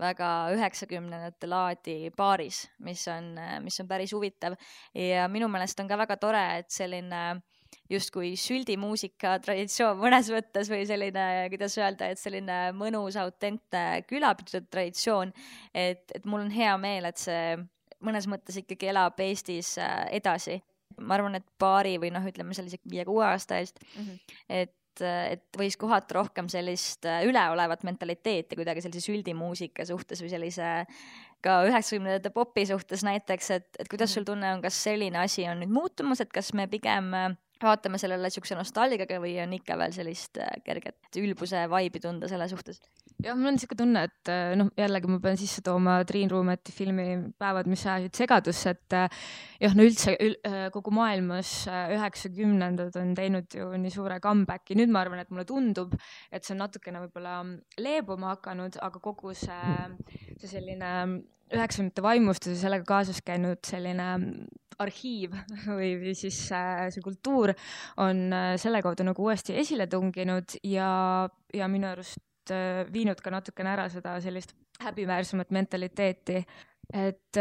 väga 0.00 0.28
üheksakümnendate 0.52 1.48
laadi 1.48 1.96
baaris, 2.16 2.66
mis 2.84 3.04
on, 3.12 3.32
mis 3.64 3.80
on 3.80 3.88
päris 3.88 4.12
huvitav 4.16 4.58
ja 4.94 5.28
minu 5.32 5.48
meelest 5.52 5.80
on 5.80 5.88
ka 5.88 5.98
väga 6.00 6.18
tore, 6.20 6.44
et 6.60 6.72
selline 6.74 6.97
selline 6.98 7.42
justkui 7.88 8.34
süldimuusika 8.36 9.38
traditsioon 9.40 9.98
mõnes 10.00 10.28
mõttes 10.32 10.68
või 10.68 10.84
selline, 10.88 11.48
kuidas 11.52 11.76
öelda, 11.80 12.10
et 12.12 12.20
selline 12.20 12.58
mõnus 12.76 13.16
autentne 13.20 14.02
külapidude 14.08 14.66
traditsioon. 14.68 15.32
et, 15.74 16.04
et 16.14 16.24
mul 16.26 16.44
on 16.44 16.50
hea 16.52 16.76
meel, 16.80 17.08
et 17.08 17.20
see 17.20 17.56
mõnes 18.04 18.28
mõttes 18.28 18.60
ikkagi 18.60 18.92
elab 18.92 19.18
Eestis 19.20 19.76
äh, 19.78 20.06
edasi. 20.20 20.60
ma 21.00 21.14
arvan, 21.14 21.38
et 21.38 21.46
paari 21.58 21.96
või 21.98 22.10
noh, 22.10 22.24
ütleme 22.26 22.54
sellise 22.54 22.80
viie-kuue 22.90 23.24
aasta 23.24 23.58
eest 23.58 23.78
mm, 23.78 24.02
-hmm. 24.04 24.18
et 24.48 24.74
et 24.98 25.44
võis 25.54 25.76
kohata 25.78 26.16
rohkem 26.16 26.48
sellist 26.50 27.06
äh, 27.06 27.22
üleolevat 27.22 27.84
mentaliteeti 27.86 28.56
kuidagi 28.58 28.82
sellise 28.82 29.04
süldimuusika 29.04 29.84
suhtes 29.86 30.18
või 30.24 30.30
sellise 30.32 30.70
ka 31.44 31.60
üheksakümnendate 31.68 32.32
popi 32.34 32.66
suhtes 32.66 33.04
näiteks, 33.06 33.50
et, 33.54 33.68
et 33.78 33.90
kuidas 33.90 34.14
sul 34.14 34.26
tunne 34.26 34.50
on, 34.54 34.62
kas 34.64 34.78
selline 34.88 35.20
asi 35.22 35.46
on 35.50 35.62
nüüd 35.62 35.72
muutumas, 35.72 36.22
et 36.24 36.32
kas 36.34 36.52
me 36.58 36.66
pigem 36.70 37.12
äh, 37.14 37.28
vaatame 37.64 37.98
sellele 38.00 38.28
niisuguse 38.28 38.56
nostalgiaga 38.58 39.18
või 39.22 39.34
on 39.42 39.54
ikka 39.56 39.76
veel 39.80 39.94
sellist 39.96 40.40
äh, 40.42 40.50
kerget 40.64 41.18
ülbuse 41.20 41.64
vaibi 41.70 42.00
tunda 42.02 42.30
selle 42.30 42.48
suhtes? 42.50 42.80
jah, 43.22 43.34
mul 43.34 43.50
on 43.50 43.56
niisugune 43.56 43.80
tunne, 43.82 44.02
et 44.08 44.32
äh, 44.32 44.52
noh, 44.58 44.70
jällegi 44.78 45.10
ma 45.10 45.20
pean 45.22 45.38
sisse 45.40 45.64
tooma 45.66 45.98
Triin 46.08 46.30
Ruumeti 46.32 46.74
filmi 46.74 47.08
Päevad, 47.38 47.70
mis 47.70 47.84
ajasid 47.86 48.20
segadusse, 48.22 48.74
et 48.76 48.98
jah, 48.98 49.74
no 49.78 49.86
üldse 49.86 50.14
ül, 50.24 50.36
kogu 50.74 50.92
maailmas 50.94 51.54
üheksakümnendad 51.68 52.96
on 53.00 53.14
teinud 53.18 53.58
ju 53.58 53.70
nii 53.78 53.94
suure 53.94 54.20
comeback'i, 54.24 54.76
nüüd 54.78 54.92
ma 54.94 55.02
arvan, 55.04 55.22
et 55.22 55.32
mulle 55.34 55.46
tundub, 55.48 55.96
et 56.32 56.44
see 56.44 56.54
on 56.54 56.62
natukene 56.64 57.02
võib-olla 57.06 57.40
leebuma 57.80 58.36
hakanud, 58.36 58.78
aga 58.84 59.02
kogu 59.02 59.34
see, 59.36 59.74
see 60.38 60.54
selline 60.58 60.92
üheksakümnendate 61.54 62.04
vaimustus 62.04 62.56
ja 62.56 62.62
sellega 62.66 62.88
kaasas 62.88 63.20
käinud 63.24 63.60
selline 63.66 64.08
arhiiv 64.82 65.34
või, 65.78 65.92
või 66.00 66.14
siis 66.18 66.38
äh, 66.54 66.86
see 66.94 67.04
kultuur 67.04 67.54
on 68.04 68.28
äh, 68.34 68.54
selle 68.60 68.82
kaudu 68.84 69.06
nagu 69.08 69.26
uuesti 69.26 69.56
esile 69.58 69.88
tunginud 69.90 70.58
ja, 70.66 70.90
ja 71.54 71.68
minu 71.70 71.90
arust 71.90 72.54
äh, 72.54 72.84
viinud 72.92 73.20
ka 73.24 73.34
natukene 73.34 73.74
ära 73.74 73.88
seda 73.92 74.18
sellist 74.24 74.54
häbiväärsemat 74.78 75.50
mentaliteeti. 75.50 76.44
et 76.94 77.38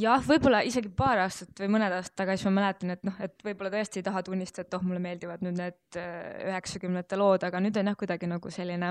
jah, 0.00 0.22
võib-olla 0.26 0.62
isegi 0.66 0.88
paar 0.96 1.20
aastat 1.26 1.60
või 1.60 1.68
mõned 1.74 1.92
aastad 1.98 2.16
tagasi 2.22 2.48
ma 2.48 2.54
mäletan, 2.56 2.94
et 2.96 3.04
noh, 3.04 3.18
et 3.22 3.44
võib-olla 3.44 3.70
tõesti 3.76 4.00
ei 4.00 4.06
taha 4.06 4.22
tunnistada, 4.26 4.64
et 4.64 4.74
oh, 4.74 4.82
mulle 4.82 5.02
meeldivad 5.04 5.44
nüüd 5.44 5.60
need 5.60 5.98
üheksakümnendate 6.48 7.18
lood, 7.20 7.44
aga 7.44 7.60
nüüd 7.60 7.76
on 7.78 7.92
jah, 7.92 7.98
kuidagi 8.00 8.30
nagu 8.32 8.50
selline 8.50 8.90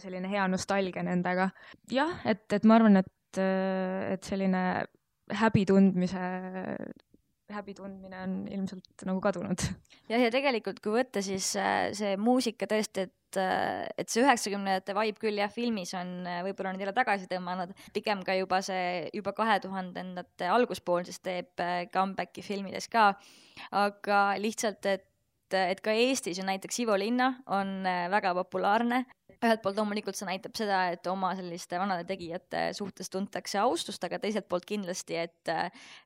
selline 0.00 0.32
hea 0.32 0.48
nostalgia 0.48 1.04
nendega. 1.04 1.50
jah, 1.92 2.16
et, 2.24 2.46
et 2.56 2.64
ma 2.64 2.80
arvan, 2.80 3.02
et 3.04 3.12
et, 3.30 3.42
et 4.16 4.26
selline 4.26 4.64
häbi 5.38 5.64
tundmise, 5.68 6.24
häbi 7.54 7.74
tundmine 7.74 8.20
on 8.24 8.34
ilmselt 8.50 9.04
nagu 9.06 9.22
kadunud. 9.22 9.64
jah, 10.10 10.20
ja 10.20 10.30
tegelikult, 10.32 10.80
kui 10.82 10.94
võtta, 10.98 11.22
siis 11.24 11.52
äh, 11.58 11.90
see 11.96 12.16
muusika 12.20 12.68
tõesti, 12.70 13.06
et, 13.08 13.38
äh, 13.40 13.86
et 13.98 14.10
see 14.10 14.24
üheksakümnendate 14.24 14.94
vibe 14.96 15.22
küll 15.22 15.40
jah, 15.40 15.52
filmis 15.52 15.94
on 15.98 16.26
äh, 16.28 16.40
võib-olla 16.46 16.74
nüüd 16.74 16.84
jälle 16.84 16.96
tagasi 16.96 17.30
tõmmanud, 17.30 17.74
pigem 17.96 18.24
ka 18.26 18.36
juba 18.38 18.62
see, 18.66 19.06
juba 19.16 19.34
kahe 19.36 19.60
tuhandendate 19.62 20.50
alguspool 20.50 21.06
siis 21.08 21.22
teeb 21.24 21.62
comeback'i 21.94 22.44
filmides 22.46 22.90
ka, 22.92 23.12
aga 23.84 24.24
lihtsalt, 24.40 24.84
et 24.86 25.06
et 25.50 25.80
ka 25.82 25.90
Eestis 25.90 26.38
ju 26.38 26.44
näiteks 26.46 26.76
Ivo 26.84 26.94
Linna 26.94 27.32
on 27.50 27.82
väga 27.82 28.30
populaarne 28.38 29.00
ühelt 29.40 29.62
poolt 29.64 29.78
loomulikult 29.80 30.18
see 30.18 30.28
näitab 30.28 30.56
seda, 30.58 30.80
et 30.94 31.06
oma 31.10 31.32
selliste 31.38 31.78
vanade 31.80 32.04
tegijate 32.08 32.66
suhtes 32.76 33.10
tuntakse 33.12 33.60
austust, 33.62 34.04
aga 34.04 34.20
teiselt 34.20 34.48
poolt 34.50 34.66
kindlasti, 34.68 35.16
et, 35.16 35.52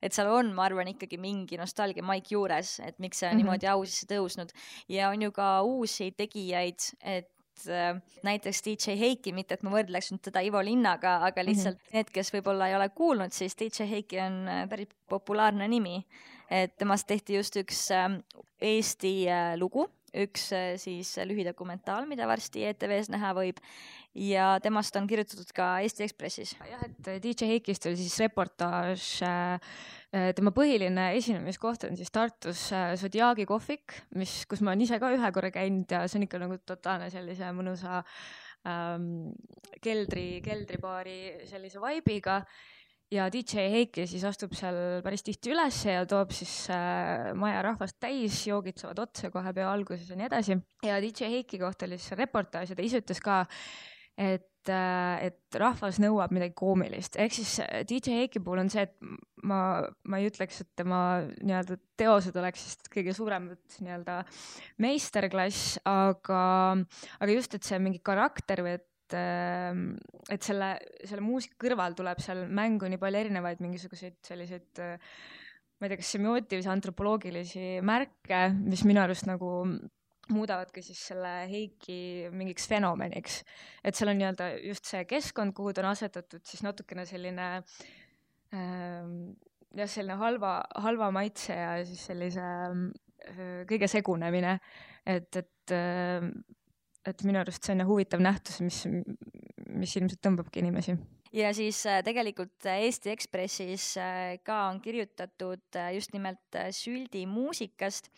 et 0.03 0.14
seal 0.14 0.30
on, 0.30 0.53
ma 0.55 0.68
arvan, 0.68 0.91
ikkagi 0.93 1.18
mingi 1.20 1.59
nostalgia 1.59 2.05
maik 2.07 2.30
juures, 2.35 2.76
et 2.87 2.99
miks 3.03 3.22
see 3.22 3.28
on 3.28 3.35
mm 3.35 3.41
-hmm. 3.41 3.45
niimoodi 3.45 3.70
au 3.72 3.85
sisse 3.85 4.07
tõusnud 4.11 4.55
ja 4.89 5.11
on 5.11 5.22
ju 5.22 5.32
ka 5.32 5.62
uusi 5.62 6.12
tegijaid, 6.16 6.78
et 7.03 7.66
äh, 7.68 7.99
näiteks 8.22 8.62
DJ 8.62 8.99
Heiki, 8.99 9.32
mitte 9.32 9.55
et 9.55 9.62
ma 9.62 9.70
võrdleks 9.70 10.12
nüüd 10.12 10.22
teda 10.22 10.41
Ivo 10.41 10.62
Linnaga, 10.62 11.16
aga 11.26 11.43
Mhm. 11.43 11.49
lihtsalt 11.49 11.76
mm 11.76 11.82
-hmm. 11.89 11.95
need, 11.95 12.11
kes 12.11 12.32
võib-olla 12.35 12.68
ei 12.68 12.76
ole 12.76 12.89
kuulnud, 12.89 13.32
siis 13.32 13.57
DJ 13.57 13.91
Heiki 13.91 14.20
on 14.20 14.49
äh, 14.49 14.68
päris 14.68 14.89
populaarne 15.09 15.68
nimi. 15.68 16.07
et 16.51 16.76
temast 16.76 17.07
tehti 17.07 17.35
just 17.35 17.57
üks 17.57 17.91
äh, 17.91 18.22
Eesti 18.61 19.26
lugu, 19.57 19.89
üks 20.23 20.47
äh, 20.55 20.75
siis 20.81 21.15
lühidokumentaal, 21.27 22.07
mida 22.11 22.29
varsti 22.31 22.65
ETV-s 22.71 23.11
näha 23.12 23.33
võib 23.37 23.61
ja 24.15 24.55
temast 24.62 24.95
on 24.97 25.09
kirjutatud 25.11 25.51
ka 25.57 25.81
Eesti 25.85 26.07
Ekspressis. 26.07 26.55
jah, 26.71 26.85
et 26.87 27.11
DJ 27.25 27.51
Heikist 27.55 27.89
oli 27.91 27.99
siis 27.99 28.17
reportaaž 28.23 29.09
äh, 29.27 29.75
tema 30.37 30.53
põhiline 30.55 31.11
esinemiskoht 31.19 31.89
on 31.89 31.99
siis 31.99 32.12
Tartus 32.15 32.69
äh, 32.73 32.95
Zodiaagi 33.01 33.47
kohvik, 33.51 33.97
mis, 34.19 34.43
kus 34.51 34.62
ma 34.62 34.73
olen 34.73 34.87
ise 34.87 35.01
ka 35.03 35.11
ühe 35.15 35.33
korra 35.35 35.51
käinud 35.55 35.91
ja 35.91 36.05
see 36.07 36.21
on 36.21 36.29
ikka 36.29 36.43
nagu 36.45 36.61
totaalne 36.62 37.11
sellise 37.12 37.51
mõnusa 37.57 38.05
ähm, 38.71 39.33
keldri, 39.83 40.41
keldribaari 40.45 41.49
sellise 41.51 41.83
vibe'iga. 41.83 42.43
Ja 43.13 43.27
DJ 43.33 43.69
Heiki 43.73 44.07
siis 44.11 44.25
astub 44.29 44.55
seal 44.57 45.01
päris 45.05 45.25
tihti 45.27 45.53
ülesse 45.55 45.99
ja 45.99 46.07
toob 46.09 46.33
siis 46.35 46.53
äh, 46.73 47.33
maja 47.39 47.63
rahvast 47.67 47.99
täis, 48.03 48.41
joogid 48.49 48.81
saavad 48.81 49.05
otsa 49.07 49.31
kohe 49.35 49.53
peo 49.57 49.69
alguses 49.71 50.09
ja 50.11 50.19
nii 50.19 50.29
edasi. 50.31 50.59
ja 50.87 51.01
DJ 51.03 51.31
Heiki 51.37 51.61
kohta 51.63 51.89
oli 51.89 52.01
siis 52.01 52.17
reportaaž 52.19 52.73
ja 52.73 52.79
ta 52.79 52.87
ise 52.87 53.03
ütles 53.05 53.23
ka, 53.25 53.45
et 54.17 54.51
et 54.65 55.59
rahvas 55.61 55.99
nõuab 56.01 56.33
midagi 56.33 56.55
koomilist, 56.57 57.19
ehk 57.21 57.35
siis 57.37 57.59
DJ 57.89 58.23
Heiki 58.23 58.41
puhul 58.41 58.63
on 58.63 58.71
see, 58.73 58.87
et 58.87 58.95
ma, 59.45 59.59
ma 60.09 60.21
ei 60.21 60.31
ütleks, 60.31 60.63
et 60.63 60.71
tema 60.79 61.01
nii-öelda 61.37 61.77
teosed 62.01 62.39
oleks 62.41 62.65
vist 62.65 62.89
kõige 62.93 63.13
suuremad 63.17 63.61
nii-öelda 63.85 64.23
meisterklass, 64.81 65.77
aga, 65.85 66.41
aga 67.21 67.37
just, 67.37 67.59
et 67.59 67.69
see 67.69 67.81
mingi 67.83 68.01
karakter 68.05 68.65
või 68.65 68.79
et 68.79 68.89
et 69.13 70.47
selle, 70.47 70.71
selle 71.05 71.21
muusika 71.21 71.59
kõrval 71.67 71.93
tuleb 71.99 72.23
seal 72.25 72.47
mängu 72.49 72.89
nii 72.89 73.01
palju 73.03 73.21
erinevaid 73.21 73.61
mingisuguseid 73.61 74.17
selliseid 74.25 74.81
ma 74.81 75.87
ei 75.87 75.93
tea, 75.93 76.01
kas 76.01 76.15
semiootilisi, 76.15 76.71
antropoloogilisi 76.73 77.67
märke, 77.85 78.47
mis 78.65 78.85
minu 78.89 79.03
arust 79.03 79.29
nagu 79.29 79.51
muudavadki 80.33 80.83
siis 80.85 81.01
selle 81.11 81.33
Heiki 81.51 82.31
mingiks 82.33 82.69
fenomeniks. 82.71 83.43
et 83.85 83.97
seal 83.97 84.13
on 84.13 84.21
nii-öelda 84.21 84.49
just 84.65 84.89
see 84.89 85.05
keskkond, 85.09 85.53
kuhu 85.57 85.75
ta 85.75 85.83
on 85.85 85.91
asetatud, 85.91 86.41
siis 86.47 86.63
natukene 86.65 87.05
selline 87.09 87.49
ähm, 88.55 89.35
jah, 89.75 89.91
selline 89.91 90.17
halva, 90.21 90.57
halva 90.87 91.11
maitse 91.15 91.57
ja 91.59 91.77
siis 91.85 92.07
sellise 92.09 92.45
äh, 92.45 93.65
kõige 93.69 93.91
segunemine, 93.91 94.59
et, 95.05 95.29
et 95.37 95.75
äh, 95.77 96.31
et 97.07 97.25
minu 97.27 97.41
arust 97.41 97.65
see 97.65 97.75
on 97.77 97.87
huvitav 97.89 98.23
nähtus, 98.25 98.61
mis, 98.65 98.85
mis 99.69 99.97
ilmselt 99.99 100.23
tõmbabki 100.25 100.63
inimesi 100.65 100.97
ja 101.35 101.51
siis 101.55 101.83
äh, 101.91 102.03
tegelikult 102.07 102.69
Eesti 102.71 103.11
Ekspressis 103.15 103.95
äh, 103.99 104.37
ka 104.47 104.69
on 104.71 104.81
kirjutatud 104.81 105.77
äh, 105.77 105.93
just 105.97 106.15
nimelt 106.15 106.63
Süldi 106.71 107.27
muusikast 107.27 108.11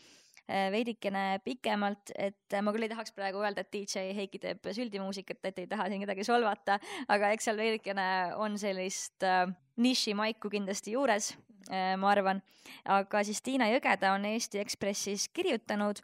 veidikene 0.46 1.40
pikemalt, 1.42 2.12
et 2.14 2.54
ma 2.62 2.70
küll 2.70 2.86
ei 2.86 2.90
tahaks 2.92 3.10
praegu 3.16 3.40
öelda, 3.42 3.64
et 3.64 3.72
DJ 3.72 4.12
Heiki 4.14 4.38
teeb 4.38 4.68
süldimuusikat, 4.76 5.40
et 5.48 5.58
ei 5.58 5.66
taha 5.66 5.88
siin 5.90 6.04
kedagi 6.04 6.22
solvata, 6.22 6.76
aga 7.10 7.32
eks 7.34 7.48
seal 7.48 7.58
veidikene 7.58 8.04
on 8.38 8.54
sellist 8.60 9.26
äh, 9.26 9.48
nišimaiku 9.82 10.50
kindlasti 10.52 10.94
juures 10.94 11.32
äh,, 11.66 11.96
ma 11.98 12.12
arvan. 12.12 12.44
aga 12.84 13.24
siis 13.26 13.42
Tiina 13.42 13.66
Jõgeda 13.72 14.14
on 14.14 14.28
Eesti 14.30 14.62
Ekspressis 14.62 15.26
kirjutanud, 15.34 15.98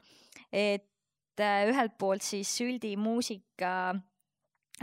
et 0.51 0.91
äh, 1.41 1.69
ühelt 1.71 1.97
poolt 1.99 2.23
siis 2.27 2.51
süldimuusika 2.59 3.95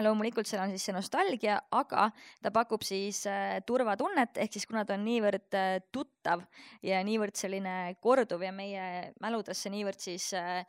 loomulikult 0.04 0.48
seal 0.48 0.62
on 0.64 0.74
siis 0.74 0.86
see 0.88 0.96
nostalgia, 0.96 1.58
aga 1.76 2.10
ta 2.44 2.52
pakub 2.56 2.84
siis 2.86 3.24
äh, 3.30 3.60
turvatunnet, 3.68 4.38
ehk 4.44 4.56
siis 4.56 4.68
kuna 4.70 4.86
ta 4.88 4.96
on 4.96 5.04
niivõrd 5.08 5.58
äh, 5.58 5.80
tuttav 5.94 6.46
ja 6.86 7.02
niivõrd 7.06 7.38
selline 7.40 7.96
korduv 8.04 8.46
ja 8.46 8.54
meie 8.56 8.86
mäludesse 9.24 9.72
niivõrd 9.74 10.00
siis 10.04 10.32
äh, 10.38 10.64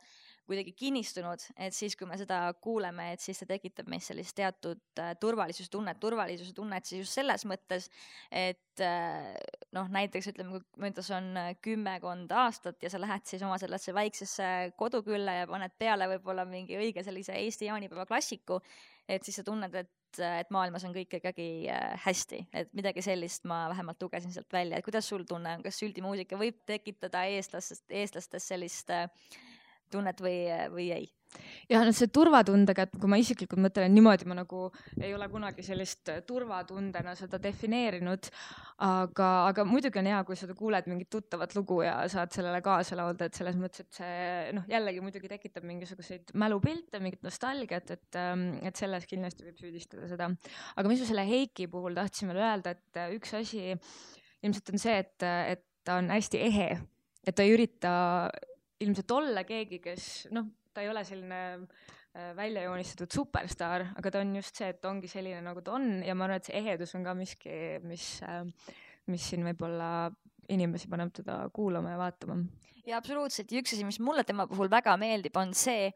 kuidagi 0.49 0.73
kinnistunud, 0.77 1.43
et 1.61 1.75
siis, 1.75 1.95
kui 1.97 2.07
me 2.09 2.17
seda 2.19 2.39
kuuleme, 2.63 3.11
et 3.13 3.23
siis 3.23 3.39
see 3.41 3.49
tekitab 3.49 3.89
meis 3.91 4.09
sellist 4.09 4.35
teatud 4.37 4.81
äh, 4.99 5.13
turvalisustunnet, 5.21 5.99
turvalisuse 6.01 6.55
tunnet 6.57 6.87
siis 6.87 7.03
just 7.03 7.17
selles 7.19 7.45
mõttes, 7.49 7.87
et 8.31 8.83
äh, 8.83 9.31
noh, 9.75 9.89
näiteks 9.93 10.31
ütleme, 10.33 10.57
kui 10.57 10.83
möödas 10.83 11.11
on 11.15 11.31
kümmekond 11.63 12.33
aastat 12.43 12.83
ja 12.83 12.91
sa 12.91 13.01
lähed 13.01 13.27
siis 13.29 13.45
oma 13.47 13.59
sellesse 13.61 13.93
väiksesse 13.95 14.51
kodukülla 14.79 15.41
ja 15.41 15.49
paned 15.49 15.77
peale 15.79 16.09
võib-olla 16.15 16.45
mingi 16.49 16.79
õige 16.79 17.05
sellise 17.05 17.37
Eesti 17.37 17.69
jaanipäeva 17.69 18.07
klassiku, 18.09 18.59
et 19.07 19.23
siis 19.27 19.39
sa 19.39 19.45
tunned, 19.47 19.75
et, 19.77 20.21
et 20.41 20.51
maailmas 20.51 20.83
on 20.87 20.95
kõik 20.95 21.19
ikkagi 21.21 21.47
hästi, 22.03 22.41
et 22.57 22.73
midagi 22.77 23.03
sellist 23.05 23.47
ma 23.49 23.63
vähemalt 23.71 24.01
lugesin 24.03 24.33
sealt 24.33 24.51
välja, 24.51 24.79
et 24.79 24.87
kuidas 24.87 25.07
sul 25.07 25.23
tunne 25.29 25.55
on, 25.55 25.63
kas 25.63 25.79
süldimuusika 25.79 26.39
võib 26.39 26.59
tekitada 26.67 27.23
eestlastest, 27.31 27.87
eestlastest 28.01 28.51
sellist 28.51 28.91
äh, 28.91 29.07
tunnet 29.91 30.23
või, 30.23 30.37
või 30.73 30.91
ei? 30.99 31.09
jah, 31.69 31.83
no 31.85 31.93
see 31.95 32.09
turvatundega, 32.13 32.85
et 32.87 32.97
kui 32.99 33.09
ma 33.11 33.17
isiklikult 33.21 33.61
mõtlen 33.63 33.93
niimoodi, 33.95 34.27
ma 34.29 34.35
nagu 34.41 34.65
ei 34.99 35.13
ole 35.15 35.27
kunagi 35.31 35.63
sellist 35.65 36.11
turvatundena 36.27 37.13
seda 37.15 37.39
defineerinud, 37.41 38.29
aga, 38.87 39.29
aga 39.51 39.65
muidugi 39.67 40.01
on 40.01 40.09
hea, 40.11 40.19
kui 40.27 40.39
sa 40.39 40.49
kuuled 40.57 40.89
mingit 40.91 41.11
tuttavat 41.13 41.55
lugu 41.57 41.81
ja 41.85 41.95
saad 42.11 42.35
sellele 42.35 42.61
kaasa 42.65 42.99
laulda, 42.99 43.29
et 43.29 43.39
selles 43.39 43.59
mõttes, 43.59 43.85
et 43.85 44.01
see 44.01 44.53
noh, 44.57 44.67
jällegi 44.71 45.03
muidugi 45.05 45.31
tekitab 45.31 45.67
mingisuguseid 45.71 46.35
mälupilte, 46.41 47.01
mingit 47.03 47.23
nostalgiat, 47.27 47.95
et, 47.95 48.21
et 48.67 48.83
selles 48.83 49.07
kindlasti 49.09 49.47
võib 49.47 49.61
süüdistada 49.61 50.11
seda. 50.11 50.31
aga 50.75 50.91
mis 50.91 51.03
ma 51.03 51.11
selle 51.11 51.27
Heiki 51.27 51.69
puhul 51.71 51.95
tahtsin 51.97 52.31
veel 52.31 52.43
öelda, 52.43 52.75
et 52.75 53.03
üks 53.15 53.35
asi 53.39 53.69
ilmselt 54.41 54.73
on 54.73 54.81
see, 54.81 55.01
et, 55.05 55.27
et 55.55 55.67
ta 55.85 55.99
on 56.01 56.11
hästi 56.11 56.39
ehe, 56.43 56.71
et 57.25 57.37
ta 57.37 57.45
ei 57.45 57.53
ürita 57.53 57.91
ilmselt 58.81 59.11
olla 59.15 59.43
keegi, 59.47 59.79
kes 59.83 60.07
noh, 60.35 60.49
ta 60.73 60.83
ei 60.83 60.89
ole 60.91 61.03
selline 61.07 61.41
äh, 61.57 62.31
välja 62.37 62.65
joonistatud 62.67 63.11
superstaar, 63.13 63.87
aga 63.97 64.13
ta 64.13 64.21
on 64.23 64.35
just 64.39 64.57
see, 64.57 64.71
et 64.73 64.85
ongi 64.89 65.09
selline, 65.11 65.41
nagu 65.45 65.63
ta 65.65 65.75
on 65.77 66.01
ja 66.05 66.15
ma 66.17 66.27
arvan, 66.27 66.41
et 66.41 66.49
see 66.49 66.61
ehedus 66.61 66.95
on 66.97 67.05
ka 67.07 67.15
miski, 67.17 67.55
mis, 67.87 68.07
äh, 68.27 68.43
mis 69.11 69.29
siin 69.31 69.45
võib-olla 69.47 70.09
inimesi 70.51 70.89
paneb 70.91 71.13
teda 71.15 71.43
kuulama 71.53 71.93
ja 71.93 71.99
vaatama. 72.01 72.39
ja 72.87 72.97
absoluutselt 72.99 73.51
ja 73.51 73.61
üks 73.61 73.75
asi, 73.75 73.85
mis 73.87 74.01
mulle 74.03 74.25
tema 74.27 74.47
puhul 74.49 74.71
väga 74.71 74.97
meeldib, 74.99 75.37
on 75.39 75.53
see, 75.57 75.91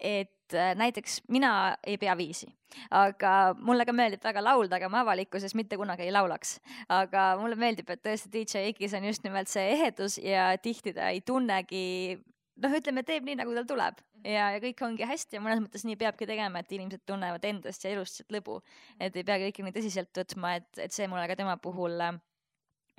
et 0.00 0.54
äh, 0.54 0.74
näiteks 0.76 1.20
mina 1.32 1.76
ei 1.86 1.98
pea 1.98 2.16
viisi, 2.16 2.48
aga 2.90 3.54
mulle 3.58 3.86
ka 3.88 3.94
meeldib 3.96 4.24
väga 4.24 4.44
laulda, 4.44 4.76
aga 4.76 4.90
ma 4.92 5.02
avalikkuses 5.04 5.54
mitte 5.58 5.78
kunagi 5.80 6.06
ei 6.06 6.12
laulaks. 6.12 6.58
aga 6.88 7.28
mulle 7.40 7.56
meeldib, 7.56 7.90
et 7.90 8.02
tõesti 8.04 8.32
DJ 8.32 8.70
Ikis 8.72 8.94
on 8.94 9.04
just 9.08 9.24
nimelt 9.24 9.48
see 9.48 9.70
ehedus 9.72 10.18
ja 10.18 10.52
tihti 10.62 10.92
ta 10.96 11.10
ei 11.14 11.20
tunnegi 11.20 12.18
noh, 12.62 12.76
ütleme, 12.78 13.04
teeb 13.06 13.26
nii, 13.26 13.38
nagu 13.40 13.54
tal 13.56 13.68
tuleb 13.68 14.00
ja, 14.24 14.50
ja 14.54 14.60
kõik 14.62 14.80
ongi 14.86 15.06
hästi 15.08 15.38
ja 15.38 15.42
mõnes 15.44 15.60
mõttes 15.64 15.84
nii 15.86 15.98
peabki 16.00 16.28
tegema, 16.28 16.62
et 16.62 16.72
inimesed 16.72 17.04
tunnevad 17.08 17.44
endast 17.48 17.84
ja 17.84 17.92
elust 17.94 18.24
lõbu. 18.32 18.60
et 19.00 19.16
ei 19.16 19.24
pea 19.24 19.38
kõike 19.46 19.64
nii 19.64 19.76
tõsiselt 19.76 20.22
võtma, 20.22 20.56
et, 20.60 20.70
et 20.78 20.92
see 20.92 21.08
mulle 21.10 21.26
ka 21.30 21.36
tema 21.38 21.56
puhul 21.62 22.00
äh, 22.00 22.16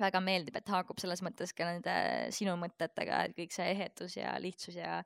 väga 0.02 0.22
meeldib, 0.24 0.58
et 0.60 0.70
haakub 0.72 1.00
selles 1.02 1.22
mõttes 1.26 1.54
ka 1.58 1.68
nende 1.68 1.96
sinu 2.36 2.56
mõtetega, 2.60 3.24
et 3.28 3.36
kõik 3.38 3.56
see 3.56 3.68
ehedus 3.74 4.18
ja 4.20 4.36
lihtsus 4.42 4.78
ja, 4.80 5.00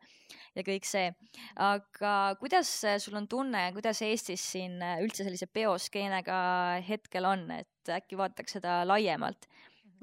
ja 0.55 0.65
kõik 0.67 0.87
see. 0.87 1.11
aga 1.55 2.15
kuidas 2.41 2.71
sul 3.03 3.19
on 3.19 3.29
tunne, 3.31 3.67
kuidas 3.75 4.01
Eestis 4.05 4.43
siin 4.55 4.79
üldse 5.03 5.25
sellise 5.27 5.47
peoskeenega 5.47 6.37
hetkel 6.87 7.27
on, 7.29 7.47
et 7.61 7.93
äkki 7.95 8.19
vaataks 8.19 8.59
seda 8.59 8.81
laiemalt, 8.87 9.47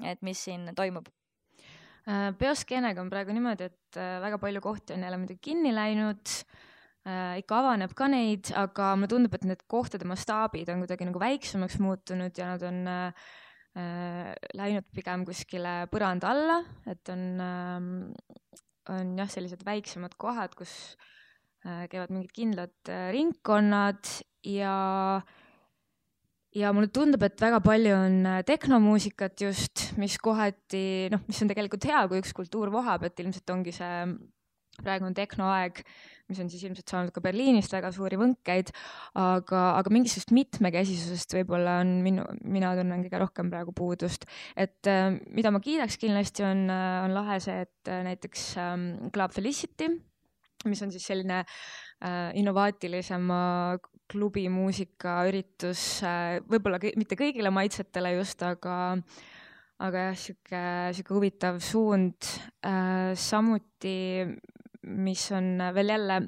et 0.03 0.21
mis 0.25 0.47
siin 0.49 0.71
toimub? 0.77 1.09
peoskeenega 2.39 3.03
on 3.03 3.09
praegu 3.11 3.35
niimoodi, 3.35 3.67
et 3.69 3.97
väga 4.23 4.39
palju 4.41 4.61
kohti 4.63 4.95
on 4.95 5.03
jälle 5.05 5.17
muidugi 5.21 5.51
kinni 5.51 5.73
läinud 5.75 6.31
ikka 7.39 7.59
avaneb 7.61 7.93
ka 7.97 8.07
neid, 8.11 8.49
aga 8.57 8.93
mulle 8.97 9.09
tundub, 9.11 9.35
et 9.37 9.45
need 9.47 9.61
kohtade 9.71 10.07
mastaabid 10.09 10.69
on 10.73 10.83
kuidagi 10.83 11.07
nagu 11.07 11.21
väiksemaks 11.21 11.79
muutunud 11.81 12.37
ja 12.37 12.51
nad 12.51 12.65
on 12.67 12.81
äh, 12.87 13.05
äh, 13.07 13.48
läinud 13.77 14.87
pigem 14.91 15.21
kuskile 15.27 15.85
põranda 15.91 16.31
alla, 16.33 16.55
et 16.89 17.11
on 17.13 17.21
äh,, 17.43 18.57
on 18.93 19.13
jah, 19.19 19.29
sellised 19.29 19.63
väiksemad 19.67 20.15
kohad, 20.21 20.55
kus 20.57 20.71
äh, 21.65 21.85
käivad 21.91 22.13
mingid 22.13 22.33
kindlad 22.35 22.91
äh, 22.91 23.09
ringkonnad 23.15 24.09
ja 24.47 25.21
ja 26.55 26.71
mulle 26.73 26.89
tundub, 26.93 27.23
et 27.23 27.41
väga 27.41 27.61
palju 27.63 27.93
on 27.95 28.17
äh, 28.25 28.41
tehnomuusikat 28.47 29.45
just, 29.45 29.89
mis 30.01 30.17
kohati 30.21 31.09
noh, 31.13 31.23
mis 31.27 31.41
on 31.43 31.51
tegelikult 31.51 31.89
hea, 31.89 32.03
kui 32.09 32.23
üks 32.23 32.33
kultuur 32.35 32.73
vohab, 32.73 33.05
et 33.05 33.21
ilmselt 33.21 33.53
ongi 33.53 33.75
see 33.75 34.03
praegu 34.85 35.07
on 35.07 35.15
tehnoaeg, 35.17 35.81
mis 36.29 36.41
on 36.43 36.49
siis 36.51 36.63
ilmselt 36.67 36.91
saanud 36.91 37.13
ka 37.15 37.23
Berliinist 37.25 37.73
väga 37.73 37.91
suuri 37.95 38.19
võnkeid, 38.21 38.73
aga, 39.19 39.63
aga 39.79 39.93
mingisugust 39.93 40.33
mitmekesisusest 40.35 41.37
võib-olla 41.39 41.79
on 41.83 41.95
minu, 42.05 42.25
mina 42.45 42.75
tunnen 42.77 43.05
kõige 43.05 43.23
rohkem 43.23 43.49
praegu 43.53 43.73
puudust. 43.75 44.27
et 44.55 44.89
äh, 44.91 45.15
mida 45.33 45.51
ma 45.51 45.63
kiidaks 45.63 45.97
kindlasti, 46.01 46.45
on, 46.45 46.67
on 46.69 47.15
lahe 47.17 47.39
see, 47.43 47.65
et 47.65 47.91
äh, 47.91 48.03
näiteks 48.11 48.51
ähm, 48.61 48.87
Club 49.15 49.33
Felicity 49.35 49.89
mis 50.67 50.81
on 50.83 50.91
siis 50.91 51.05
selline 51.07 51.39
äh, 51.39 52.31
innovaatilisema 52.39 53.79
klubimuusika 54.09 55.19
üritus 55.29 56.01
äh,, 56.03 56.39
võib-olla 56.49 56.79
mitte 56.97 57.17
kõigile 57.19 57.51
maitsetele 57.53 58.15
just, 58.17 58.41
aga 58.43 58.75
aga 59.79 60.09
jah, 60.09 60.17
sihuke, 60.19 60.63
sihuke 60.97 61.15
huvitav 61.15 61.59
suund 61.63 62.27
äh,. 62.65 63.13
samuti, 63.15 64.25
mis 64.89 65.25
on 65.35 65.57
veel 65.75 65.93
jälle 65.93 66.21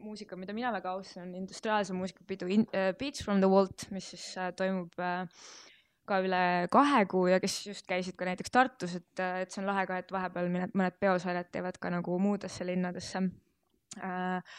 muusika, 0.00 0.36
mida 0.36 0.54
mina 0.56 0.72
väga 0.72 0.94
austan, 0.96 1.28
on 1.28 1.34
industriaalse 1.42 1.94
muusikapidu 1.96 2.48
in, 2.48 2.66
äh, 2.74 2.92
Beats 2.98 3.24
from 3.24 3.40
the 3.40 3.50
Vault, 3.50 3.86
mis 3.94 4.10
siis 4.14 4.24
äh, 4.40 4.52
toimub 4.56 4.96
äh, 4.98 5.26
ka 6.08 6.18
üle 6.24 6.42
kahe 6.72 7.04
kuu 7.10 7.28
ja 7.30 7.38
kes 7.42 7.60
just 7.68 7.86
käisid 7.88 8.16
ka 8.18 8.26
näiteks 8.28 8.50
Tartus, 8.54 8.96
et, 8.98 9.24
et 9.42 9.52
see 9.52 9.62
on 9.62 9.68
lahe 9.70 9.86
ka, 9.86 10.00
et 10.00 10.12
vahepeal 10.12 10.50
mõned, 10.52 10.74
mõned 10.74 10.98
peosarjad 11.02 11.50
teevad 11.52 11.78
ka 11.82 11.92
nagu 11.92 12.18
muudesse 12.22 12.66
linnadesse. 12.66 13.22
Äh, 14.00 14.56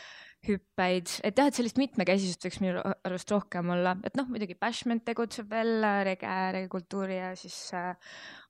hüppeid, 0.48 1.12
et 1.28 1.38
jah, 1.38 1.50
et 1.50 1.58
sellist 1.58 1.78
mitmekesisust 1.78 2.48
võiks 2.48 2.60
minu 2.64 2.82
arust 2.82 3.30
rohkem 3.30 3.70
olla, 3.76 3.94
et 4.08 4.16
noh, 4.18 4.26
muidugi 4.32 4.56
Bashment 4.58 5.04
tegutseb 5.06 5.52
veel, 5.52 5.86
rege, 6.08 6.32
regekultuuri 6.56 7.20
ja 7.20 7.30
siis 7.38 7.58
äh, 7.78 7.92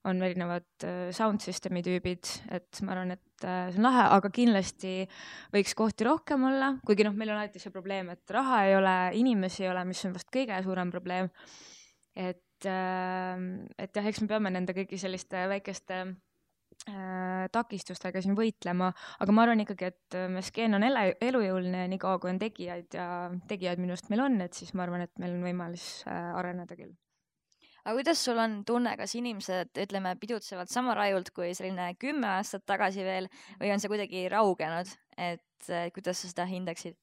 on 0.08 0.22
erinevad 0.24 0.86
äh, 0.88 1.10
sound 1.12 1.44
system'i 1.44 1.84
tüübid, 1.84 2.30
et 2.56 2.80
ma 2.86 2.96
arvan, 2.96 3.12
et 3.18 3.44
äh, 3.44 3.68
see 3.74 3.82
on 3.82 3.88
lahe, 3.90 4.06
aga 4.16 4.32
kindlasti 4.32 4.94
võiks 5.52 5.76
kohti 5.76 6.08
rohkem 6.08 6.48
olla, 6.48 6.72
kuigi 6.88 7.04
noh, 7.08 7.16
meil 7.18 7.34
on 7.34 7.42
alati 7.42 7.60
see 7.60 7.74
probleem, 7.74 8.14
et 8.16 8.36
raha 8.38 8.64
ei 8.70 8.78
ole, 8.78 8.96
inimesi 9.20 9.66
ei 9.66 9.72
ole, 9.74 9.84
mis 9.92 10.00
on 10.08 10.16
vast 10.16 10.32
kõige 10.32 10.64
suurem 10.64 10.94
probleem. 10.94 11.28
et 12.16 12.68
äh,, 12.68 13.46
et 13.76 13.96
jah, 13.96 14.08
eks 14.08 14.24
me 14.24 14.32
peame 14.32 14.52
nende 14.52 14.72
kõigi 14.76 14.96
selliste 15.00 15.44
väikeste 15.52 16.04
äh, 16.06 16.12
takistustega 17.52 18.22
siin 18.22 18.34
võitlema, 18.34 18.88
aga 19.22 19.34
ma 19.34 19.44
arvan 19.44 19.62
ikkagi, 19.62 19.92
et 19.92 20.16
äh, 20.18 20.40
skeen 20.42 20.74
on 20.78 20.82
ele, 20.86 21.12
elujõuline 21.22 21.84
niikaua, 21.92 22.18
kui 22.22 22.32
on 22.32 22.40
tegijaid 22.42 22.96
ja 22.98 23.06
tegijaid 23.50 23.82
minu 23.82 23.94
arust 23.94 24.10
meil 24.10 24.24
on, 24.24 24.40
et 24.42 24.58
siis 24.58 24.72
ma 24.74 24.86
arvan, 24.86 25.06
et 25.06 25.22
meil 25.22 25.36
on 25.36 25.46
võimalus 25.46 25.86
äh, 26.10 26.32
areneda 26.38 26.78
küll. 26.78 26.90
aga 27.84 27.94
kuidas 28.00 28.24
sul 28.26 28.38
on 28.42 28.60
tunne, 28.66 28.96
kas 28.98 29.14
inimesed, 29.18 29.70
ütleme, 29.84 30.16
pidutsevad 30.18 30.70
sama 30.70 30.96
rajult 30.98 31.30
kui 31.36 31.54
selline 31.54 31.92
kümme 32.02 32.34
aastat 32.34 32.66
tagasi 32.66 33.06
veel 33.06 33.30
või 33.60 33.72
on 33.74 33.82
see 33.82 33.92
kuidagi 33.92 34.26
raugenud, 34.32 34.90
et 35.18 35.72
kuidas 35.94 36.24
sa 36.24 36.34
seda 36.34 36.50
hindaksid? 36.50 36.98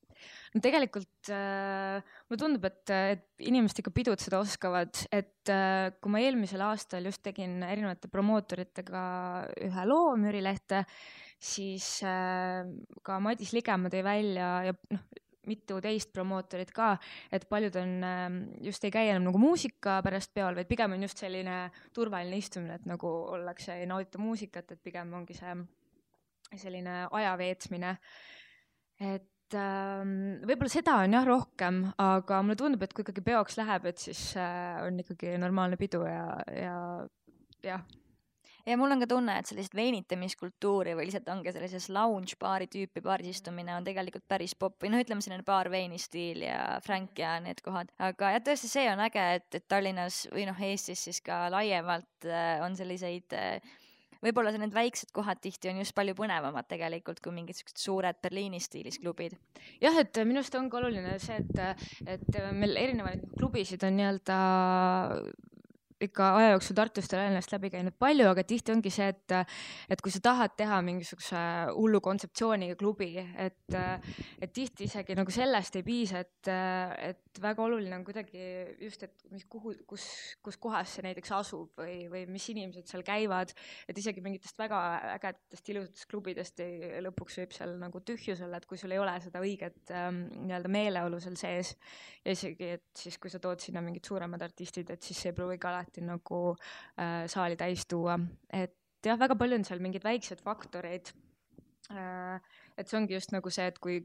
No 0.54 0.62
tegelikult 0.64 1.32
äh, 1.34 2.02
mulle 2.28 2.42
tundub, 2.42 2.68
et, 2.70 2.94
et 3.14 3.48
inimesed 3.50 3.82
ikka 3.82 3.94
pidutseda 3.96 4.42
oskavad, 4.42 5.06
et 5.16 5.54
äh, 5.54 5.92
kui 6.00 6.14
ma 6.14 6.24
eelmisel 6.24 6.64
aastal 6.66 7.08
just 7.10 7.24
tegin 7.26 7.60
erinevate 7.68 8.12
promootoritega 8.12 9.06
ühe 9.70 9.88
loo 9.90 10.14
Müürilehte, 10.20 10.84
siis 11.40 12.00
äh, 12.08 12.68
ka 13.06 13.20
Madis 13.24 13.54
Ligemaa 13.56 13.94
tõi 13.94 14.06
välja 14.06 14.52
ja 14.70 14.78
noh, 14.94 15.08
mitu 15.50 15.80
teist 15.82 16.12
promootorit 16.14 16.72
ka, 16.76 16.94
et 17.34 17.48
paljud 17.50 17.76
on 17.82 17.96
äh,, 18.06 18.28
just 18.68 18.84
ei 18.86 18.94
käi 18.94 19.08
enam 19.10 19.30
nagu 19.30 19.42
muusika 19.42 20.00
pärast 20.06 20.34
peol, 20.36 20.58
vaid 20.58 20.70
pigem 20.70 20.94
on 20.96 21.06
just 21.08 21.22
selline 21.22 21.62
turvaline 21.96 22.38
istumine, 22.38 22.78
et 22.80 22.88
nagu 22.90 23.10
ollakse, 23.36 23.80
ei 23.80 23.90
naudita 23.90 24.22
muusikat, 24.22 24.76
et 24.76 24.84
pigem 24.84 25.14
ongi 25.18 25.38
see 25.38 25.56
selline 26.58 27.04
aja 27.12 27.36
veetmine. 27.38 27.98
et 29.00 29.28
et 29.50 29.58
ähm, 29.58 30.12
võib-olla 30.46 30.70
seda 30.72 31.00
on 31.04 31.16
jah 31.18 31.26
rohkem, 31.26 31.86
aga 32.02 32.42
mulle 32.46 32.58
tundub, 32.60 32.84
et 32.86 32.94
kui 32.94 33.06
ikkagi 33.06 33.24
peoks 33.26 33.58
läheb, 33.58 33.88
et 33.90 34.02
siis 34.02 34.22
äh, 34.38 34.78
on 34.86 35.02
ikkagi 35.02 35.34
normaalne 35.42 35.80
pidu 35.80 36.04
ja, 36.06 36.28
ja 36.54 36.76
jah. 37.66 37.88
Ja 38.68 38.76
mul 38.78 38.92
on 38.94 39.02
ka 39.02 39.08
tunne, 39.10 39.34
et 39.40 39.50
sellist 39.50 39.74
veinitamiskultuuri 39.74 40.92
või 40.94 41.08
lihtsalt 41.08 41.30
ongi 41.34 41.50
sellises 41.56 41.88
lounge 41.90 42.36
baari 42.38 42.68
tüüpi 42.70 43.02
baaris 43.02 43.40
istumine 43.40 43.74
on 43.74 43.88
tegelikult 43.88 44.28
päris 44.30 44.54
popp 44.54 44.84
või 44.84 44.92
noh, 44.94 45.02
ütleme 45.02 45.26
selline 45.26 45.48
baar 45.48 45.72
veini 45.74 45.98
stiil 45.98 46.44
ja 46.46 46.78
Frank 46.86 47.18
ja 47.18 47.40
need 47.42 47.64
kohad, 47.66 47.90
aga 47.98 48.36
jah, 48.36 48.44
tõesti, 48.46 48.70
see 48.70 48.86
on 48.92 49.02
äge, 49.08 49.26
et, 49.40 49.50
et 49.58 49.66
Tallinnas 49.72 50.28
või 50.36 50.46
noh, 50.52 50.62
Eestis 50.70 51.08
siis 51.08 51.24
ka 51.26 51.48
laiemalt 51.50 52.30
äh, 52.30 52.60
on 52.62 52.78
selliseid 52.78 53.34
võib-olla 54.26 54.54
need 54.58 54.76
väiksed 54.76 55.14
kohad 55.16 55.42
tihti 55.44 55.72
on 55.72 55.82
just 55.84 55.96
palju 55.98 56.16
põnevamad 56.18 56.68
tegelikult 56.70 57.22
kui 57.24 57.36
mingid 57.36 57.60
siuksed 57.60 57.82
suured 57.82 58.20
Berliini 58.24 58.60
stiilis 58.64 59.00
klubid. 59.02 59.38
jah, 59.82 59.98
et 60.02 60.22
minu 60.24 60.44
arust 60.44 60.58
ongi 60.60 60.80
oluline 60.80 61.18
see, 61.24 61.40
et, 61.40 61.86
et 62.18 62.42
meil 62.56 62.78
erinevaid 62.80 63.26
klubisid 63.38 63.86
on 63.88 64.00
nii-öelda 64.00 64.40
ikka 66.04 66.30
aja 66.38 66.52
jooksul 66.54 66.78
Tartust 66.78 67.12
ja 67.12 67.20
Tallinnast 67.20 67.52
läbi 67.54 67.72
käinud 67.74 67.96
palju, 68.00 68.28
aga 68.32 68.44
tihti 68.48 68.74
ongi 68.74 68.92
see, 68.94 69.10
et, 69.12 69.36
et 69.92 70.02
kui 70.04 70.14
sa 70.14 70.22
tahad 70.24 70.56
teha 70.60 70.80
mingisuguse 70.86 71.42
hullu 71.76 72.00
kontseptsiooniga 72.04 72.78
klubi, 72.80 73.12
et, 73.20 73.78
et 74.40 74.54
tihti 74.56 74.88
isegi 74.88 75.18
nagu 75.20 75.34
sellest 75.34 75.80
ei 75.80 75.86
piisa, 75.88 76.24
et, 76.24 76.52
et 77.10 77.42
väga 77.44 77.66
oluline 77.66 77.98
on 78.00 78.06
kuidagi 78.08 78.44
just, 78.80 79.04
et 79.08 79.26
mis, 79.34 79.46
kuhu, 79.52 79.74
kus, 79.90 80.06
kus 80.46 80.60
kohas 80.62 80.96
see 80.96 81.06
näiteks 81.06 81.34
asub 81.40 81.80
või, 81.80 81.98
või 82.12 82.24
mis 82.32 82.48
inimesed 82.54 82.88
seal 82.90 83.04
käivad, 83.08 83.52
et 83.90 84.00
isegi 84.00 84.24
mingitest 84.24 84.60
väga 84.60 84.82
ägedatest 85.16 85.74
ilusatest 85.74 86.10
klubidest 86.12 86.64
ei, 86.64 86.94
lõpuks 87.04 87.42
võib 87.42 87.56
seal 87.56 87.76
nagu 87.82 88.04
tühjus 88.08 88.44
olla, 88.46 88.60
et 88.60 88.70
kui 88.70 88.80
sul 88.80 88.96
ei 88.96 89.02
ole 89.02 89.16
seda 89.24 89.44
õiget 89.44 89.94
ähm, 89.96 90.24
nii-öelda 90.46 90.72
meeleolu 90.72 91.20
seal 91.24 91.38
sees 91.40 91.76
ja 92.24 92.36
isegi, 92.36 92.74
et 92.78 92.88
siis, 92.98 93.18
kui 93.20 93.32
sa 93.32 93.40
tood 93.44 93.62
sinna 93.64 93.84
mingid 93.84 94.06
suuremad 94.08 94.42
artistid, 94.44 94.90
et 94.94 95.04
siis 95.04 95.20
see 95.20 95.32
ei 95.32 95.38
pruugi 95.38 95.60
alati 95.68 95.89
alati 95.90 96.06
nagu 96.06 96.56
äh, 97.00 97.26
saali 97.28 97.58
täis 97.58 97.86
tuua, 97.90 98.18
et 98.54 98.76
jah, 99.06 99.18
väga 99.18 99.36
palju 99.36 99.58
on 99.58 99.66
seal 99.66 99.82
mingeid 99.82 100.04
väikseid 100.04 100.42
faktoreid 100.44 101.12
äh,. 101.92 102.40
et 102.78 102.88
see 102.88 102.98
ongi 103.00 103.14
just 103.14 103.34
nagu 103.34 103.50
see, 103.50 103.66
et 103.68 103.80
kui 103.80 104.00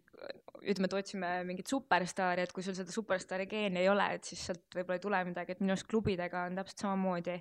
ütleme, 0.65 0.89
et 0.89 0.97
otsime 0.97 1.31
mingit 1.45 1.69
superstaari, 1.69 2.43
et 2.43 2.53
kui 2.53 2.65
sul 2.65 2.75
seda 2.75 2.91
superstaari 2.91 3.47
geeni 3.47 3.83
ei 3.83 3.89
ole, 3.89 4.07
et 4.17 4.25
siis 4.25 4.41
sealt 4.49 4.65
võib-olla 4.75 4.97
ei 4.97 5.05
tule 5.05 5.21
midagi, 5.29 5.55
et 5.55 5.61
minu 5.61 5.75
arust 5.75 5.87
klubidega 5.91 6.47
on 6.49 6.57
täpselt 6.59 6.87
samamoodi. 6.87 7.41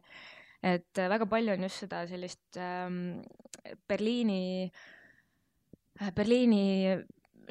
et 0.63 0.99
äh, 0.99 1.09
väga 1.09 1.25
palju 1.29 1.55
on 1.55 1.63
just 1.63 1.85
seda 1.85 2.05
sellist 2.07 2.59
ähm, 2.59 3.21
Berliini 3.87 4.69
äh,, 6.01 6.11
Berliini 6.11 6.97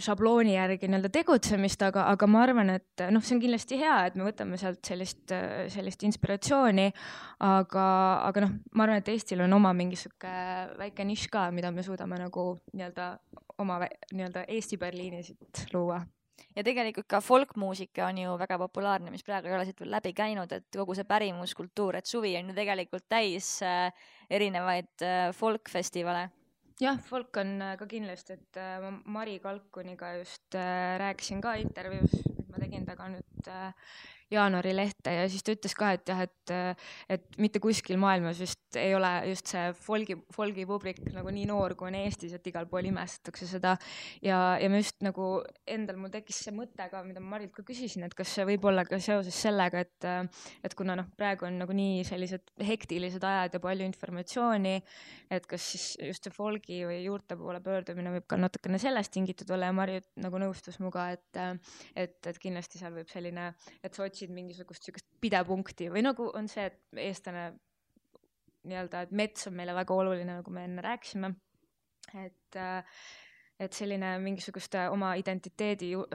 šablooni 0.00 0.54
järgi 0.54 0.88
nii-öelda 0.88 1.10
tegutsemist, 1.12 1.82
aga, 1.84 2.06
aga 2.12 2.28
ma 2.30 2.42
arvan, 2.46 2.70
et 2.78 3.04
noh, 3.12 3.24
see 3.24 3.36
on 3.36 3.42
kindlasti 3.42 3.78
hea, 3.80 3.98
et 4.08 4.16
me 4.18 4.26
võtame 4.26 4.58
sealt 4.60 4.80
sellist, 4.86 5.34
sellist 5.74 6.06
inspiratsiooni, 6.08 6.88
aga, 7.48 7.86
aga 8.30 8.46
noh, 8.46 8.56
ma 8.76 8.86
arvan, 8.86 9.02
et 9.02 9.12
Eestil 9.12 9.44
on 9.44 9.58
oma 9.58 9.74
mingi 9.76 9.98
sihuke 10.00 10.32
väike 10.80 11.06
nišš 11.08 11.28
ka, 11.32 11.46
mida 11.54 11.72
me 11.74 11.84
suudame 11.86 12.20
nagu 12.22 12.48
nii-öelda 12.72 13.12
oma 13.62 13.78
nii-öelda 13.84 14.46
Eesti 14.48 14.78
Berliini 14.80 15.22
siit 15.26 15.66
luua. 15.74 16.00
Ja 16.56 16.64
tegelikult 16.64 17.06
ka 17.08 17.22
folkmuusika 17.24 18.10
on 18.10 18.18
ju 18.18 18.34
väga 18.40 18.58
populaarne, 18.60 19.12
mis 19.12 19.24
praegu 19.24 19.48
ei 19.48 19.54
ole 19.56 19.64
siit 19.68 19.78
veel 19.80 19.92
läbi 19.94 20.12
käinud, 20.16 20.52
et 20.52 20.68
kogu 20.76 20.96
see 20.96 21.08
pärimuskultuur, 21.08 21.96
et 21.96 22.08
suvi 22.08 22.34
on 22.36 22.50
ju 22.50 22.56
tegelikult 22.56 23.06
täis 23.08 23.54
äh, 23.64 23.88
erinevaid 24.28 25.04
äh, 25.06 25.30
folkfestivale 25.36 26.28
jah, 26.80 26.98
folk 26.98 27.36
on 27.36 27.60
äh, 27.60 27.76
ka 27.76 27.86
kindlasti, 27.86 28.38
et 28.38 28.56
äh, 28.56 28.78
ma 28.80 28.92
Mari 29.18 29.38
Kalkuniga 29.42 30.14
just 30.18 30.54
äh, 30.54 30.98
rääkisin 31.02 31.40
ka 31.42 31.54
intervjuus, 31.60 32.14
ma 32.48 32.62
tegin 32.62 32.86
temaga 32.86 33.08
nüüd 33.12 33.52
jaanuari 34.32 34.74
lehte 34.76 35.14
ja 35.14 35.26
siis 35.30 35.44
ta 35.44 35.54
ütles 35.54 35.74
ka, 35.78 35.92
et 35.96 36.08
jah, 36.08 36.22
et, 36.24 36.52
et 37.16 37.38
mitte 37.42 37.60
kuskil 37.62 37.98
maailmas 38.00 38.40
vist 38.42 38.78
ei 38.80 38.94
ole 38.96 39.10
just 39.30 39.50
see 39.52 39.64
folgi, 39.76 40.16
folgi 40.34 40.64
publik 40.68 41.00
nagu 41.12 41.32
nii 41.34 41.46
noor, 41.50 41.74
kui 41.78 41.90
on 41.90 41.98
Eestis, 41.98 42.34
et 42.36 42.46
igal 42.48 42.68
pool 42.70 42.88
imestatakse 42.88 43.48
seda. 43.48 43.76
ja, 44.24 44.38
ja 44.60 44.70
ma 44.72 44.80
just 44.80 45.02
nagu 45.04 45.28
endal 45.68 45.98
mul 46.00 46.12
tekkis 46.12 46.42
see 46.46 46.54
mõte 46.56 46.88
ka, 46.90 47.02
mida 47.06 47.20
ma 47.20 47.36
Marilt 47.36 47.54
ka 47.56 47.64
küsisin, 47.66 48.04
et 48.06 48.14
kas 48.16 48.32
see 48.36 48.44
võib 48.48 48.66
olla 48.68 48.84
ka 48.88 48.98
seoses 49.02 49.36
sellega, 49.46 49.82
et, 49.86 50.08
et 50.64 50.76
kuna 50.76 50.96
noh, 50.98 51.08
praegu 51.16 51.46
on 51.48 51.56
nagu 51.62 51.76
nii 51.76 52.02
sellised 52.04 52.52
hektilised 52.62 53.24
ajad 53.24 53.56
ja 53.56 53.62
palju 53.62 53.86
informatsiooni, 53.88 54.74
et 55.32 55.48
kas 55.48 55.70
siis 55.72 55.86
just 56.10 56.28
see 56.28 56.34
folgi 56.34 56.82
või 56.88 57.00
juurte 57.06 57.38
poole 57.40 57.62
pöördumine 57.64 58.12
võib 58.16 58.28
ka 58.28 58.38
natukene 58.40 58.80
sellest 58.82 59.14
tingitud 59.14 59.50
olla 59.54 59.70
ja 59.70 59.76
Mari 59.76 60.00
nagu 60.20 60.40
nõustus 60.42 60.78
minuga, 60.80 61.08
et, 61.16 61.40
et, 61.96 62.18
et 62.28 62.38
kindlasti 62.42 62.80
seal 62.80 62.94
võib 62.96 63.10
selline, 63.12 63.52
et 63.82 63.94
sa 63.94 64.04
otsid 64.04 64.21
otsid 64.22 64.34
mingisugust 64.34 64.86
sihukest 64.86 65.08
pidepunkti 65.20 65.88
või 65.90 66.04
nagu 66.06 66.28
on 66.38 66.48
see, 66.50 66.68
et 66.70 67.00
eestlane 67.02 67.48
nii-öelda, 68.70 69.02
et 69.02 69.14
mets 69.18 69.48
on 69.50 69.56
meile 69.58 69.74
väga 69.74 69.94
oluline, 69.98 70.38
nagu 70.38 70.54
me 70.54 70.66
enne 70.68 70.84
rääkisime. 70.84 71.32
et, 72.22 72.58
et 73.62 73.76
selline 73.76 74.16
mingisuguste 74.22 74.88
oma 74.92 75.14
identiteedi 75.20 75.92
ju, 75.94 76.06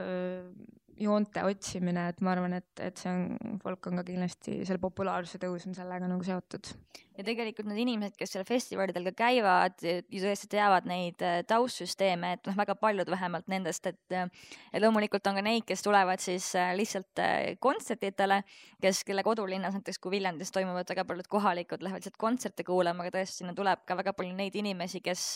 joonte 0.98 1.42
otsimine, 1.46 2.08
et 2.10 2.20
ma 2.24 2.32
arvan, 2.34 2.54
et, 2.58 2.68
et 2.82 2.98
see 2.98 3.10
on, 3.10 3.58
folk 3.62 3.86
on 3.90 4.00
ka 4.00 4.04
kindlasti, 4.06 4.58
selle 4.66 4.80
populaarsuse 4.82 5.40
tõus 5.42 5.66
on 5.68 5.76
sellega 5.76 6.08
nagu 6.10 6.24
seotud. 6.26 6.70
ja 7.18 7.24
tegelikult 7.26 7.66
need 7.66 7.80
inimesed, 7.82 8.14
kes 8.18 8.34
seal 8.34 8.46
festivalidel 8.46 9.08
ka 9.10 9.14
käivad, 9.24 9.78
ju 9.82 10.22
tõesti 10.22 10.50
teavad 10.50 10.86
neid 10.90 11.22
äh, 11.26 11.40
taustsüsteeme, 11.48 12.32
et 12.36 12.50
noh, 12.50 12.56
väga 12.58 12.76
paljud 12.78 13.10
vähemalt 13.10 13.48
nendest, 13.50 13.86
et 13.90 14.14
äh, 14.14 14.30
et 14.72 14.82
loomulikult 14.82 15.26
on 15.30 15.38
ka 15.38 15.44
neid, 15.44 15.66
kes 15.68 15.82
tulevad 15.86 16.22
siis 16.22 16.50
äh, 16.58 16.72
lihtsalt 16.78 17.22
kontsertidele, 17.62 18.42
kes, 18.82 19.02
kelle 19.06 19.26
kodulinnas 19.26 19.78
näiteks 19.78 20.02
kui 20.02 20.16
Viljandis 20.18 20.54
toimuvad 20.54 20.88
väga 20.88 21.06
paljud 21.08 21.30
kohalikud 21.30 21.82
lähevad 21.82 22.02
lihtsalt 22.02 22.20
kontserte 22.20 22.66
kuulama, 22.66 23.06
aga 23.06 23.18
tõesti 23.18 23.42
sinna 23.42 23.54
tuleb 23.58 23.86
ka 23.86 23.98
väga 23.98 24.14
palju 24.18 24.34
neid 24.38 24.58
inimesi, 24.58 25.02
kes 25.04 25.30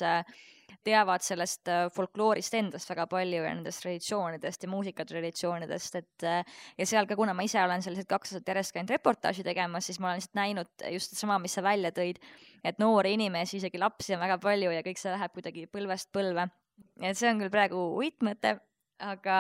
teavad 0.87 1.25
sellest 1.25 1.71
äh, 1.71 1.85
folkloorist 1.95 2.55
endast 2.59 2.91
väga 2.91 3.07
palju 3.11 3.43
ja 3.43 3.53
nendest 3.55 3.85
traditsioonidest 3.85 4.67
ja 4.67 4.71
muusikatraditsioonidest, 4.73 5.99
et 6.01 6.27
ja 6.79 6.87
seal 6.89 7.09
ka, 7.11 7.17
kuna 7.19 7.35
ma 7.37 7.47
ise 7.47 7.61
olen 7.63 7.85
sellised 7.85 8.09
kaks 8.11 8.35
aastat 8.35 8.53
järjest 8.53 8.77
käinud 8.77 8.95
reportaaži 8.95 9.45
tegemas, 9.47 9.89
siis 9.89 10.01
ma 10.03 10.11
olen 10.11 10.23
lihtsalt 10.23 10.39
näinud 10.39 10.87
just 10.95 11.13
sedasama, 11.13 11.39
mis 11.43 11.55
sa 11.59 11.65
välja 11.65 11.93
tõid, 11.95 12.19
et 12.65 12.81
noori 12.83 13.15
inimesi, 13.19 13.59
isegi 13.61 13.81
lapsi 13.83 14.17
on 14.17 14.23
väga 14.23 14.39
palju 14.43 14.73
ja 14.75 14.83
kõik 14.87 15.01
see 15.01 15.15
läheb 15.15 15.37
kuidagi 15.37 15.69
põlvest 15.73 16.13
põlve. 16.15 16.49
et 17.03 17.19
see 17.19 17.31
on 17.31 17.41
küll 17.43 17.53
praegu 17.53 17.87
uitmõte, 18.01 18.57
aga 19.03 19.39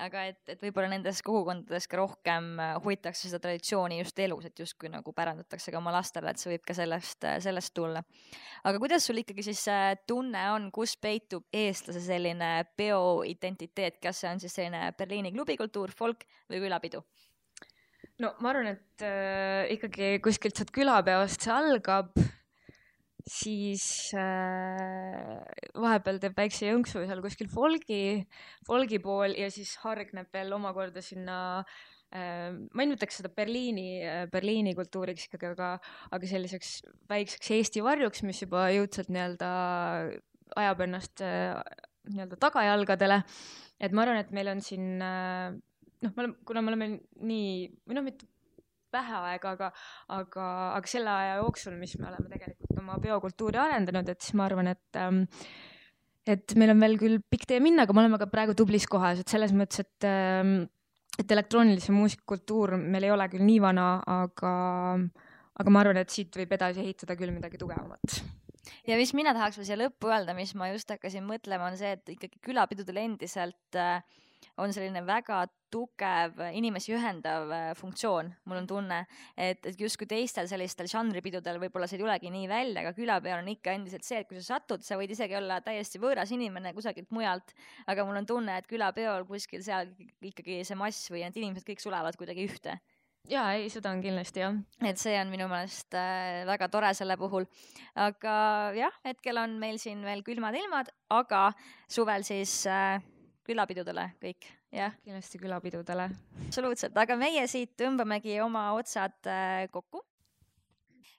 aga 0.00 0.24
et, 0.30 0.40
et 0.48 0.62
võib-olla 0.62 0.88
nendes 0.92 1.20
kogukondades 1.24 1.86
ka 1.90 1.98
rohkem 2.00 2.48
äh, 2.62 2.72
hoitakse 2.84 3.28
seda 3.28 3.42
traditsiooni 3.44 3.98
just 4.00 4.18
elus, 4.24 4.46
et 4.48 4.62
justkui 4.62 4.90
nagu 4.92 5.12
pärandatakse 5.16 5.72
ka 5.72 5.80
oma 5.80 5.92
lastele, 5.94 6.32
et 6.32 6.40
see 6.40 6.54
võib 6.54 6.64
ka 6.68 6.76
sellest, 6.76 7.20
äh, 7.28 7.38
sellest 7.44 7.74
tulla. 7.76 8.02
aga 8.64 8.80
kuidas 8.82 9.06
sul 9.06 9.20
ikkagi 9.20 9.44
siis 9.50 9.64
see 9.68 9.96
tunne 10.08 10.44
on, 10.54 10.70
kus 10.72 10.96
peitub 10.96 11.44
eestlase 11.52 12.00
selline 12.06 12.52
peoidentiteet, 12.76 14.00
kas 14.02 14.22
see 14.22 14.32
on 14.32 14.40
siis 14.40 14.56
selline 14.56 14.86
Berliini 14.98 15.34
klubikultuur, 15.34 15.92
folk 15.96 16.24
või 16.48 16.64
külapidu? 16.64 17.04
no 18.22 18.32
ma 18.40 18.52
arvan, 18.54 18.72
et 18.76 19.04
äh, 19.04 19.74
ikkagi 19.76 20.14
kuskilt 20.24 20.56
sealt 20.56 20.72
külapeost 20.74 21.44
see 21.44 21.52
algab 21.52 22.16
siis 23.28 23.84
äh, 24.18 25.38
vahepeal 25.78 26.18
teeb 26.22 26.36
väikse 26.38 26.68
jõnksu 26.68 27.04
seal 27.06 27.22
kuskil 27.24 27.50
folgi, 27.52 28.26
folgi 28.66 28.98
pool 29.02 29.36
ja 29.38 29.50
siis 29.52 29.76
hargneb 29.84 30.30
veel 30.34 30.52
omakorda 30.56 31.02
sinna 31.04 31.38
äh,, 32.10 32.50
ma 32.50 32.82
ei 32.82 32.90
nimetaks 32.90 33.20
seda 33.20 33.30
Berliini 33.34 33.88
äh,, 34.02 34.24
Berliini 34.32 34.74
kultuuriks 34.78 35.28
ikkagi, 35.28 35.52
aga, 35.54 35.72
aga 36.10 36.30
selliseks 36.34 36.74
väikseks 37.10 37.54
Eesti 37.58 37.84
varjuks, 37.86 38.24
mis 38.26 38.42
juba 38.42 38.68
jõudsalt 38.74 39.12
nii-öelda 39.12 39.50
ajab 40.58 40.86
ennast 40.88 41.22
äh, 41.24 41.54
nii-öelda 42.10 42.40
tagajalgadele. 42.42 43.22
et 43.82 43.94
ma 43.94 44.04
arvan, 44.04 44.22
et 44.22 44.34
meil 44.34 44.50
on 44.52 44.60
siin 44.62 44.98
äh, 45.02 45.54
noh, 46.02 46.12
me 46.16 46.24
oleme, 46.24 46.36
kuna 46.46 46.62
me 46.62 46.72
oleme 46.72 46.88
nii, 47.22 47.52
või 47.86 47.98
noh, 47.98 48.06
mitte 48.06 48.28
vähe 48.94 49.18
aega, 49.32 49.54
aga, 49.56 49.70
aga, 50.18 50.46
aga 50.78 50.90
selle 50.90 51.12
aja 51.12 51.40
jooksul, 51.40 51.76
mis 51.80 51.96
me 52.00 52.08
oleme 52.10 52.30
tegelikult 52.32 52.82
oma 52.82 52.98
biokultuuri 53.02 53.60
arendanud, 53.62 54.08
et 54.12 54.20
siis 54.24 54.36
ma 54.38 54.48
arvan, 54.48 54.72
et 54.74 55.00
ähm, 55.00 55.24
et 56.28 56.54
meil 56.58 56.70
on 56.74 56.84
veel 56.84 57.00
küll 57.00 57.18
pikk 57.32 57.48
tee 57.50 57.58
minna, 57.62 57.86
aga 57.86 57.96
me 57.96 58.04
oleme 58.04 58.20
ka 58.20 58.30
praegu 58.30 58.54
tublis 58.58 58.86
kohas, 58.90 59.22
et 59.22 59.32
selles 59.32 59.54
mõttes, 59.56 59.82
et 59.82 60.08
ähm, 60.08 60.62
et 61.20 61.32
elektroonilise 61.34 61.92
muusika 61.92 62.24
kultuur 62.34 62.76
meil 62.80 63.04
ei 63.04 63.12
ole 63.12 63.26
küll 63.32 63.44
nii 63.44 63.58
vana, 63.60 63.88
aga, 64.08 64.52
aga 65.60 65.74
ma 65.74 65.82
arvan, 65.82 66.00
et 66.00 66.12
siit 66.12 66.32
võib 66.38 66.54
edasi 66.56 66.80
ehitada 66.84 67.18
küll 67.18 67.34
midagi 67.34 67.60
tugevamat. 67.60 68.22
Ja 68.86 68.96
mis 68.98 69.12
mina 69.16 69.34
tahaks 69.34 69.58
veel 69.58 69.68
siia 69.68 69.78
lõppu 69.80 70.10
öelda, 70.10 70.34
mis 70.38 70.54
ma 70.58 70.70
just 70.70 70.90
hakkasin 70.92 71.26
mõtlema, 71.26 71.68
on 71.68 71.78
see, 71.78 71.92
et 71.98 72.14
ikkagi 72.14 72.40
külapidudel 72.46 73.02
endiselt 73.02 73.78
äh, 73.78 74.00
on 74.62 74.72
selline 74.74 75.02
väga 75.06 75.44
tugev 75.72 76.40
inimesi 76.52 76.92
ühendav 76.96 77.50
äh, 77.52 77.66
funktsioon, 77.78 78.28
mul 78.48 78.60
on 78.60 78.68
tunne, 78.68 79.00
et, 79.36 79.64
et 79.66 79.80
justkui 79.80 80.08
teistel 80.10 80.48
sellistel 80.50 80.90
žanripidudel 80.90 81.60
võib-olla 81.62 81.88
see 81.88 81.98
ei 81.98 82.04
tulegi 82.04 82.32
nii 82.34 82.48
välja, 82.50 82.82
aga 82.82 82.94
külapeol 82.96 83.40
on 83.40 83.52
ikka 83.54 83.76
endiselt 83.78 84.06
see, 84.06 84.20
et 84.20 84.28
kui 84.28 84.40
sa 84.40 84.58
satud, 84.58 84.84
sa 84.84 85.00
võid 85.00 85.14
isegi 85.16 85.38
olla 85.38 85.60
täiesti 85.64 86.00
võõras 86.02 86.32
inimene 86.34 86.74
kusagilt 86.76 87.12
mujalt, 87.14 87.54
aga 87.88 88.06
mul 88.08 88.20
on 88.20 88.28
tunne, 88.28 88.58
et 88.60 88.68
külapeol 88.68 89.24
kuskil 89.28 89.64
seal 89.64 89.94
ikkagi 90.20 90.62
see 90.68 90.78
mass 90.78 91.08
või 91.12 91.24
need 91.24 91.40
inimesed 91.40 91.68
kõik 91.68 91.84
sulevad 91.84 92.20
kuidagi 92.20 92.50
ühte 92.50 92.80
ja 93.30 93.44
ei, 93.56 93.68
seda 93.70 93.92
on 93.92 94.02
kindlasti 94.02 94.42
jah. 94.42 94.56
et 94.86 94.98
see 95.00 95.14
on 95.20 95.30
minu 95.32 95.46
meelest 95.50 95.94
äh, 95.98 96.42
väga 96.48 96.68
tore 96.72 96.92
selle 96.98 97.16
puhul. 97.20 97.46
aga 97.94 98.34
jah, 98.76 98.98
hetkel 99.06 99.38
on 99.42 99.58
meil 99.62 99.78
siin 99.82 100.02
veel 100.06 100.24
külmad 100.26 100.56
ilmad, 100.58 100.90
aga 101.12 101.50
suvel 101.90 102.26
siis 102.26 102.62
äh, 102.66 102.98
külapidudele 103.46 104.06
kõik, 104.22 104.46
jah? 104.74 104.94
kindlasti 105.04 105.40
külapidudele. 105.42 106.08
absoluutselt, 106.46 106.96
aga 106.98 107.16
meie 107.18 107.44
siit 107.50 107.74
tõmbamegi 107.78 108.38
oma 108.44 108.70
otsad 108.78 109.30
äh, 109.30 109.66
kokku. 109.72 110.02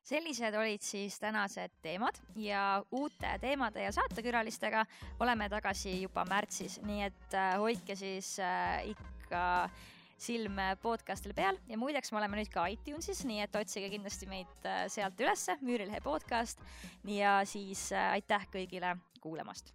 sellised 0.04 0.56
olid 0.60 0.84
siis 0.84 1.20
tänased 1.20 1.72
teemad 1.82 2.20
ja 2.36 2.84
uute 2.92 3.38
teemade 3.42 3.84
ja 3.86 3.92
saatekülalistega 3.96 4.86
oleme 5.24 5.50
tagasi 5.50 6.02
juba 6.02 6.26
märtsis, 6.30 6.80
nii 6.84 7.04
et 7.10 7.36
äh, 7.40 7.58
hoidke 7.60 7.96
siis 7.96 8.38
äh, 8.40 8.94
ikka 8.94 9.70
silm 10.24 10.60
podcast'il 10.80 11.34
peal 11.36 11.58
ja 11.68 11.78
muideks 11.78 12.14
me 12.14 12.22
oleme 12.22 12.40
nüüd 12.40 12.52
ka 12.54 12.64
iTunesis, 12.72 13.26
nii 13.28 13.44
et 13.44 13.56
otsige 13.60 13.90
kindlasti 13.92 14.30
meid 14.30 14.72
sealt 14.88 15.20
ülesse, 15.20 15.58
Müürilehe 15.66 16.00
podcast 16.06 16.64
ja 17.04 17.42
siis 17.50 17.90
aitäh 17.92 18.48
kõigile 18.54 18.96
kuulamast 19.20 19.74